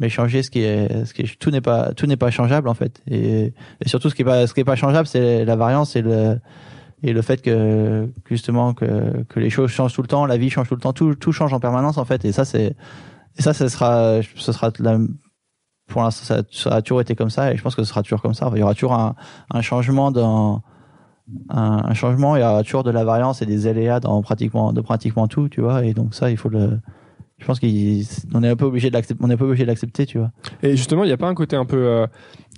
[0.00, 2.74] mais changer ce qui est ce qui tout n'est pas tout n'est pas changeable en
[2.74, 3.02] fait.
[3.10, 5.94] Et, et surtout ce qui est pas ce qui est pas changeable c'est la variance
[5.96, 6.38] et le
[7.02, 10.50] et le fait que justement que, que les choses changent tout le temps, la vie
[10.50, 12.24] change tout le temps, tout, tout change en permanence en fait.
[12.24, 12.74] Et ça c'est
[13.36, 14.98] et ça ce sera ce sera la,
[15.86, 18.20] pour l'instant ça, a toujours été comme ça et je pense que ce sera toujours
[18.20, 18.50] comme ça.
[18.54, 19.14] Il y aura toujours un,
[19.52, 20.62] un changement dans
[21.50, 24.72] un, un, changement, il y aura toujours de la variance et des aléas dans pratiquement
[24.72, 25.84] de pratiquement tout, tu vois.
[25.84, 26.80] Et donc ça il faut le
[27.38, 30.06] je pense qu'on est un peu obligé de l'accepter on est pas obligé de l'accepter
[30.06, 32.06] tu vois et justement il n'y a pas un côté un peu euh,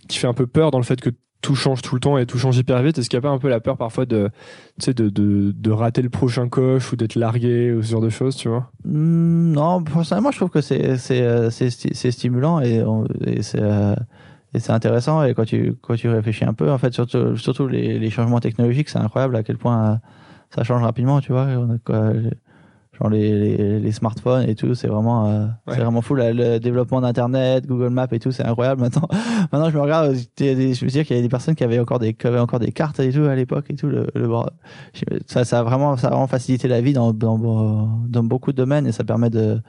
[0.08, 1.10] qui fait un peu peur dans le fait que
[1.40, 2.98] tout change tout le temps et tout change hyper vite.
[2.98, 4.30] Est-ce qu'il n'y a pas un peu la peur parfois de,
[4.86, 8.36] de, de, de rater le prochain coche ou d'être largué ou ce genre de choses,
[8.36, 8.70] tu vois?
[8.84, 12.84] Mmh, Non, personnellement, je trouve que c'est c'est euh, stimulant et,
[13.26, 13.94] et c'est euh,
[14.68, 18.10] intéressant et quand tu quand tu réfléchis un peu, en fait, surtout surtout les, les
[18.10, 19.96] changements technologiques, c'est incroyable à quel point euh,
[20.54, 21.46] ça change rapidement, tu vois.
[23.00, 26.14] A, les, les, les, smartphones et tout, c'est vraiment, euh, c'est vraiment fou.
[26.14, 29.08] le développement d'internet, Google Maps et tout, c'est incroyable maintenant.
[29.52, 30.44] maintenant, je me regarde, je
[30.84, 32.72] me dire qu'il y avait des personnes qui avaient encore des, qui avaient encore des
[32.72, 33.88] cartes et tout à l'époque et tout.
[33.88, 34.28] Le, le,
[35.26, 37.38] ça, ça a vraiment, ça a vraiment facilité la vie dans, dans,
[38.08, 39.60] dans beaucoup de domaines et ça permet de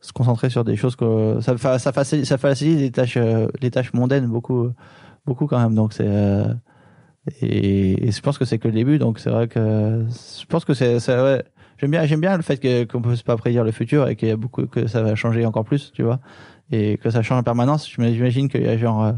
[0.00, 3.70] se concentrer sur des choses que ça, ça facilite, ça facilite les tâches, euh, les
[3.70, 4.70] tâches mondaines beaucoup,
[5.26, 5.74] beaucoup quand même.
[5.74, 6.52] Donc c'est euh,
[7.42, 8.98] et, je pense que c'est que le début.
[8.98, 10.04] Donc c'est vrai que
[10.40, 11.42] je pense que c'est, ouais,
[11.78, 14.28] j'aime bien j'aime bien le fait que qu'on peut pas prédire le futur et qu'il
[14.28, 16.20] y a beaucoup que ça va changer encore plus tu vois.
[16.70, 17.88] Et que ça change en permanence.
[17.88, 19.12] J'imagine qu'il y a genre euh,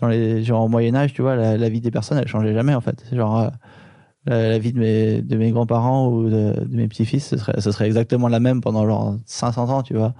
[0.00, 2.74] dans les genre au Moyen Âge tu vois la, vie des personnes elle changeait jamais
[2.74, 3.04] en fait.
[3.12, 7.86] Genre euh, la, vie de mes de mes grands-parents ou de, mes petits-fils ce serait
[7.86, 10.14] exactement la même pendant genre 500 ans tu vois.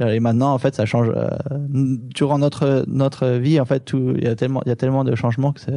[0.00, 1.28] Et maintenant en fait ça change euh,
[1.70, 5.14] durant notre notre vie en fait il y a tellement il y a tellement de
[5.16, 5.74] changements que c'est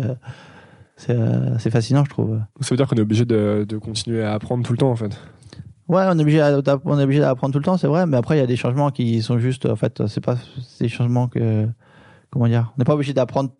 [1.10, 2.40] euh, c'est fascinant, je trouve.
[2.62, 4.96] Ça veut dire qu'on est obligé de, de, continuer à apprendre tout le temps, en
[4.96, 5.18] fait.
[5.88, 8.06] Ouais, on est obligé, on est obligé d'apprendre tout le temps, c'est vrai.
[8.06, 10.38] Mais après, il y a des changements qui sont juste, en fait, c'est pas
[10.80, 11.68] des changements que,
[12.30, 13.52] comment dire, on n'est pas obligé d'apprendre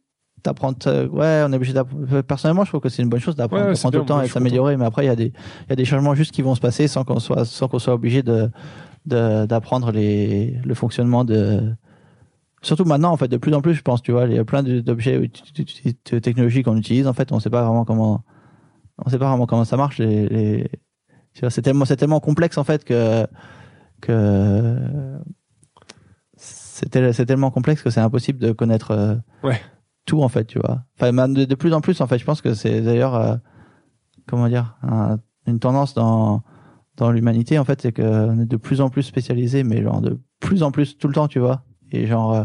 [0.44, 0.78] d'apprendre
[1.10, 4.00] ouais on est obligé d'apprendre personnellement je trouve que c'est une bonne chose d'apprendre tout
[4.00, 6.16] le temps et s'améliorer mais après il y a des il y a des changements
[6.16, 8.50] juste qui vont se passer sans qu'on soit sans qu'on soit obligé de
[9.06, 11.76] d'apprendre les le fonctionnement de
[12.62, 14.46] surtout maintenant en fait de plus en plus je pense tu vois il y a
[14.46, 17.08] plein d'objets de technologies qu'on utilise.
[17.08, 18.24] En fait on sait pas vraiment comment
[19.04, 19.98] on sait pas vraiment comment ça marche.
[19.98, 20.72] Les, les...
[21.50, 23.26] c'est tellement c'est tellement complexe en fait que
[24.02, 24.78] que
[26.36, 29.62] c'est tellement complexe que c'est impossible de connaître euh, ouais.
[30.06, 30.84] tout en fait tu vois.
[31.00, 33.36] Enfin de, de, plus en plus en fait je pense que c'est d'ailleurs euh,
[34.28, 34.78] comment dire
[35.48, 36.42] une tendance dans
[36.98, 40.20] dans l'humanité en fait c'est qu'on est de plus en plus spécialisé mais genre de
[40.40, 42.44] plus en plus tout le temps tu vois et genre, euh,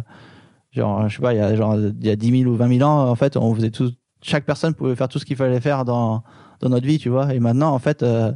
[0.73, 2.79] genre, je sais pas, il y a genre, il y a 10 000 ou 20
[2.79, 3.91] 000 ans, en fait, on faisait tout,
[4.23, 6.23] chaque personne pouvait faire tout ce qu'il fallait faire dans,
[6.61, 7.33] dans notre vie, tu vois.
[7.35, 8.33] Et maintenant, en fait, euh,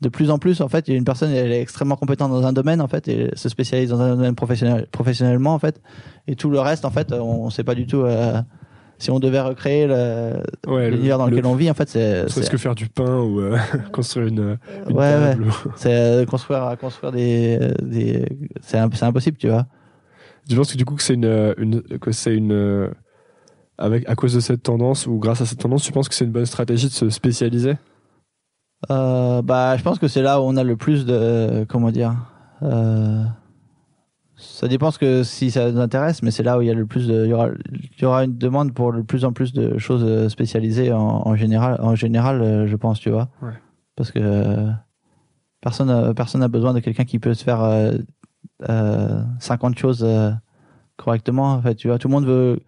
[0.00, 2.30] de plus en plus, en fait, il y a une personne, elle est extrêmement compétente
[2.30, 5.80] dans un domaine, en fait, et se spécialise dans un domaine professionnel, professionnellement, en fait.
[6.26, 8.40] Et tout le reste, en fait, on, on sait pas du tout, euh,
[8.98, 9.86] si on devait recréer
[10.66, 12.28] l'univers dans lequel on vit, en fait, c'est.
[12.28, 13.40] ce que faire du pain ou
[13.92, 14.58] construire une,
[14.88, 15.44] une ouais, table.
[15.44, 15.72] Ouais.
[15.76, 18.26] C'est construire, construire des, des,
[18.60, 19.66] c'est impossible, tu vois.
[20.48, 22.90] Je pense que du coup que c'est une, une, que c'est une
[23.78, 26.24] avec à cause de cette tendance ou grâce à cette tendance, tu penses que c'est
[26.26, 27.76] une bonne stratégie de se spécialiser?
[28.90, 32.14] Euh, Bah, je pense que c'est là où on a le plus de comment dire.
[32.62, 33.24] Euh,
[34.36, 36.74] ça dépend ce que si ça nous intéresse, mais c'est là où il y a
[36.74, 39.32] le plus de, il y aura, il y aura une demande pour de plus en
[39.32, 43.28] plus de choses spécialisées en, en général, en général, euh, je pense, tu vois.
[43.42, 43.52] Ouais.
[43.96, 44.68] Parce que
[45.60, 47.92] personne, personne n'a besoin de quelqu'un qui peut se faire euh,
[49.38, 50.30] 50 choses euh,
[50.96, 51.54] correctement.
[51.54, 52.60] En fait, tu vois, tout le monde veut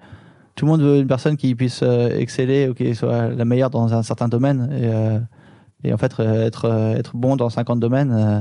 [0.54, 3.70] tout le monde veut une personne qui puisse euh, exceller ou qui soit la meilleure
[3.70, 4.70] dans un certain domaine.
[4.72, 5.18] Et, euh,
[5.84, 8.40] et en fait, euh, être, euh, être bon dans 50 domaines, euh,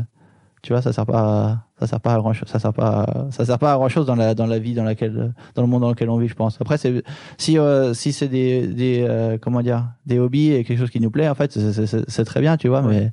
[0.61, 2.49] tu vois, ça sert pas, ça sert pas à grand chose.
[2.49, 4.83] Ça sert pas, ça sert pas à grand chose dans la, dans la vie dans
[4.83, 6.59] laquelle, dans le monde dans lequel on vit, je pense.
[6.61, 7.01] Après, c'est,
[7.37, 10.99] si, euh, si c'est des, des, euh, comment dire, des hobbies et quelque chose qui
[10.99, 13.11] nous plaît, en fait, c'est- très bien, tu vois, mais,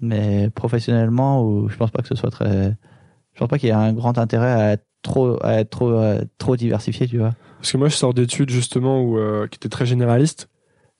[0.00, 2.76] mais professionnellement, ou je pense pas que ce soit très,
[3.40, 6.22] pense pas qu'il y ait un grand intérêt à être trop, à être trop, euh,
[6.38, 7.32] trop diversifié, tu vois.
[7.58, 10.48] Parce que moi, je sors d'études justement où, euh, qui étaient très généralistes.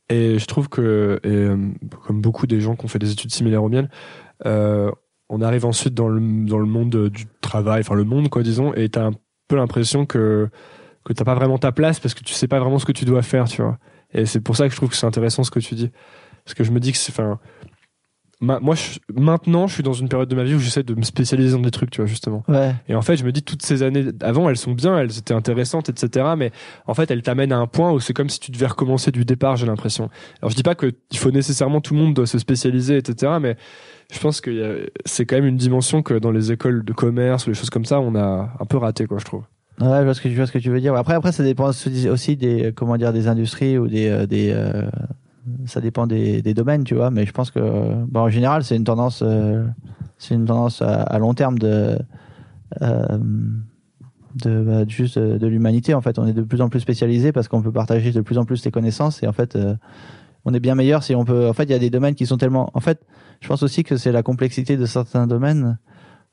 [0.09, 1.71] Et je trouve que, euh,
[2.07, 3.89] comme beaucoup des gens qui ont fait des études similaires aux miennes,
[5.33, 8.75] on arrive ensuite dans le, dans le monde du travail, enfin le monde, quoi, disons,
[8.75, 9.13] et t'as un
[9.47, 10.49] peu l'impression que,
[11.05, 13.05] que t'as pas vraiment ta place parce que tu sais pas vraiment ce que tu
[13.05, 13.79] dois faire, tu vois.
[14.13, 15.93] Et c'est pour ça que je trouve que c'est intéressant ce que tu dis.
[16.45, 17.39] Parce que je me dis que c'est, enfin,
[18.41, 20.95] ma- moi, je- maintenant, je suis dans une période de ma vie où j'essaie de
[20.95, 22.43] me spécialiser dans des trucs, tu vois, justement.
[22.49, 22.75] Ouais.
[22.89, 25.35] Et en fait, je me dis toutes ces années avant, elles sont bien, elles étaient
[25.35, 26.27] intéressantes, etc.
[26.37, 26.51] Mais
[26.87, 29.25] en fait, elles t'amènent à un point où c'est comme si tu devais recommencer du
[29.25, 30.09] départ, j'ai l'impression.
[30.41, 33.33] Alors, je dis pas que il faut nécessairement tout le monde doit se spécialiser, etc.
[33.41, 33.57] Mais
[34.13, 34.51] je pense que
[34.85, 37.71] a- c'est quand même une dimension que dans les écoles de commerce ou les choses
[37.71, 39.43] comme ça, on a un peu raté, quoi, je trouve.
[39.81, 40.95] Ouais, je vois ce que, je vois ce que tu veux dire.
[40.95, 44.51] Après, après, ça dépend aussi des, euh, comment dire, des industries ou des, euh, des,
[44.55, 44.83] euh,
[45.67, 47.11] ça dépend des, domaines, tu vois.
[47.11, 47.61] Mais je pense que,
[48.15, 49.67] en général, c'est une tendance, euh,
[50.19, 51.99] c'est une tendance à, long terme de,
[52.83, 53.19] euh,
[54.45, 55.95] bah, juste de, l'humanité.
[55.95, 58.39] En fait, on est de plus en plus spécialisé parce qu'on peut partager de plus
[58.39, 59.75] en plus ses connaissances et en fait, euh,
[60.45, 61.49] on est bien meilleur si on peut.
[61.49, 62.71] En fait, il y a des domaines qui sont tellement.
[62.75, 63.01] En fait,
[63.41, 65.79] je pense aussi que c'est la complexité de certains domaines.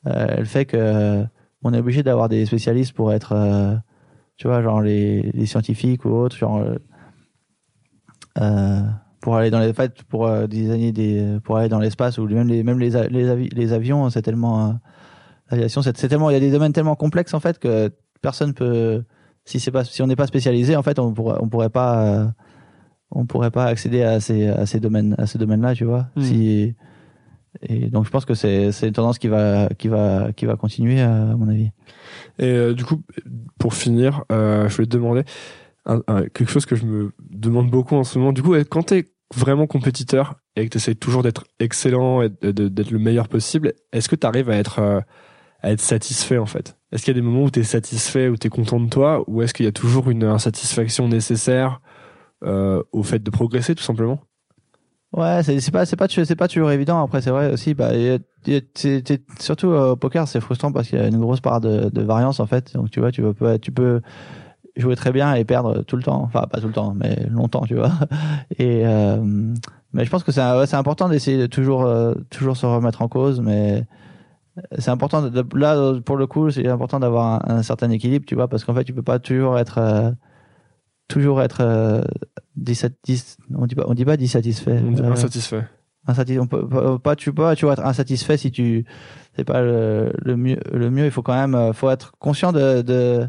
[0.06, 1.26] Elle fait que
[1.64, 3.36] on est obligé d'avoir des spécialistes pour être,
[4.38, 6.64] tu vois, genre les, les scientifiques ou autres, genre
[8.41, 8.81] euh,
[9.22, 12.47] pour aller dans les fêtes, pour euh, designer des, pour aller dans l'espace ou même
[12.47, 14.73] les même les les, avi- les avions, c'est tellement euh,
[15.51, 17.91] l'aviation, c'est tellement il y a des domaines tellement complexes en fait que
[18.22, 19.03] personne peut
[19.45, 22.05] si c'est pas si on n'est pas spécialisé en fait on pourrait on pourrait pas
[22.05, 22.26] euh,
[23.11, 26.07] on pourrait pas accéder à ces à ces domaines à ces domaines là tu vois
[26.15, 26.22] Mm.
[26.22, 26.76] si
[27.61, 30.55] et donc je pense que c'est c'est une tendance qui va qui va qui va
[30.57, 31.72] continuer à mon avis
[32.39, 33.01] Et euh, du coup,
[33.57, 35.23] pour finir, euh, je voulais te demander
[36.34, 38.34] quelque chose que je me demande beaucoup en ce moment.
[38.34, 42.99] Du coup, quand t'es vraiment compétiteur et que t'essayes toujours d'être excellent et d'être le
[42.99, 45.01] meilleur possible, est-ce que t'arrives à être euh,
[45.61, 46.77] à être satisfait en fait?
[46.91, 49.41] Est-ce qu'il y a des moments où t'es satisfait, où t'es content de toi, ou
[49.41, 51.81] est-ce qu'il y a toujours une insatisfaction nécessaire
[52.43, 54.22] euh, au fait de progresser tout simplement?
[55.14, 57.01] Ouais, c'est pas c'est pas c'est pas toujours évident.
[57.01, 57.73] Après, c'est vrai aussi.
[57.73, 58.19] Bah, y
[59.39, 62.01] surtout euh, au poker, c'est frustrant parce qu'il y a une grosse part de, de
[62.01, 62.73] variance en fait.
[62.73, 64.01] Donc tu vois, tu peux tu peux
[64.78, 66.22] jouer très bien et perdre tout le temps.
[66.24, 67.91] Enfin, pas tout le temps, mais longtemps, tu vois.
[68.58, 69.18] Et euh,
[69.94, 73.08] mais je pense que c'est ouais, important d'essayer de toujours euh, toujours se remettre en
[73.08, 73.86] cause, mais
[74.80, 78.26] c'est important de, de- là pour le coup, c'est important d'avoir un, un certain équilibre,
[78.26, 80.12] tu vois, parce qu'en fait, tu peux pas toujours être euh,
[81.08, 82.02] toujours être euh,
[82.60, 84.80] dissat- dis- on dit pas on dit pas dissatisfait.
[84.84, 85.64] On Euh, insatisfait.
[86.08, 86.68] insatis- on peut
[86.99, 88.86] pas, tu peux pas toujours être insatisfait si tu
[89.36, 92.52] c'est pas le, le mieux le mieux il faut quand même euh, faut être conscient
[92.52, 93.28] de, de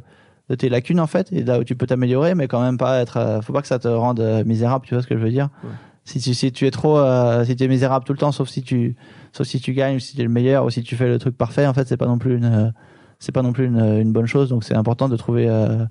[0.49, 3.01] de tes lacunes en fait et là où tu peux t'améliorer mais quand même pas
[3.01, 5.23] être euh, faut pas que ça te rende euh, misérable tu vois ce que je
[5.23, 5.49] veux dire?
[5.63, 5.71] Ouais.
[6.05, 8.49] si tu si tu es trop euh, si tu es misérable tout le temps sauf
[8.49, 8.97] si tu
[9.33, 11.37] sauf si tu gagnes si tu es le meilleur ou si tu fais le truc
[11.37, 12.73] parfait en fait c'est pas non plus une
[13.19, 15.85] c'est pas non plus une, une bonne chose donc c'est important de trouver euh,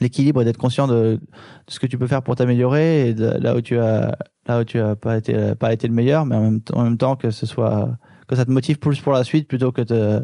[0.00, 1.20] l'équilibre et d'être conscient de, de
[1.68, 4.16] ce que tu peux faire pour t'améliorer et de, là où tu as
[4.46, 6.84] là où tu as pas été pas été le meilleur mais en même, temps- en
[6.84, 7.88] même temps que ce soit
[8.26, 10.22] que ça te motive plus pour la suite plutôt que de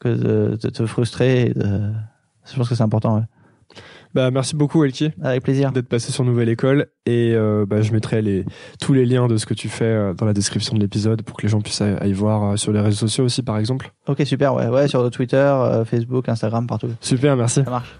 [0.00, 1.90] que de, de te frustrer et de,
[2.50, 3.22] je pense que c'est important ouais.
[4.12, 5.12] Bah merci beaucoup Elki.
[5.22, 8.44] avec plaisir d'être passé sur Nouvelle École et euh, bah, je mettrai les,
[8.80, 11.36] tous les liens de ce que tu fais euh, dans la description de l'épisode pour
[11.36, 13.92] que les gens puissent aller voir euh, sur les réseaux sociaux aussi par exemple.
[14.08, 17.62] ok super ouais ouais sur Twitter euh, Facebook Instagram partout Super, merci.
[17.64, 17.96] ça marche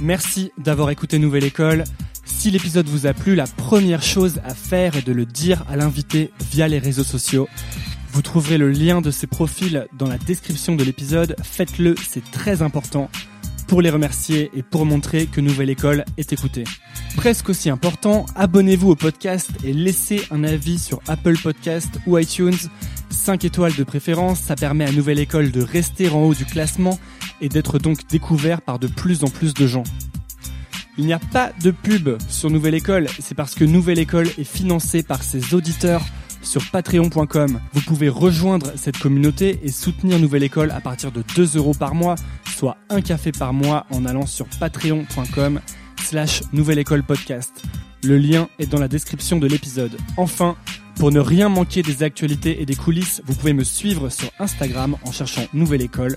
[0.00, 1.82] Merci d'avoir écouté Nouvelle École.
[2.24, 5.74] Si l'épisode vous a plu, la première chose à faire est de le dire à
[5.76, 7.48] l'invité via les réseaux sociaux.
[8.18, 11.36] Vous trouverez le lien de ses profils dans la description de l'épisode.
[11.40, 13.10] Faites-le, c'est très important
[13.68, 16.64] pour les remercier et pour montrer que Nouvelle École est écoutée.
[17.14, 22.58] Presque aussi important, abonnez-vous au podcast et laissez un avis sur Apple Podcast ou iTunes.
[23.10, 26.98] 5 étoiles de préférence, ça permet à Nouvelle École de rester en haut du classement
[27.40, 29.84] et d'être donc découvert par de plus en plus de gens.
[30.96, 34.42] Il n'y a pas de pub sur Nouvelle École, c'est parce que Nouvelle École est
[34.42, 36.04] financée par ses auditeurs
[36.42, 37.60] sur patreon.com.
[37.72, 41.94] Vous pouvez rejoindre cette communauté et soutenir Nouvelle École à partir de 2 euros par
[41.94, 42.16] mois,
[42.56, 45.60] soit un café par mois en allant sur patreon.com
[46.02, 47.62] slash Nouvelle École Podcast.
[48.04, 49.96] Le lien est dans la description de l'épisode.
[50.16, 50.56] Enfin,
[50.96, 54.96] pour ne rien manquer des actualités et des coulisses, vous pouvez me suivre sur Instagram
[55.04, 56.16] en cherchant Nouvelle École.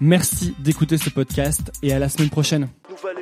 [0.00, 2.68] Merci d'écouter ce podcast et à la semaine prochaine.
[2.90, 3.18] Nouvelle.